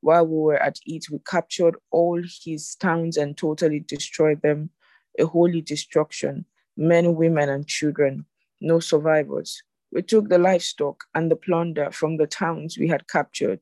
While 0.00 0.26
we 0.26 0.36
were 0.36 0.62
at 0.62 0.78
it, 0.84 1.06
we 1.10 1.18
captured 1.26 1.76
all 1.90 2.22
his 2.44 2.74
towns 2.74 3.16
and 3.16 3.36
totally 3.36 3.80
destroyed 3.80 4.42
them, 4.42 4.70
a 5.18 5.24
holy 5.24 5.62
destruction 5.62 6.44
men, 6.76 7.14
women, 7.14 7.48
and 7.48 7.66
children. 7.66 8.26
no 8.60 8.80
survivors. 8.80 9.62
We 9.92 10.02
took 10.02 10.28
the 10.28 10.38
livestock 10.38 11.04
and 11.14 11.30
the 11.30 11.36
plunder 11.36 11.90
from 11.92 12.16
the 12.16 12.26
towns 12.26 12.78
we 12.78 12.88
had 12.88 13.08
captured 13.08 13.60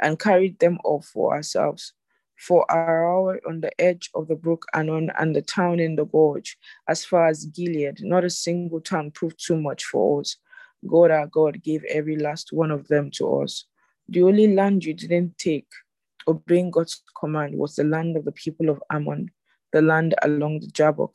and 0.00 0.18
carried 0.18 0.58
them 0.60 0.78
off 0.84 1.06
for 1.06 1.34
ourselves. 1.34 1.92
For 2.36 2.66
Aroer 2.70 3.38
on 3.46 3.60
the 3.60 3.78
edge 3.80 4.10
of 4.14 4.28
the 4.28 4.36
brook 4.36 4.66
Arnon 4.74 5.10
and 5.18 5.34
the 5.34 5.42
town 5.42 5.80
in 5.80 5.96
the 5.96 6.04
gorge, 6.04 6.56
as 6.88 7.04
far 7.04 7.26
as 7.26 7.46
Gilead, 7.46 7.98
not 8.00 8.24
a 8.24 8.30
single 8.30 8.80
town 8.80 9.10
proved 9.10 9.44
too 9.44 9.56
much 9.60 9.84
for 9.84 10.20
us. 10.20 10.36
God 10.86 11.10
our 11.10 11.26
God 11.26 11.62
gave 11.62 11.84
every 11.84 12.16
last 12.16 12.52
one 12.52 12.70
of 12.70 12.88
them 12.88 13.10
to 13.12 13.40
us. 13.40 13.66
The 14.08 14.22
only 14.22 14.54
land 14.54 14.84
you 14.84 14.94
didn't 14.94 15.38
take, 15.38 15.68
obeying 16.28 16.70
God's 16.70 17.02
command, 17.18 17.56
was 17.56 17.76
the 17.76 17.84
land 17.84 18.16
of 18.16 18.24
the 18.24 18.32
people 18.32 18.68
of 18.68 18.82
Ammon, 18.90 19.30
the 19.72 19.82
land 19.82 20.14
along 20.22 20.60
the 20.60 20.66
Jabbok 20.68 21.14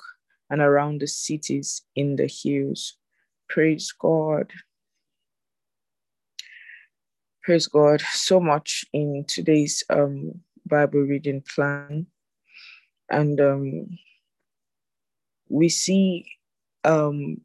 and 0.49 0.61
around 0.61 1.01
the 1.01 1.07
cities 1.07 1.83
in 1.95 2.15
the 2.15 2.27
hills. 2.27 2.95
Praise 3.47 3.91
God. 3.91 4.51
Praise 7.43 7.67
God. 7.67 8.01
So 8.13 8.39
much 8.39 8.85
in 8.93 9.25
today's 9.27 9.83
um, 9.89 10.41
Bible 10.65 11.01
reading 11.01 11.41
plan. 11.41 12.07
And 13.09 13.41
um, 13.41 13.97
we 15.47 15.69
see, 15.69 16.25
um, 16.83 17.41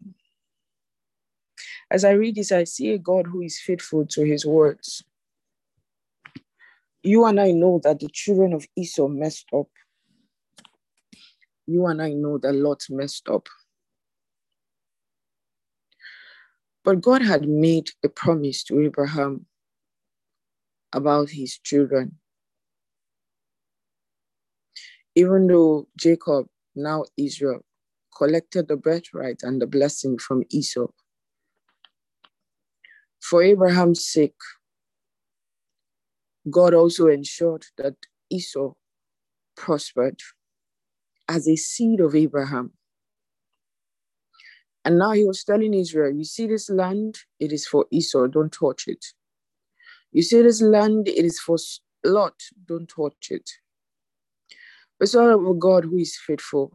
as 1.91 2.05
I 2.05 2.13
read 2.13 2.35
this, 2.35 2.53
I 2.53 2.65
see 2.65 2.93
a 2.93 2.99
God 2.99 3.27
who 3.27 3.41
is 3.41 3.59
faithful 3.59 4.05
to 4.07 4.25
his 4.25 4.45
words. 4.45 5.03
You 7.03 7.25
and 7.27 7.41
I 7.41 7.51
know 7.51 7.81
that 7.85 8.01
the 8.01 8.09
children 8.09 8.53
of 8.53 8.67
Esau 8.77 9.09
messed 9.09 9.47
up. 9.55 9.69
You 11.67 11.87
and 11.87 12.03
I 12.03 12.13
know 12.13 12.39
that 12.39 12.55
Lot 12.55 12.85
messed 12.91 13.29
up. 13.29 13.49
But 16.85 17.01
God 17.01 17.23
had 17.23 17.49
made 17.49 17.91
a 18.05 18.09
promise 18.09 18.63
to 18.65 18.81
Abraham 18.81 19.47
about 20.93 21.31
his 21.31 21.59
children. 21.59 22.19
Even 25.15 25.47
though 25.47 25.89
Jacob, 25.97 26.47
now 26.75 27.05
Israel, 27.17 27.61
collected 28.17 28.69
the 28.69 28.77
birthright 28.77 29.43
and 29.43 29.61
the 29.63 29.67
blessing 29.67 30.19
from 30.19 30.45
Esau, 30.51 30.89
for 33.21 33.43
Abraham's 33.43 34.05
sake, 34.07 34.37
God 36.51 36.75
also 36.75 37.07
ensured 37.09 37.65
that 37.79 37.95
Esau 38.31 38.75
prospered 39.57 40.21
as 41.29 41.49
a 41.49 41.57
seed 41.57 42.01
of 42.01 42.15
Abraham. 42.15 42.73
And 44.85 44.99
now 44.99 45.13
he 45.13 45.25
was 45.25 45.43
telling 45.45 45.73
Israel, 45.73 46.15
You 46.15 46.25
see 46.25 46.47
this 46.47 46.69
land, 46.69 47.19
it 47.41 47.53
is 47.53 47.67
for 47.67 47.87
Esau, 47.91 48.27
don't 48.27 48.53
touch 48.53 48.85
it. 48.87 49.05
You 50.13 50.23
see 50.23 50.43
this 50.43 50.61
land, 50.61 51.09
it 51.09 51.25
is 51.25 51.41
for 51.41 51.57
Lot, 52.05 52.35
don't 52.67 52.89
touch 52.89 53.31
it. 53.31 53.51
It's 55.01 55.15
all 55.15 55.51
of 55.51 55.59
God 55.59 55.85
who 55.85 55.99
is 55.99 56.19
faithful. 56.19 56.73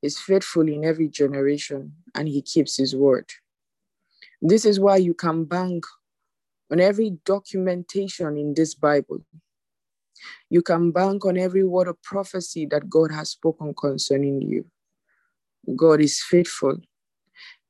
He's 0.00 0.18
faithful 0.18 0.68
in 0.68 0.84
every 0.84 1.08
generation 1.08 1.94
and 2.14 2.28
he 2.28 2.42
keeps 2.42 2.76
his 2.76 2.94
word. 2.94 3.30
This 4.40 4.64
is 4.64 4.80
why 4.80 4.96
you 4.96 5.12
can 5.12 5.44
bank 5.44 5.84
on 6.70 6.80
every 6.80 7.18
documentation 7.24 8.38
in 8.38 8.54
this 8.54 8.74
Bible. 8.74 9.18
You 10.48 10.62
can 10.62 10.90
bank 10.90 11.24
on 11.24 11.38
every 11.38 11.64
word 11.64 11.88
of 11.88 12.02
prophecy 12.02 12.66
that 12.66 12.90
God 12.90 13.10
has 13.12 13.30
spoken 13.30 13.74
concerning 13.74 14.42
you. 14.42 14.64
God 15.76 16.00
is 16.00 16.22
faithful. 16.22 16.78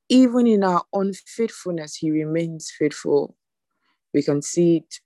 Even 0.09 0.47
in 0.47 0.63
our 0.63 0.83
unfaithfulness, 0.93 1.95
He 1.95 2.11
remains 2.11 2.71
faithful. 2.77 3.35
We 4.13 4.23
can 4.23 4.41
see 4.41 4.77
it 4.77 4.99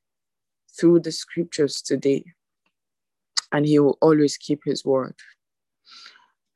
through 0.79 1.01
the 1.01 1.11
scriptures 1.11 1.81
today, 1.81 2.25
and 3.51 3.65
He 3.65 3.79
will 3.79 3.97
always 4.01 4.37
keep 4.37 4.61
His 4.65 4.83
word. 4.83 5.15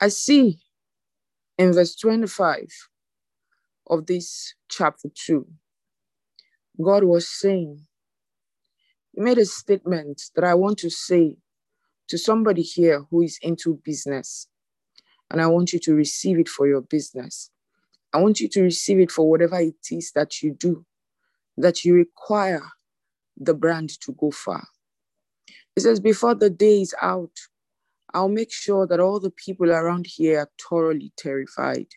I 0.02 0.08
see 0.08 0.60
in 1.58 1.74
verse 1.74 1.96
25 1.96 2.70
of 3.88 4.06
this 4.06 4.54
chapter 4.70 5.10
2, 5.14 5.46
God 6.82 7.04
was 7.04 7.28
saying, 7.28 7.86
He 9.20 9.26
made 9.26 9.38
a 9.38 9.46
statement 9.46 10.22
that 10.36 10.46
I 10.46 10.54
want 10.54 10.78
to 10.78 10.90
say 10.90 11.36
to 12.08 12.18
somebody 12.18 12.62
here 12.62 13.04
who 13.12 13.22
is 13.22 13.38
into 13.42 13.82
business. 13.84 14.48
And 15.30 15.42
I 15.42 15.48
want 15.48 15.74
you 15.74 15.80
to 15.80 15.94
receive 15.94 16.40
it 16.40 16.48
for 16.48 16.70
your 16.70 16.80
business. 16.80 17.52
I 18.14 18.20
want 18.20 18.40
you 18.40 18.48
to 18.48 18.62
receive 18.62 18.98
it 18.98 19.12
for 19.12 19.30
whatever 19.30 19.60
it 19.60 19.76
is 19.92 20.14
that 20.16 20.42
you 20.42 20.54
do, 20.54 20.86
that 21.58 21.84
you 21.84 21.96
require 21.96 22.64
the 23.36 23.54
brand 23.54 23.90
to 24.04 24.14
go 24.14 24.32
far. 24.32 24.66
It 25.76 25.82
says, 25.82 26.00
Before 26.00 26.34
the 26.34 26.50
day 26.50 26.82
is 26.82 26.96
out, 27.02 27.34
I'll 28.14 28.30
make 28.30 28.54
sure 28.54 28.88
that 28.88 29.02
all 29.02 29.20
the 29.20 29.32
people 29.32 29.70
around 29.70 30.08
here 30.08 30.40
are 30.40 30.50
thoroughly 30.70 31.12
terrified. 31.18 31.88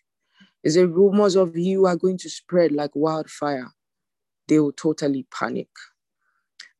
Is 0.64 0.74
the 0.74 0.88
rumors 0.88 1.36
of 1.36 1.56
you 1.56 1.86
are 1.86 1.94
going 1.96 2.18
to 2.18 2.28
spread 2.28 2.72
like 2.72 2.96
wildfire. 2.96 3.68
They 4.48 4.58
will 4.58 4.72
totally 4.72 5.24
panic. 5.32 5.68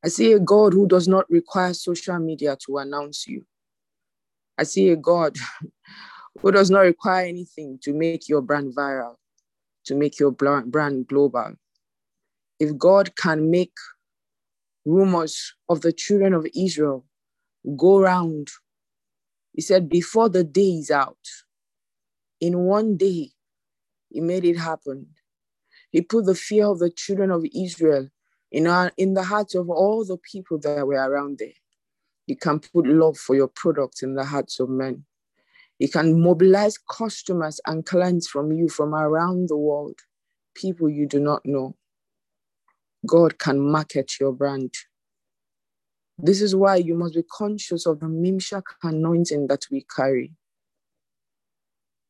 I 0.05 0.09
see 0.09 0.33
a 0.33 0.41
God 0.41 0.73
who 0.73 0.89
does 0.89 1.07
not 1.07 1.31
require 1.31 1.73
social 1.75 2.19
media 2.19 2.57
to 2.67 2.79
announce 2.79 3.27
you. 3.29 3.45
I 4.59 4.65
see 4.65 4.91
a 4.91 4.97
God 4.97 5.37
who 6.41 6.51
does 6.51 6.71
not 6.71 6.81
require 6.81 7.27
anything 7.27 7.79
to 7.83 7.93
make 7.93 8.29
your 8.29 8.43
brand 8.43 8.75
viral, 8.75 9.15
to 9.87 9.95
make 9.95 10.19
your 10.19 10.33
brand 10.33 11.07
global. 11.07 11.55
If 12.59 12.77
God 12.77 13.15
can 13.17 13.51
make 13.51 13.75
rumors 14.85 15.55
of 15.69 15.83
the 15.83 15.93
children 15.93 16.35
of 16.35 16.47
Israel 16.55 17.05
go 17.77 18.01
round, 18.01 18.49
he 19.53 19.61
said, 19.61 19.89
before 19.89 20.29
the 20.29 20.43
day 20.43 20.79
is 20.79 20.91
out, 20.91 21.19
in 22.41 22.59
one 22.59 22.97
day, 22.97 23.31
he 24.11 24.21
made 24.21 24.45
it 24.45 24.59
happen. 24.59 25.07
He 25.91 26.01
put 26.01 26.27
the 26.27 26.35
fear 26.35 26.67
of 26.67 26.81
the 26.81 26.91
children 26.91 27.31
of 27.31 27.45
Israel 27.55 28.09
in, 28.53 28.67
our, 28.67 28.93
in 28.97 29.15
the 29.15 29.25
hearts 29.25 29.55
of 29.55 29.69
all 29.71 30.05
the 30.05 30.19
people 30.19 30.59
that 30.59 30.87
were 30.87 30.95
around 30.95 31.39
there. 31.39 31.59
You 32.27 32.37
can 32.37 32.61
put 32.61 32.87
love 32.87 33.17
for 33.17 33.35
your 33.35 33.49
product 33.49 34.03
in 34.03 34.15
the 34.15 34.25
hearts 34.25 34.61
of 34.61 34.69
men. 34.69 35.05
You 35.79 35.89
can 35.89 36.21
mobilize 36.21 36.79
customers 36.79 37.61
and 37.67 37.85
clients 37.85 38.29
from 38.29 38.53
you 38.53 38.69
from 38.69 38.95
around 38.95 39.49
the 39.49 39.57
world, 39.57 39.99
people 40.55 40.89
you 40.89 41.09
do 41.09 41.19
not 41.19 41.43
know. 41.45 41.77
God 43.07 43.39
can 43.39 43.59
market 43.59 44.13
your 44.21 44.33
brand. 44.33 44.73
This 46.19 46.41
is 46.41 46.55
why 46.55 46.77
you 46.77 46.95
must 46.95 47.15
be 47.15 47.25
conscious 47.25 47.87
of 47.87 47.99
the 47.99 48.07
Mimshak 48.07 48.63
anointing 48.83 49.49
that 49.49 49.65
we 49.73 49.85
carry. 49.97 50.35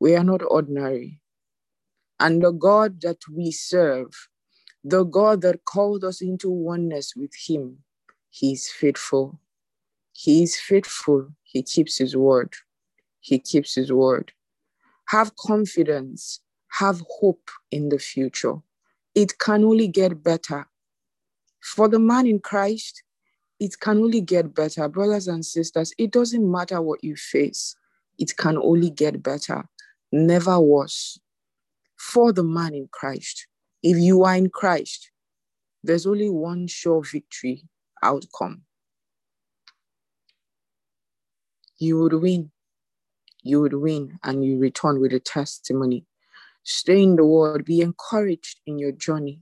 We 0.01 0.17
are 0.17 0.25
not 0.25 0.43
ordinary. 0.47 1.21
And 2.21 2.43
the 2.43 2.51
God 2.51 3.01
that 3.03 3.19
we 3.33 3.53
serve, 3.53 4.11
the 4.85 5.05
God 5.05 5.43
that 5.43 5.65
called 5.65 6.05
us 6.05 6.21
into 6.21 6.51
oneness 6.51 7.15
with 7.17 7.33
Him, 7.35 7.79
He 8.31 8.53
is 8.53 8.71
faithful. 8.71 9.41
He 10.13 10.43
is 10.43 10.59
faithful. 10.59 11.33
He 11.43 11.63
keeps 11.63 11.99
His 11.99 12.17
word. 12.17 12.55
He 13.21 13.39
keeps 13.39 13.75
His 13.75 13.93
word. 13.93 14.33
Have 15.09 15.37
confidence. 15.37 16.41
Have 16.79 17.03
hope 17.21 17.51
in 17.71 17.91
the 17.91 17.99
future. 17.99 18.57
It 19.15 19.39
can 19.39 19.63
only 19.65 19.89
get 19.89 20.23
better. 20.23 20.67
For 21.61 21.89
the 21.89 21.99
man 21.99 22.27
in 22.27 22.41
Christ, 22.41 23.03
it 23.61 23.79
can 23.79 23.99
only 23.99 24.21
get 24.21 24.55
better. 24.55 24.89
Brothers 24.89 25.29
and 25.29 25.45
sisters, 25.45 25.93
it 25.97 26.11
doesn't 26.11 26.51
matter 26.51 26.83
what 26.83 27.05
you 27.05 27.15
face, 27.15 27.77
it 28.19 28.37
can 28.37 28.57
only 28.57 28.91
get 28.91 29.23
better, 29.23 29.65
never 30.11 30.59
worse. 30.59 31.21
For 31.97 32.33
the 32.33 32.43
man 32.43 32.75
in 32.75 32.89
Christ, 32.91 33.47
if 33.83 33.97
you 33.99 34.25
are 34.25 34.37
in 34.37 34.49
Christ, 34.49 35.11
there's 35.83 36.07
only 36.07 36.31
one 36.31 36.67
sure 36.67 37.03
victory 37.03 37.65
outcome. 38.03 38.63
You 41.79 41.99
would 42.01 42.15
win. 42.15 42.53
You 43.43 43.61
would 43.61 43.75
win 43.75 44.19
and 44.23 44.45
you 44.45 44.59
return 44.59 45.01
with 45.01 45.13
a 45.13 45.19
testimony. 45.19 46.07
Stay 46.63 47.03
in 47.03 47.17
the 47.17 47.25
word. 47.25 47.65
Be 47.65 47.81
encouraged 47.81 48.61
in 48.67 48.79
your 48.79 48.93
journey. 48.93 49.41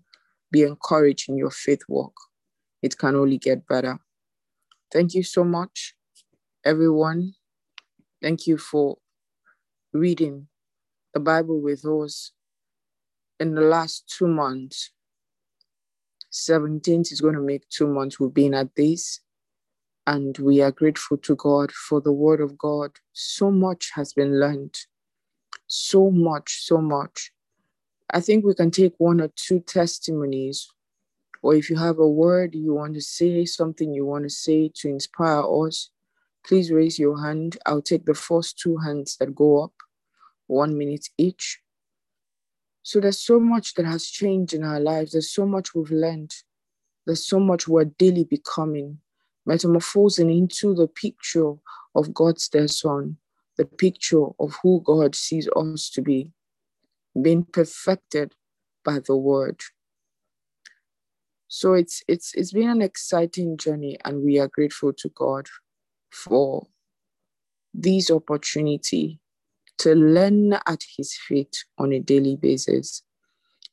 Be 0.51 0.63
encouraged 0.63 1.29
in 1.29 1.37
your 1.37 1.51
faith 1.51 1.83
walk. 1.87 2.15
It 2.83 2.97
can 2.97 3.15
only 3.15 3.37
get 3.37 3.69
better. 3.69 3.99
Thank 4.91 5.15
you 5.15 5.23
so 5.23 5.45
much, 5.45 5.95
everyone. 6.65 7.35
Thank 8.23 8.47
you 8.47 8.57
for 8.57 8.97
reading 9.93 10.49
the 11.13 11.21
Bible 11.21 11.61
with 11.61 11.85
us 11.85 12.33
in 13.41 13.55
the 13.55 13.63
last 13.63 14.15
two 14.17 14.29
months. 14.29 14.91
17th 16.31 17.11
is 17.11 17.21
going 17.21 17.35
to 17.35 17.41
make 17.41 17.69
two 17.69 17.89
months 17.89 18.21
we've 18.21 18.35
been 18.35 18.55
at 18.55 18.77
this. 18.77 19.21
And 20.07 20.37
we 20.39 20.61
are 20.61 20.71
grateful 20.71 21.17
to 21.19 21.35
God 21.35 21.73
for 21.73 22.01
the 22.01 22.13
word 22.13 22.41
of 22.41 22.57
God. 22.57 22.93
So 23.13 23.51
much 23.51 23.91
has 23.95 24.13
been 24.13 24.39
learned. 24.39 24.77
So 25.67 26.11
much, 26.11 26.65
so 26.65 26.79
much. 26.79 27.33
I 28.13 28.21
think 28.21 28.45
we 28.45 28.55
can 28.55 28.71
take 28.71 28.95
one 28.99 29.21
or 29.21 29.31
two 29.37 29.61
testimonies, 29.61 30.69
or 31.43 31.55
if 31.55 31.71
you 31.71 31.77
have 31.77 31.99
a 31.99 32.09
word 32.09 32.55
you 32.57 32.75
want 32.75 32.95
to 32.95 33.01
say, 33.01 33.45
something 33.45 33.95
you 33.95 34.05
want 34.05 34.25
to 34.25 34.31
say 34.31 34.71
to 34.77 34.89
inspire 34.89 35.43
us, 35.43 35.91
please 36.45 36.73
raise 36.73 36.99
your 36.99 37.23
hand. 37.23 37.57
I'll 37.67 37.83
take 37.83 38.05
the 38.05 38.15
first 38.15 38.59
two 38.59 38.79
hands 38.79 39.17
that 39.19 39.35
go 39.35 39.63
up, 39.63 39.75
one 40.49 40.77
minute 40.77 41.09
each. 41.19 41.61
So 42.83 43.01
there's 43.01 43.21
so 43.21 43.39
much 43.39 43.75
that 43.75 43.85
has 43.85 44.07
changed 44.07 44.55
in 44.55 44.65
our 44.65 44.81
lives. 44.81 45.13
There's 45.13 45.33
so 45.33 45.47
much 45.47 45.75
we've 45.75 45.91
learned. 45.91 46.35
There's 47.07 47.27
so 47.27 47.41
much 47.41 47.69
we're 47.69 47.85
daily 47.85 48.25
becoming, 48.25 48.99
metamorphosing 49.47 50.31
into 50.31 50.75
the 50.75 50.89
picture 50.89 51.53
of 51.95 52.15
God's 52.15 52.49
dear 52.49 52.69
Son, 52.69 53.17
the 53.57 53.65
picture 53.65 54.27
of 54.39 54.57
who 54.63 54.83
God 54.85 55.15
sees 55.15 55.49
us 55.57 55.91
to 55.91 56.03
be, 56.03 56.33
being 57.21 57.45
perfected 57.45 58.35
by 58.85 59.01
the 59.01 59.17
Word. 59.17 59.61
So 61.49 61.75
it's 61.75 62.03
it's 62.07 62.33
it's 62.35 62.53
been 62.53 62.69
an 62.69 62.81
exciting 62.81 63.57
journey, 63.57 63.99
and 64.05 64.23
we 64.23 64.39
are 64.39 64.47
grateful 64.47 64.93
to 64.93 65.09
God 65.09 65.49
for 66.11 66.69
this 67.75 68.11
opportunity 68.11 69.21
to 69.81 69.95
learn 69.95 70.53
at 70.67 70.85
His 70.97 71.17
feet 71.17 71.65
on 71.79 71.93
a 71.93 72.01
daily 72.01 72.37
basis, 72.37 73.03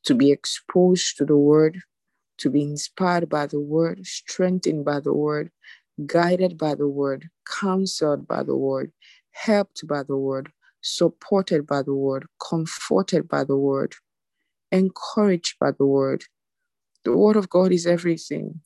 to 0.04 0.14
be 0.14 0.32
exposed 0.32 1.18
to 1.18 1.26
the 1.26 1.36
Word, 1.36 1.80
to 2.38 2.48
be 2.48 2.62
inspired 2.62 3.28
by 3.28 3.46
the 3.46 3.60
Word, 3.60 4.06
strengthened 4.06 4.86
by 4.86 5.00
the 5.00 5.12
Word, 5.12 5.50
guided 6.06 6.56
by 6.56 6.74
the 6.74 6.88
Word, 6.88 7.28
counseled 7.60 8.26
by 8.26 8.42
the 8.42 8.56
Word, 8.56 8.90
helped 9.32 9.86
by 9.86 10.02
the 10.02 10.16
Word, 10.16 10.50
supported 10.80 11.66
by 11.66 11.82
the 11.82 11.94
Word, 11.94 12.26
comforted 12.40 13.28
by 13.28 13.44
the 13.44 13.56
Word, 13.56 13.94
encouraged 14.72 15.56
by 15.60 15.72
the 15.72 15.84
Word. 15.84 16.24
The 17.04 17.14
Word 17.14 17.36
of 17.36 17.50
God 17.50 17.70
is 17.70 17.86
everything. 17.86 18.62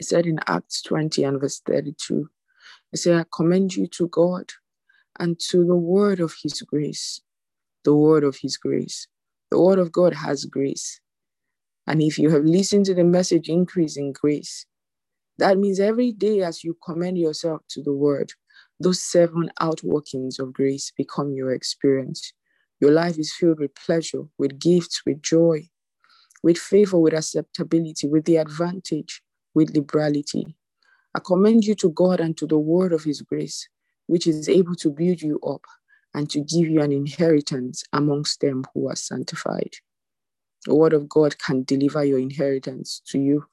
It 0.00 0.06
said 0.06 0.26
in 0.26 0.40
Acts 0.48 0.82
20 0.82 1.22
and 1.22 1.40
verse 1.40 1.60
32, 1.64 2.28
it 2.92 2.96
said, 2.96 3.20
I 3.20 3.24
commend 3.32 3.76
you 3.76 3.86
to 3.86 4.08
God 4.08 4.50
and 5.18 5.38
to 5.50 5.64
the 5.64 5.76
word 5.76 6.20
of 6.20 6.34
his 6.42 6.62
grace. 6.62 7.20
The 7.84 7.94
word 7.94 8.24
of 8.24 8.36
his 8.36 8.56
grace. 8.56 9.06
The 9.50 9.60
word 9.60 9.78
of 9.78 9.92
God 9.92 10.14
has 10.14 10.44
grace. 10.44 11.00
And 11.86 12.02
if 12.02 12.18
you 12.18 12.30
have 12.30 12.44
listened 12.44 12.86
to 12.86 12.94
the 12.94 13.04
message, 13.04 13.48
increase 13.48 13.96
in 13.96 14.12
grace, 14.12 14.66
that 15.38 15.58
means 15.58 15.80
every 15.80 16.12
day 16.12 16.42
as 16.42 16.62
you 16.64 16.76
commend 16.84 17.18
yourself 17.18 17.62
to 17.70 17.82
the 17.82 17.92
word, 17.92 18.32
those 18.80 19.02
seven 19.02 19.50
outworkings 19.60 20.38
of 20.38 20.52
grace 20.52 20.92
become 20.96 21.32
your 21.32 21.52
experience. 21.52 22.32
Your 22.80 22.92
life 22.92 23.18
is 23.18 23.34
filled 23.34 23.60
with 23.60 23.74
pleasure, 23.74 24.22
with 24.38 24.58
gifts, 24.58 25.02
with 25.06 25.22
joy, 25.22 25.68
with 26.42 26.58
favor, 26.58 26.98
with 26.98 27.14
acceptability, 27.14 28.08
with 28.08 28.24
the 28.24 28.36
advantage, 28.36 29.22
with 29.54 29.74
liberality. 29.74 30.56
I 31.14 31.20
commend 31.20 31.64
you 31.64 31.74
to 31.76 31.90
God 31.90 32.20
and 32.20 32.36
to 32.38 32.46
the 32.46 32.58
word 32.58 32.92
of 32.92 33.04
his 33.04 33.22
grace, 33.22 33.68
which 34.06 34.26
is 34.26 34.48
able 34.48 34.74
to 34.76 34.90
build 34.90 35.22
you 35.22 35.40
up 35.40 35.62
and 36.14 36.30
to 36.30 36.40
give 36.40 36.68
you 36.68 36.80
an 36.80 36.92
inheritance 36.92 37.82
amongst 37.92 38.40
them 38.40 38.64
who 38.72 38.88
are 38.88 38.96
sanctified. 38.96 39.74
The 40.66 40.74
word 40.74 40.92
of 40.92 41.08
God 41.08 41.38
can 41.38 41.64
deliver 41.64 42.04
your 42.04 42.18
inheritance 42.18 43.02
to 43.08 43.18
you. 43.18 43.46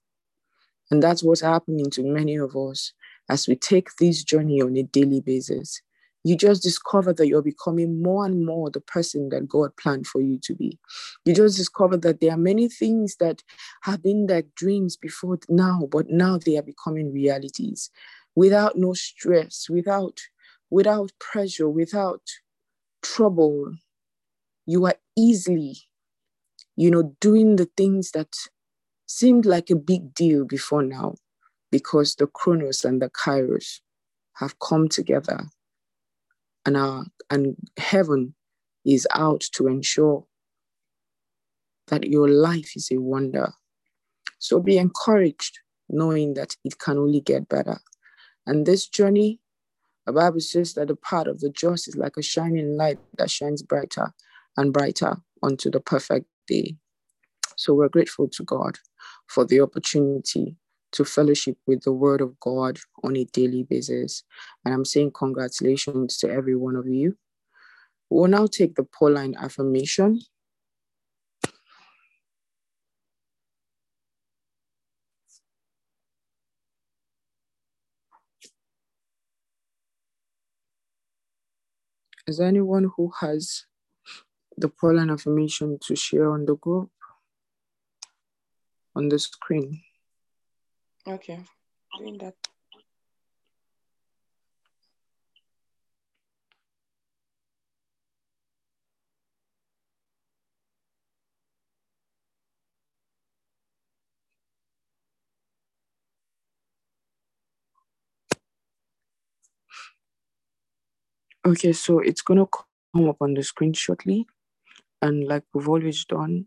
And 0.89 1.02
that's 1.02 1.24
what's 1.24 1.41
happening 1.41 1.89
to 1.91 2.04
many 2.04 2.36
of 2.36 2.56
us 2.56 2.93
as 3.30 3.47
we 3.47 3.56
take 3.56 3.89
this 3.99 4.24
journey 4.24 4.62
on 4.62 4.78
a 4.78 4.84
daily 4.84 5.22
basis. 5.22 5.82
You 6.24 6.38
just 6.38 6.62
discover 6.62 7.14
that 7.14 7.28
you're 7.28 7.41
becoming 7.41 8.02
more 8.02 8.26
and 8.26 8.45
more 8.45 8.70
the 8.70 8.82
person 8.82 9.30
that 9.30 9.47
God 9.47 9.76
planned 9.78 10.06
for 10.06 10.22
you 10.22 10.38
to 10.43 10.54
be. 10.54 10.78
You 11.26 11.34
just 11.34 11.58
discover 11.58 11.97
that 11.97 12.20
there 12.20 12.32
are 12.32 12.38
many 12.38 12.70
things 12.70 13.16
that 13.16 13.41
have 13.84 14.04
been 14.04 14.28
like 14.28 14.54
dreams 14.56 14.97
before 14.97 15.39
now, 15.49 15.88
but 15.91 16.10
now 16.10 16.38
they 16.38 16.58
are 16.58 16.64
becoming 16.64 17.12
realities 17.12 17.89
without 18.36 18.78
no 18.78 18.93
stress, 18.93 19.68
without 19.70 20.20
without 20.72 21.11
pressure, 21.19 21.69
without 21.69 22.22
trouble. 23.03 23.74
You 24.65 24.86
are 24.86 24.95
easily, 25.17 25.78
you 26.76 26.89
know, 26.89 27.15
doing 27.19 27.57
the 27.57 27.69
things 27.78 28.11
that 28.11 28.34
seemed 29.05 29.45
like 29.45 29.69
a 29.69 29.76
big 29.76 30.13
deal 30.13 30.45
before 30.45 30.82
now 30.82 31.15
because 31.72 32.15
the 32.15 32.28
chronos 32.28 32.86
and 32.86 33.01
the 33.01 33.09
kairos 33.09 33.82
have 34.36 34.57
come 34.59 34.88
together 34.88 35.43
and 36.65 36.78
our 36.78 37.05
and 37.30 37.55
heaven 37.78 38.34
is 38.86 39.07
out 39.13 39.41
to 39.53 39.67
ensure 39.67 40.26
that 41.88 42.07
your 42.07 42.28
life 42.30 42.72
is 42.76 42.89
a 42.91 42.97
wonder. 42.97 43.53
So 44.39 44.59
be 44.59 44.78
encouraged 44.78 45.59
knowing 45.89 46.34
that 46.36 46.55
it 46.63 46.80
can 46.80 46.97
only 46.97 47.22
get 47.22 47.49
better. 47.49 47.80
And 48.47 48.65
this 48.65 48.88
journey 48.88 49.41
the 50.06 50.14
Bible 50.14 50.39
says 50.39 50.74
that 50.74 50.88
the 50.88 50.95
path 50.95 51.28
of 51.28 51.39
the 51.39 51.49
just 51.49 51.88
is 51.88 51.95
like 51.95 52.18
a 52.18 52.22
shining 52.22 52.76
light 52.76 52.99
that 53.18 53.30
shines 53.30 53.62
brighter 53.62 54.14
and 54.58 54.74
brighter 54.74 55.18
unto 55.43 55.70
the 55.70 55.80
perfect 55.80 56.26
day. 56.47 56.76
So 57.58 57.74
we're 57.74 57.89
grateful 57.89 58.28
to 58.30 58.43
God 58.43 58.80
for 59.28 59.45
the 59.45 59.62
opportunity 59.62 60.56
to 60.93 61.06
fellowship 61.06 61.58
with 61.68 61.84
the 61.84 61.93
Word 61.93 62.22
of 62.22 62.39
God 62.39 62.80
on 63.04 63.16
a 63.16 63.26
daily 63.26 63.64
basis. 63.64 64.24
And 64.66 64.74
I'm 64.74 64.86
saying 64.86 65.12
congratulations 65.14 66.18
to 66.18 66.30
every 66.30 66.56
one 66.56 66.76
of 66.76 66.88
you. 66.88 67.18
We'll 68.10 68.28
now 68.28 68.47
take 68.47 68.76
the 68.76 68.84
Pauline 68.84 69.36
affirmation. 69.39 70.22
Is 82.32 82.38
there 82.38 82.48
anyone 82.48 82.90
who 82.96 83.12
has 83.20 83.66
the 84.56 84.70
Pauline 84.70 85.10
affirmation 85.10 85.78
to 85.82 85.98
share 85.98 86.32
on 86.32 86.46
the 86.46 86.56
group? 86.56 86.90
On 88.96 89.10
the 89.10 89.20
screen. 89.20 89.82
Okay, 91.06 91.44
doing 92.00 92.18
that. 92.20 92.36
Okay, 111.46 111.74
so 111.74 112.00
it's 112.00 112.22
gonna 112.22 112.46
come 112.94 113.10
up 113.10 113.18
on 113.22 113.34
the 113.34 113.44
screen 113.44 113.74
shortly. 113.74 114.28
And 115.02 115.28
like 115.28 115.44
we've 115.54 115.68
always 115.68 116.06
done, 116.06 116.46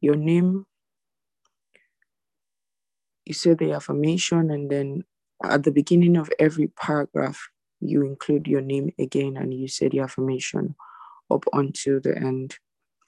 your 0.00 0.16
name, 0.16 0.66
you 3.24 3.34
say 3.34 3.54
the 3.54 3.72
affirmation, 3.72 4.50
and 4.50 4.68
then 4.70 5.04
at 5.44 5.62
the 5.62 5.70
beginning 5.70 6.16
of 6.16 6.30
every 6.38 6.68
paragraph, 6.68 7.48
you 7.80 8.04
include 8.04 8.46
your 8.48 8.60
name 8.60 8.92
again 8.98 9.36
and 9.36 9.52
you 9.52 9.68
say 9.68 9.88
the 9.88 10.00
affirmation 10.00 10.74
up 11.30 11.44
until 11.52 12.00
the 12.00 12.16
end. 12.16 12.56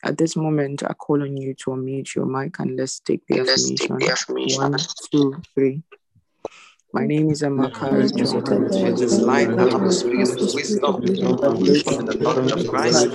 At 0.05 0.19
this 0.19 0.37
moment, 0.37 0.83
I 0.85 0.93
call 0.93 1.23
on 1.23 1.37
you 1.37 1.55
to 1.55 1.71
unmute 1.71 2.15
your 2.15 2.27
mic 2.27 2.59
and 2.59 2.77
let's 2.77 3.01
take 3.01 3.27
the, 3.27 3.41
affirmation. 3.41 3.99
the 3.99 4.11
affirmation. 4.11 4.63
One, 4.63 4.77
two, 5.11 5.43
three. 5.55 5.83
My 6.97 7.05
name 7.05 7.29
is 7.31 7.43
Amakara 7.43 8.09
John. 8.17 8.87
It 8.89 9.03
is 9.03 9.21
light 9.21 9.51
and 9.51 9.61
of 9.61 9.83
the 9.83 9.93
spirit 9.93 10.41
of 10.41 10.55
wisdom 10.55 11.03
and 11.05 12.09
the 12.09 12.15
knowledge 12.25 12.53
of 12.53 12.67
Christ. 12.69 13.11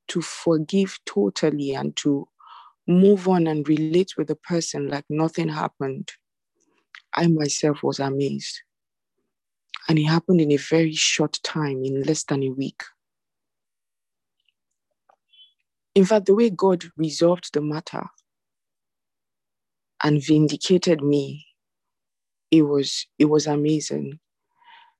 to 0.07 0.21
forgive 0.21 0.99
totally, 1.05 1.73
and 1.73 1.95
to 1.97 2.27
move 2.87 3.27
on 3.27 3.47
and 3.47 3.67
relate 3.67 4.13
with 4.17 4.27
the 4.27 4.35
person 4.35 4.89
like 4.89 5.05
nothing 5.09 5.49
happened. 5.49 6.11
I 7.13 7.27
myself 7.27 7.83
was 7.83 7.99
amazed. 7.99 8.61
And 9.87 9.99
it 9.99 10.05
happened 10.05 10.41
in 10.41 10.51
a 10.51 10.57
very 10.57 10.93
short 10.93 11.39
time, 11.43 11.83
in 11.83 12.03
less 12.03 12.23
than 12.23 12.43
a 12.43 12.49
week. 12.49 12.83
In 15.95 16.05
fact, 16.05 16.25
the 16.25 16.35
way 16.35 16.49
God 16.49 16.85
resolved 16.97 17.53
the 17.53 17.61
matter 17.61 18.05
and 20.03 20.23
vindicated 20.23 21.01
me, 21.01 21.45
it 22.49 22.63
was 22.63 23.05
it 23.19 23.25
was 23.25 23.47
amazing. 23.47 24.19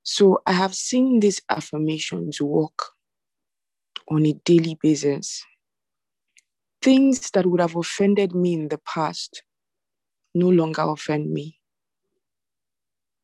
So 0.02 0.42
I 0.46 0.52
have 0.52 0.74
seen 0.74 1.20
these 1.20 1.40
affirmations 1.48 2.40
work 2.40 2.78
on 4.10 4.26
a 4.26 4.34
daily 4.44 4.78
basis. 4.82 5.44
Things 6.84 7.30
that 7.30 7.46
would 7.46 7.60
have 7.62 7.76
offended 7.76 8.34
me 8.34 8.52
in 8.52 8.68
the 8.68 8.78
past 8.78 9.42
no 10.34 10.50
longer 10.50 10.82
offend 10.82 11.32
me. 11.32 11.58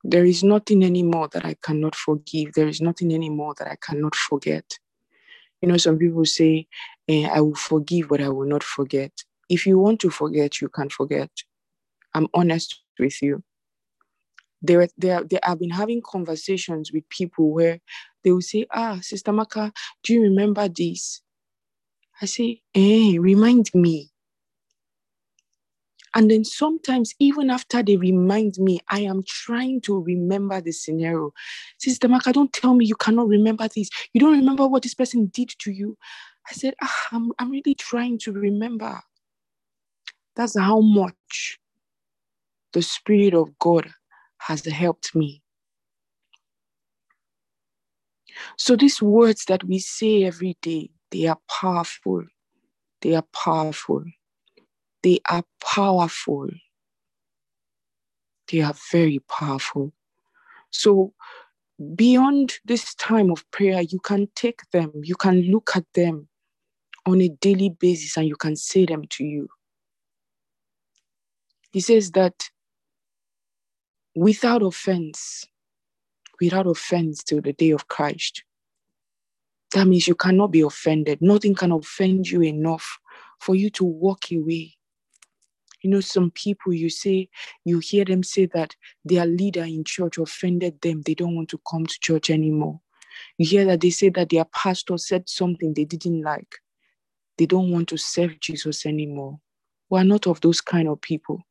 There 0.03 0.25
is 0.25 0.43
nothing 0.43 0.83
anymore 0.83 1.29
that 1.33 1.45
I 1.45 1.55
cannot 1.63 1.95
forgive. 1.95 2.55
There 2.55 2.69
is 2.69 2.81
nothing 2.81 3.13
anymore 3.13 3.55
that 3.59 3.69
I 3.69 3.77
cannot 3.77 4.15
forget. 4.15 4.79
You 5.61 5.69
know, 5.69 5.77
some 5.77 5.99
people 5.99 6.25
say, 6.25 6.69
eh, 7.09 7.29
I 7.31 7.43
will 7.43 7.55
forgive, 7.55 8.09
but 8.09 8.23
I 8.23 8.31
will 8.31 8.49
not 8.49 8.63
forget. 8.63 9.13
If 9.51 9.67
you 9.67 9.79
want 9.79 10.01
to 10.01 10.11
forget, 10.11 10.63
you 10.63 10.71
can 10.71 10.89
forget. 10.89 11.31
I'm 12.15 12.29
honest 12.33 12.81
with 12.99 13.21
you. 13.21 13.43
There, 14.63 14.89
there, 14.97 15.23
there, 15.25 15.41
I've 15.43 15.59
been 15.59 15.71
having 15.71 16.03
conversations 16.03 16.93
with 16.93 17.09
people 17.11 17.51
where 17.53 17.81
they 18.25 18.33
will 18.33 18.43
say, 18.43 18.67
Ah, 18.71 18.99
Sister 19.03 19.33
Maka, 19.33 19.73
do 20.03 20.15
you 20.15 20.23
remember 20.23 20.69
this? 20.69 21.23
I 22.21 22.27
say, 22.27 22.63
Eh, 22.75 23.17
remind 23.19 23.71
me. 23.75 24.11
And 26.15 26.31
then 26.31 26.45
sometimes, 26.45 27.15
even 27.21 27.51
after 27.51 27.83
they 27.83 27.97
remind 27.97 28.59
me, 28.59 28.81
I 28.89 29.01
am 29.01 29.23
trying 29.27 29.81
to 29.83 30.03
remember 30.03 30.61
the 30.61 30.73
scenario. 30.73 31.33
Sister 31.79 32.09
Maka, 32.09 32.33
don't 32.33 32.53
tell 32.53 32.75
me 32.75 32.85
you 32.85 32.97
cannot 32.97 33.29
remember 33.29 33.69
this. 33.69 33.89
You 34.13 34.21
don't 34.21 34.33
remember 34.33 34.67
what 34.67 34.83
this 34.83 34.95
person 34.95 35.27
did 35.27 35.51
to 35.61 35.71
you. 35.71 35.97
I 36.49 36.53
said, 36.53 36.75
ah, 36.83 37.07
I'm, 37.13 37.33
I'm 37.39 37.51
really 37.51 37.75
trying 37.77 38.19
to 38.21 38.33
remember. 38.33 39.01
That's 40.35 40.59
how 40.59 40.81
much 40.81 41.59
the 42.73 42.83
Spirit 42.83 43.35
of 43.35 43.57
God 43.59 43.93
has 44.39 44.65
helped 44.65 45.15
me. 45.15 45.43
So 48.57 48.75
these 48.75 49.01
words 49.01 49.45
that 49.47 49.63
we 49.65 49.79
say 49.79 50.25
every 50.25 50.57
day, 50.61 50.91
they 51.11 51.27
are 51.27 51.39
powerful. 51.49 52.25
They 53.01 53.15
are 53.15 53.27
powerful. 53.33 54.05
They 55.03 55.21
are 55.29 55.45
powerful. 55.61 56.49
They 58.51 58.61
are 58.61 58.75
very 58.91 59.21
powerful. 59.21 59.93
So 60.71 61.15
beyond 61.95 62.59
this 62.65 62.95
time 62.95 63.31
of 63.31 63.49
prayer, 63.51 63.81
you 63.81 64.01
can 64.01 64.29
take 64.35 64.61
them, 64.73 64.93
you 65.03 65.15
can 65.17 65.43
look 65.43 65.71
at 65.75 65.85
them 65.95 66.29
on 67.07 67.21
a 67.21 67.29
daily 67.29 67.71
basis 67.71 68.17
and 68.17 68.27
you 68.29 68.37
can 68.37 68.57
say 68.57 68.85
them 68.85 69.05
to 69.11 69.25
you. 69.25 69.49
He 71.73 71.81
says 71.81 72.11
that 72.13 72.51
without 74.15 74.63
offense, 74.63 75.47
without 76.41 76.67
offense 76.67 77.23
till 77.23 77.41
the 77.41 77.53
day 77.53 77.71
of 77.71 77.89
Christ. 77.89 78.45
That 79.75 79.87
means 79.87 80.09
you 80.09 80.15
cannot 80.15 80.49
be 80.49 80.63
offended. 80.63 81.21
Nothing 81.21 81.55
can 81.55 81.73
offend 81.73 82.29
you 82.29 82.43
enough 82.43 82.99
for 83.41 83.55
you 83.55 83.71
to 83.71 83.85
walk 83.85 84.33
away. 84.33 84.75
You 85.83 85.91
know, 85.91 86.01
some 86.01 86.31
people 86.33 86.75
you 86.75 86.91
say, 86.91 87.29
you 87.65 87.79
hear 87.79 88.05
them 88.05 88.23
say 88.23 88.47
that 88.47 88.77
their 89.05 89.27
leader 89.27 89.65
in 89.65 89.85
church 89.85 90.19
offended 90.19 90.81
them. 90.83 91.03
They 91.03 91.15
don't 91.15 91.37
want 91.37 91.49
to 91.51 91.61
come 91.71 91.87
to 91.87 92.01
church 92.01 92.31
anymore. 92.31 92.81
You 93.39 93.47
hear 93.47 93.65
that 93.67 93.81
they 93.81 93.91
say 93.91 94.11
that 94.11 94.29
their 94.29 94.45
pastor 94.45 94.99
said 94.99 95.29
something 95.29 95.73
they 95.73 95.85
didn't 95.85 96.23
like. 96.23 96.57
They 97.39 97.47
don't 97.47 97.71
want 97.71 97.89
to 97.89 97.97
serve 97.97 98.39
Jesus 98.41 98.85
anymore. 98.85 99.41
We're 99.89 100.05
not 100.05 100.27
of 100.27 100.41
those 100.43 100.61
kind 100.61 100.89
of 100.89 101.01
people. 101.01 101.43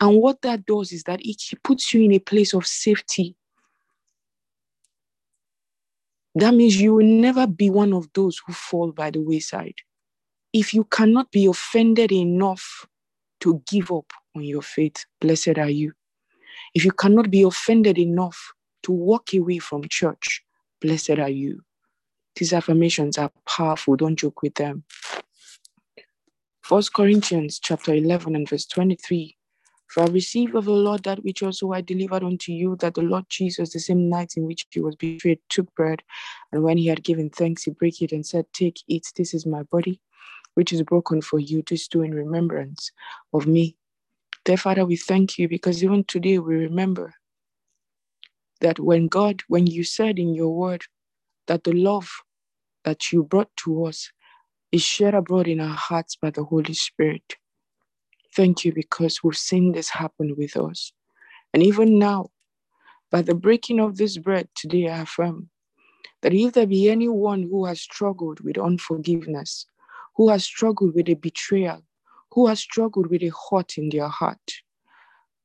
And 0.00 0.20
what 0.20 0.42
that 0.42 0.66
does 0.66 0.92
is 0.92 1.02
that 1.04 1.20
it 1.22 1.42
puts 1.64 1.92
you 1.92 2.02
in 2.02 2.12
a 2.12 2.18
place 2.18 2.54
of 2.54 2.66
safety. 2.66 3.36
That 6.34 6.54
means 6.54 6.80
you 6.80 6.94
will 6.94 7.06
never 7.06 7.46
be 7.46 7.68
one 7.68 7.92
of 7.92 8.08
those 8.14 8.40
who 8.46 8.52
fall 8.52 8.92
by 8.92 9.10
the 9.10 9.20
wayside. 9.20 9.74
If 10.52 10.72
you 10.72 10.84
cannot 10.84 11.30
be 11.30 11.46
offended 11.46 12.12
enough 12.12 12.86
to 13.40 13.62
give 13.70 13.90
up, 13.90 14.12
on 14.34 14.42
your 14.44 14.62
faith, 14.62 15.04
blessed 15.20 15.58
are 15.58 15.68
you. 15.68 15.92
If 16.74 16.84
you 16.84 16.92
cannot 16.92 17.30
be 17.30 17.42
offended 17.42 17.98
enough 17.98 18.52
to 18.84 18.92
walk 18.92 19.34
away 19.34 19.58
from 19.58 19.88
church, 19.88 20.42
blessed 20.80 21.18
are 21.18 21.28
you. 21.28 21.60
These 22.36 22.52
affirmations 22.54 23.18
are 23.18 23.30
powerful. 23.46 23.96
Don't 23.96 24.16
joke 24.16 24.42
with 24.42 24.54
them. 24.54 24.84
First 26.62 26.94
Corinthians 26.94 27.58
chapter 27.62 27.92
11 27.92 28.34
and 28.34 28.48
verse 28.48 28.64
23. 28.66 29.36
For 29.92 30.04
I 30.04 30.06
received 30.06 30.54
of 30.54 30.64
the 30.64 30.72
Lord 30.72 31.02
that 31.02 31.22
which 31.22 31.42
also 31.42 31.72
I 31.72 31.82
delivered 31.82 32.24
unto 32.24 32.50
you, 32.50 32.76
that 32.76 32.94
the 32.94 33.02
Lord 33.02 33.26
Jesus, 33.28 33.74
the 33.74 33.78
same 33.78 34.08
night 34.08 34.34
in 34.38 34.46
which 34.46 34.66
he 34.70 34.80
was 34.80 34.96
betrayed, 34.96 35.40
took 35.50 35.72
bread, 35.74 36.02
and 36.50 36.62
when 36.62 36.78
he 36.78 36.86
had 36.86 37.04
given 37.04 37.28
thanks, 37.28 37.64
he 37.64 37.72
broke 37.72 38.00
it 38.00 38.10
and 38.10 38.24
said, 38.24 38.46
Take, 38.54 38.80
eat, 38.88 39.12
this 39.16 39.34
is 39.34 39.44
my 39.44 39.64
body, 39.64 40.00
which 40.54 40.72
is 40.72 40.82
broken 40.82 41.20
for 41.20 41.38
you. 41.38 41.62
This 41.68 41.88
do 41.88 42.00
in 42.00 42.14
remembrance 42.14 42.90
of 43.34 43.46
me. 43.46 43.76
Dear 44.46 44.56
Father, 44.56 44.86
we 44.86 44.96
thank 44.96 45.38
you 45.38 45.46
because 45.46 45.84
even 45.84 46.04
today 46.04 46.38
we 46.38 46.54
remember 46.56 47.12
that 48.62 48.80
when 48.80 49.08
God, 49.08 49.42
when 49.48 49.66
you 49.66 49.84
said 49.84 50.18
in 50.18 50.34
your 50.34 50.50
word 50.56 50.84
that 51.48 51.64
the 51.64 51.74
love 51.74 52.10
that 52.84 53.12
you 53.12 53.24
brought 53.24 53.54
to 53.58 53.84
us 53.84 54.10
is 54.72 54.82
shared 54.82 55.14
abroad 55.14 55.48
in 55.48 55.60
our 55.60 55.76
hearts 55.76 56.16
by 56.16 56.30
the 56.30 56.44
Holy 56.44 56.72
Spirit. 56.74 57.36
Thank 58.34 58.64
you 58.64 58.72
because 58.72 59.22
we've 59.22 59.36
seen 59.36 59.72
this 59.72 59.90
happen 59.90 60.34
with 60.38 60.56
us. 60.56 60.92
And 61.52 61.62
even 61.62 61.98
now, 61.98 62.30
by 63.10 63.20
the 63.20 63.34
breaking 63.34 63.78
of 63.78 63.98
this 63.98 64.16
bread 64.16 64.48
today, 64.54 64.88
I 64.88 65.02
affirm 65.02 65.50
that 66.22 66.32
if 66.32 66.54
there 66.54 66.66
be 66.66 66.88
anyone 66.88 67.42
who 67.42 67.66
has 67.66 67.80
struggled 67.80 68.40
with 68.40 68.56
unforgiveness, 68.56 69.66
who 70.16 70.30
has 70.30 70.44
struggled 70.44 70.94
with 70.94 71.10
a 71.10 71.14
betrayal, 71.14 71.82
who 72.30 72.46
has 72.46 72.60
struggled 72.60 73.08
with 73.08 73.22
a 73.22 73.32
hurt 73.50 73.76
in 73.76 73.90
their 73.90 74.08
heart, 74.08 74.62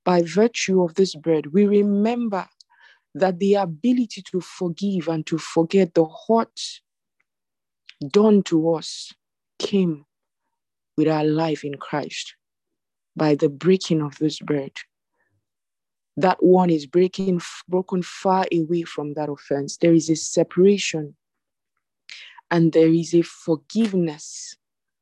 by 0.05 0.21
virtue 0.21 0.81
of 0.81 0.95
this 0.95 1.13
bread, 1.13 1.47
we 1.47 1.65
remember 1.65 2.47
that 3.15 3.39
the 3.39 3.55
ability 3.55 4.21
to 4.31 4.39
forgive 4.39 5.09
and 5.09 5.25
to 5.25 5.37
forget 5.37 5.93
the 5.93 6.05
hurt 6.27 6.61
done 8.11 8.43
to 8.43 8.75
us 8.75 9.11
came 9.59 10.05
with 10.95 11.09
our 11.09 11.25
life 11.25 11.65
in 11.65 11.75
Christ 11.75 12.36
by 13.17 13.35
the 13.35 13.49
breaking 13.49 14.01
of 14.01 14.17
this 14.19 14.39
bread. 14.39 14.71
That 16.15 16.41
one 16.41 16.69
is 16.69 16.85
breaking, 16.85 17.41
broken 17.67 18.01
far 18.03 18.45
away 18.53 18.83
from 18.83 19.13
that 19.15 19.29
offense. 19.29 19.77
There 19.77 19.93
is 19.93 20.09
a 20.09 20.15
separation 20.15 21.15
and 22.49 22.71
there 22.73 22.89
is 22.89 23.13
a 23.13 23.23
forgiveness 23.23 24.55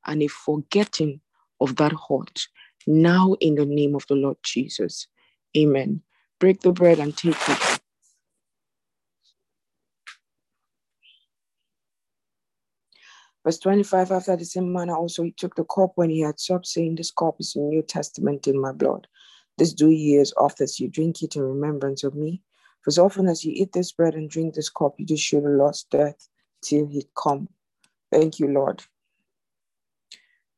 and 0.05 0.23
a 0.23 0.27
forgetting 0.27 1.21
of 1.59 1.75
that 1.75 1.93
hurt 2.09 2.47
now 2.87 3.33
in 3.39 3.55
the 3.55 3.65
name 3.65 3.95
of 3.95 4.05
the 4.07 4.15
Lord 4.15 4.37
Jesus. 4.43 5.07
Amen. 5.55 6.01
Break 6.39 6.61
the 6.61 6.71
bread 6.71 6.99
and 6.99 7.15
take 7.15 7.35
it. 7.47 7.74
Verse 13.45 13.59
25 13.59 14.11
After 14.11 14.35
the 14.35 14.43
same 14.43 14.73
manner, 14.73 14.95
also 14.95 15.21
he 15.21 15.31
took 15.31 15.55
the 15.55 15.65
cup 15.65 15.91
when 15.95 16.09
he 16.09 16.21
had 16.21 16.39
supped, 16.39 16.65
saying, 16.65 16.95
This 16.95 17.11
cup 17.11 17.35
is 17.39 17.53
the 17.53 17.61
New 17.61 17.83
Testament 17.83 18.47
in 18.47 18.59
my 18.59 18.71
blood. 18.71 19.07
This 19.57 19.71
do 19.71 19.89
ye 19.89 20.17
as 20.17 20.33
oft 20.35 20.59
as 20.61 20.79
you 20.79 20.89
drink 20.89 21.21
it 21.21 21.35
in 21.35 21.43
remembrance 21.43 22.03
of 22.03 22.15
me. 22.15 22.41
For 22.81 22.89
as 22.89 22.97
often 22.97 23.27
as 23.27 23.45
you 23.45 23.53
eat 23.55 23.71
this 23.71 23.91
bread 23.91 24.15
and 24.15 24.29
drink 24.29 24.55
this 24.55 24.69
cup, 24.69 24.95
you 24.97 25.05
do 25.05 25.15
show 25.15 25.39
the 25.39 25.49
Lord's 25.49 25.83
death 25.83 26.27
till 26.63 26.87
he 26.87 27.07
come. 27.15 27.47
Thank 28.11 28.39
you, 28.39 28.47
Lord. 28.47 28.83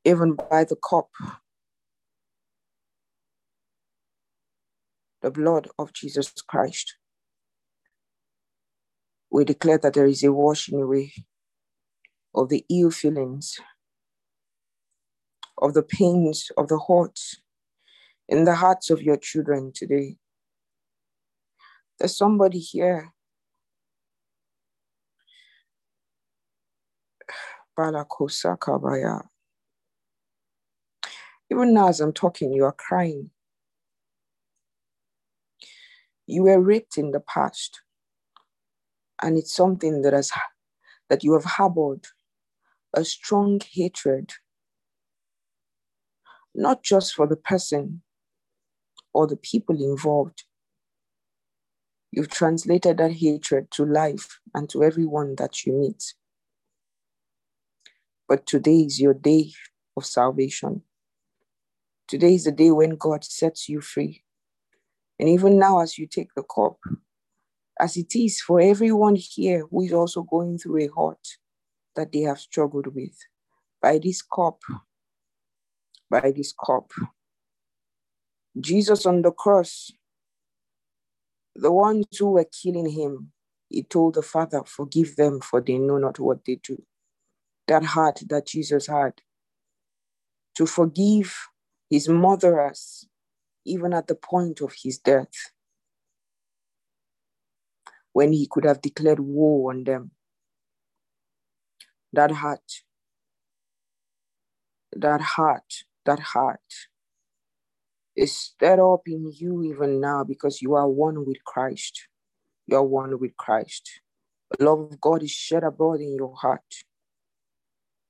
Even 0.06 0.36
by 0.36 0.64
the 0.64 0.78
cup, 0.78 1.10
the 5.22 5.32
blood 5.32 5.68
of 5.78 5.92
Jesus 5.92 6.32
Christ, 6.48 6.96
we 9.30 9.44
declare 9.44 9.78
that 9.78 9.94
there 9.94 10.06
is 10.06 10.24
a 10.24 10.32
washing 10.32 10.82
away 10.82 11.12
of 12.36 12.50
the 12.50 12.66
ill 12.70 12.92
feelings, 12.92 13.58
of 15.58 15.74
the 15.74 15.84
pains, 15.84 16.52
of 16.58 16.68
the 16.68 16.80
hurts 16.80 17.42
in 18.30 18.44
the 18.44 18.56
hearts 18.56 18.90
of 18.90 19.02
your 19.02 19.18
children 19.18 19.72
today. 19.74 20.18
There's 22.00 22.18
somebody 22.18 22.60
here. 22.60 23.14
Even 31.50 31.74
now, 31.74 31.88
as 31.88 32.02
I'm 32.02 32.14
talking, 32.14 32.52
you 32.52 32.66
are 32.66 32.74
crying. 32.74 33.30
You 36.26 36.44
were 36.44 36.60
raped 36.60 36.98
in 36.98 37.12
the 37.12 37.22
past, 37.22 37.82
and 39.22 39.38
it's 39.38 39.54
something 39.56 40.02
that 40.02 40.14
has 40.14 40.32
that 41.10 41.24
you 41.24 41.34
have 41.34 41.46
harbored 41.46 42.06
a 42.94 43.04
strong 43.04 43.62
hatred, 43.72 44.34
not 46.56 46.84
just 46.84 47.14
for 47.14 47.28
the 47.28 47.36
person 47.36 48.02
or 49.14 49.28
the 49.28 49.38
people 49.38 49.82
involved. 49.82 50.44
You've 52.12 52.30
translated 52.30 52.98
that 52.98 53.12
hatred 53.12 53.70
to 53.72 53.86
life 53.86 54.40
and 54.54 54.70
to 54.70 54.84
everyone 54.84 55.36
that 55.36 55.66
you 55.66 55.74
meet. 55.74 56.14
But 58.28 58.46
today 58.46 58.80
is 58.80 59.00
your 59.00 59.14
day 59.14 59.52
of 59.96 60.06
salvation. 60.06 60.84
Today 62.08 62.36
is 62.36 62.46
the 62.46 62.52
day 62.52 62.72
when 62.72 62.96
God 62.96 63.24
sets 63.24 63.68
you 63.68 63.82
free. 63.82 64.24
And 65.20 65.28
even 65.30 65.58
now, 65.58 65.82
as 65.82 65.98
you 65.98 66.08
take 66.08 66.34
the 66.36 66.44
cup, 66.44 66.78
as 67.80 67.98
it 67.98 68.16
is 68.16 68.42
for 68.42 68.60
everyone 68.60 69.16
here 69.16 69.66
who 69.70 69.84
is 69.84 69.94
also 69.94 70.24
going 70.24 70.58
through 70.58 70.86
a 70.86 70.90
hurt, 70.96 71.38
that 71.98 72.14
they 72.14 72.22
have 72.22 72.39
struggled 72.39 72.95
with. 72.95 73.18
By 73.82 74.00
this 74.02 74.22
cup, 74.22 74.62
by 76.10 76.32
this 76.36 76.54
cup. 76.66 76.91
Jesus 78.60 79.06
on 79.06 79.22
the 79.22 79.32
cross, 79.32 79.91
the 81.56 81.72
ones 81.72 82.06
who 82.18 82.32
were 82.32 82.45
killing 82.45 82.89
him, 82.89 83.32
he 83.70 83.84
told 83.84 84.16
the 84.16 84.22
Father, 84.22 84.64
Forgive 84.66 85.16
them, 85.18 85.41
for 85.41 85.60
they 85.60 85.78
know 85.78 85.98
not 85.98 86.20
what 86.20 86.45
they 86.45 86.60
do. 86.64 86.82
That 87.68 87.84
heart 87.84 88.22
that 88.30 88.48
Jesus 88.48 88.88
had 88.88 89.14
to 90.56 90.66
forgive 90.66 91.36
his 91.89 92.08
murderers, 92.08 93.08
even 93.66 93.93
at 93.93 94.08
the 94.08 94.16
point 94.16 94.62
of 94.62 94.74
his 94.82 94.98
death, 94.98 95.34
when 98.14 98.32
he 98.32 98.48
could 98.50 98.66
have 98.66 98.82
declared 98.82 99.20
war 99.20 99.72
on 99.72 99.84
them 99.84 100.12
that 102.14 102.32
heart, 102.32 102.84
that 104.95 105.22
heart, 105.22 105.84
that 106.05 106.20
heart 106.20 106.60
is 108.16 108.36
stirred 108.36 108.80
up 108.80 109.01
in 109.08 109.32
you 109.36 109.64
even 109.64 110.01
now 110.01 110.24
because 110.24 110.62
you 110.62 110.74
are 110.76 110.89
one 110.89 111.26
with 111.26 111.43
Christ. 111.45 112.08
You 112.66 112.78
are 112.78 112.84
one 112.84 113.20
with 113.20 113.38
Christ. 113.38 114.01
The 114.58 114.66
love 114.66 114.80
of 114.91 114.99
God 114.99 115.24
is 115.24 115.32
shed 115.32 115.64
abroad 115.64 115.99
in 116.01 116.16
your 116.16 116.34
heart. 116.36 116.84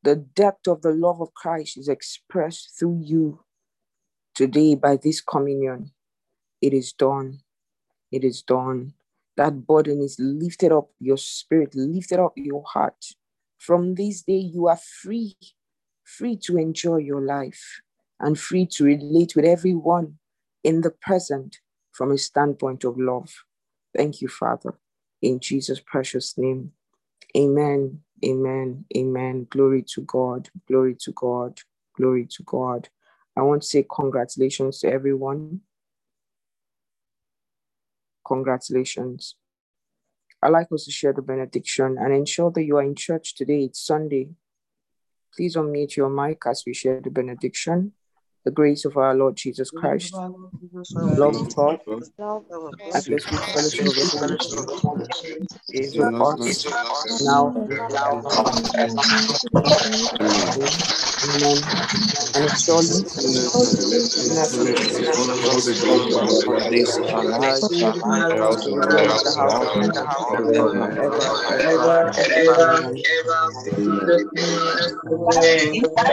The 0.03 0.15
depth 0.15 0.67
of 0.67 0.81
the 0.81 0.91
love 0.91 1.21
of 1.21 1.33
Christ 1.33 1.77
is 1.77 1.89
expressed 1.89 2.73
through 2.79 3.01
you 3.03 3.41
today 4.33 4.75
by 4.75 4.97
this 4.97 5.19
communion. 5.19 5.91
It 6.61 6.73
is 6.73 6.93
done. 6.93 7.39
It 8.11 8.23
is 8.23 8.41
done. 8.41 8.93
That 9.35 9.67
burden 9.67 10.01
is 10.01 10.17
lifted 10.19 10.71
up, 10.71 10.89
your 10.99 11.17
spirit 11.17 11.75
lifted 11.75 12.19
up 12.19 12.33
your 12.35 12.63
heart 12.65 13.05
from 13.57 13.95
this 13.95 14.23
day, 14.23 14.37
you 14.37 14.67
are 14.67 14.77
free, 14.77 15.35
free 16.03 16.37
to 16.37 16.57
enjoy 16.57 16.97
your 16.97 17.21
life 17.21 17.81
and 18.19 18.39
free 18.39 18.65
to 18.65 18.85
relate 18.85 19.35
with 19.35 19.45
everyone 19.45 20.17
in 20.63 20.81
the 20.81 20.91
present 20.91 21.57
from 21.91 22.11
a 22.11 22.17
standpoint 22.17 22.83
of 22.83 22.97
love. 22.99 23.33
Thank 23.95 24.21
you, 24.21 24.27
Father. 24.27 24.75
In 25.21 25.39
Jesus' 25.39 25.79
precious 25.79 26.37
name. 26.37 26.71
Amen. 27.35 28.01
Amen. 28.25 28.85
Amen. 28.95 29.47
Glory 29.49 29.83
to 29.93 30.01
God. 30.01 30.49
Glory 30.67 30.95
to 31.01 31.11
God. 31.11 31.59
Glory 31.95 32.25
to 32.27 32.43
God. 32.43 32.89
I 33.35 33.41
want 33.41 33.61
to 33.63 33.67
say 33.67 33.85
congratulations 33.89 34.79
to 34.79 34.91
everyone. 34.91 35.61
Congratulations. 38.25 39.35
I'd 40.47 40.53
like 40.53 40.71
us 40.71 40.85
to 40.85 40.91
share 40.91 41.11
the 41.11 41.21
benediction 41.21 41.97
and 41.99 42.13
ensure 42.13 42.51
that 42.51 42.63
you 42.63 42.77
are 42.77 42.81
in 42.81 42.95
church 42.95 43.35
today. 43.35 43.63
It's 43.65 43.85
Sunday. 43.85 44.29
Please 45.35 45.57
unmute 45.57 45.97
your 45.97 46.09
mic 46.09 46.43
as 46.45 46.63
we 46.65 46.73
share 46.73 47.01
the 47.01 47.09
benediction. 47.09 47.91
the 48.45 48.51
grace 48.51 48.85
of 48.85 48.95
our 48.95 49.13
Lord 49.13 49.35
Jesus 49.35 49.69
Christ, 49.69 50.13
the 50.13 51.17
love 51.19 51.35
of 51.35 51.53
God, 51.53 51.79
and 52.93 53.03
the 53.03 53.19
sweet 53.19 53.41
fellowship 53.51 53.87
of 53.87 53.95
the 53.95 54.07
Holy 54.15 54.39
Spirit 54.39 55.51
is 55.73 55.97
with 55.97 56.15
us 56.15 56.65
now 57.19 57.51
Amen. 61.23 61.57
And 62.35 62.51
surely 62.59 63.01
goodness 63.15 63.55
and 63.55 64.33
mercy 64.35 64.93
shall 65.03 65.13
follow 65.13 65.33
us 65.33 65.43
all 65.45 66.43
the 66.53 66.69
days 66.69 66.97
of 66.97 67.09
our 67.09 67.25
lives. 67.25 67.69
We 67.69 67.81
will 67.81 67.93
dwell 67.93 69.81
in 69.81 69.91
the 69.93 70.05
house 70.05 70.29
of 70.33 70.45
the 70.45 70.61
Lord 70.61 70.97
ever. 70.97 71.17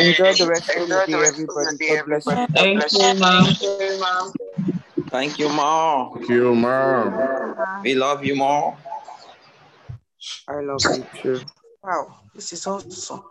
Enjoy 0.01 0.33
the 0.35 0.47
rest 0.49 0.71
of 0.77 0.89
the 0.89 1.05
day, 1.07 1.23
everybody. 1.27 1.77
God 1.89 2.07
bless 2.07 2.27
you. 2.27 2.37
Thank 2.55 2.93
you, 2.93 3.15
ma'am. 3.21 3.47
Thank 5.11 5.39
you, 5.39 5.49
Ma. 5.51 6.13
Thank 6.15 6.29
you, 6.29 6.55
ma'am. 6.55 7.83
We 7.83 7.95
love 7.95 8.25
you, 8.25 8.37
Ma. 8.37 8.75
I 10.49 10.61
love 10.61 10.83
you 10.95 11.07
too. 11.23 11.41
Wow, 11.83 12.15
this 12.35 12.53
is 12.53 12.67
awesome. 12.67 13.23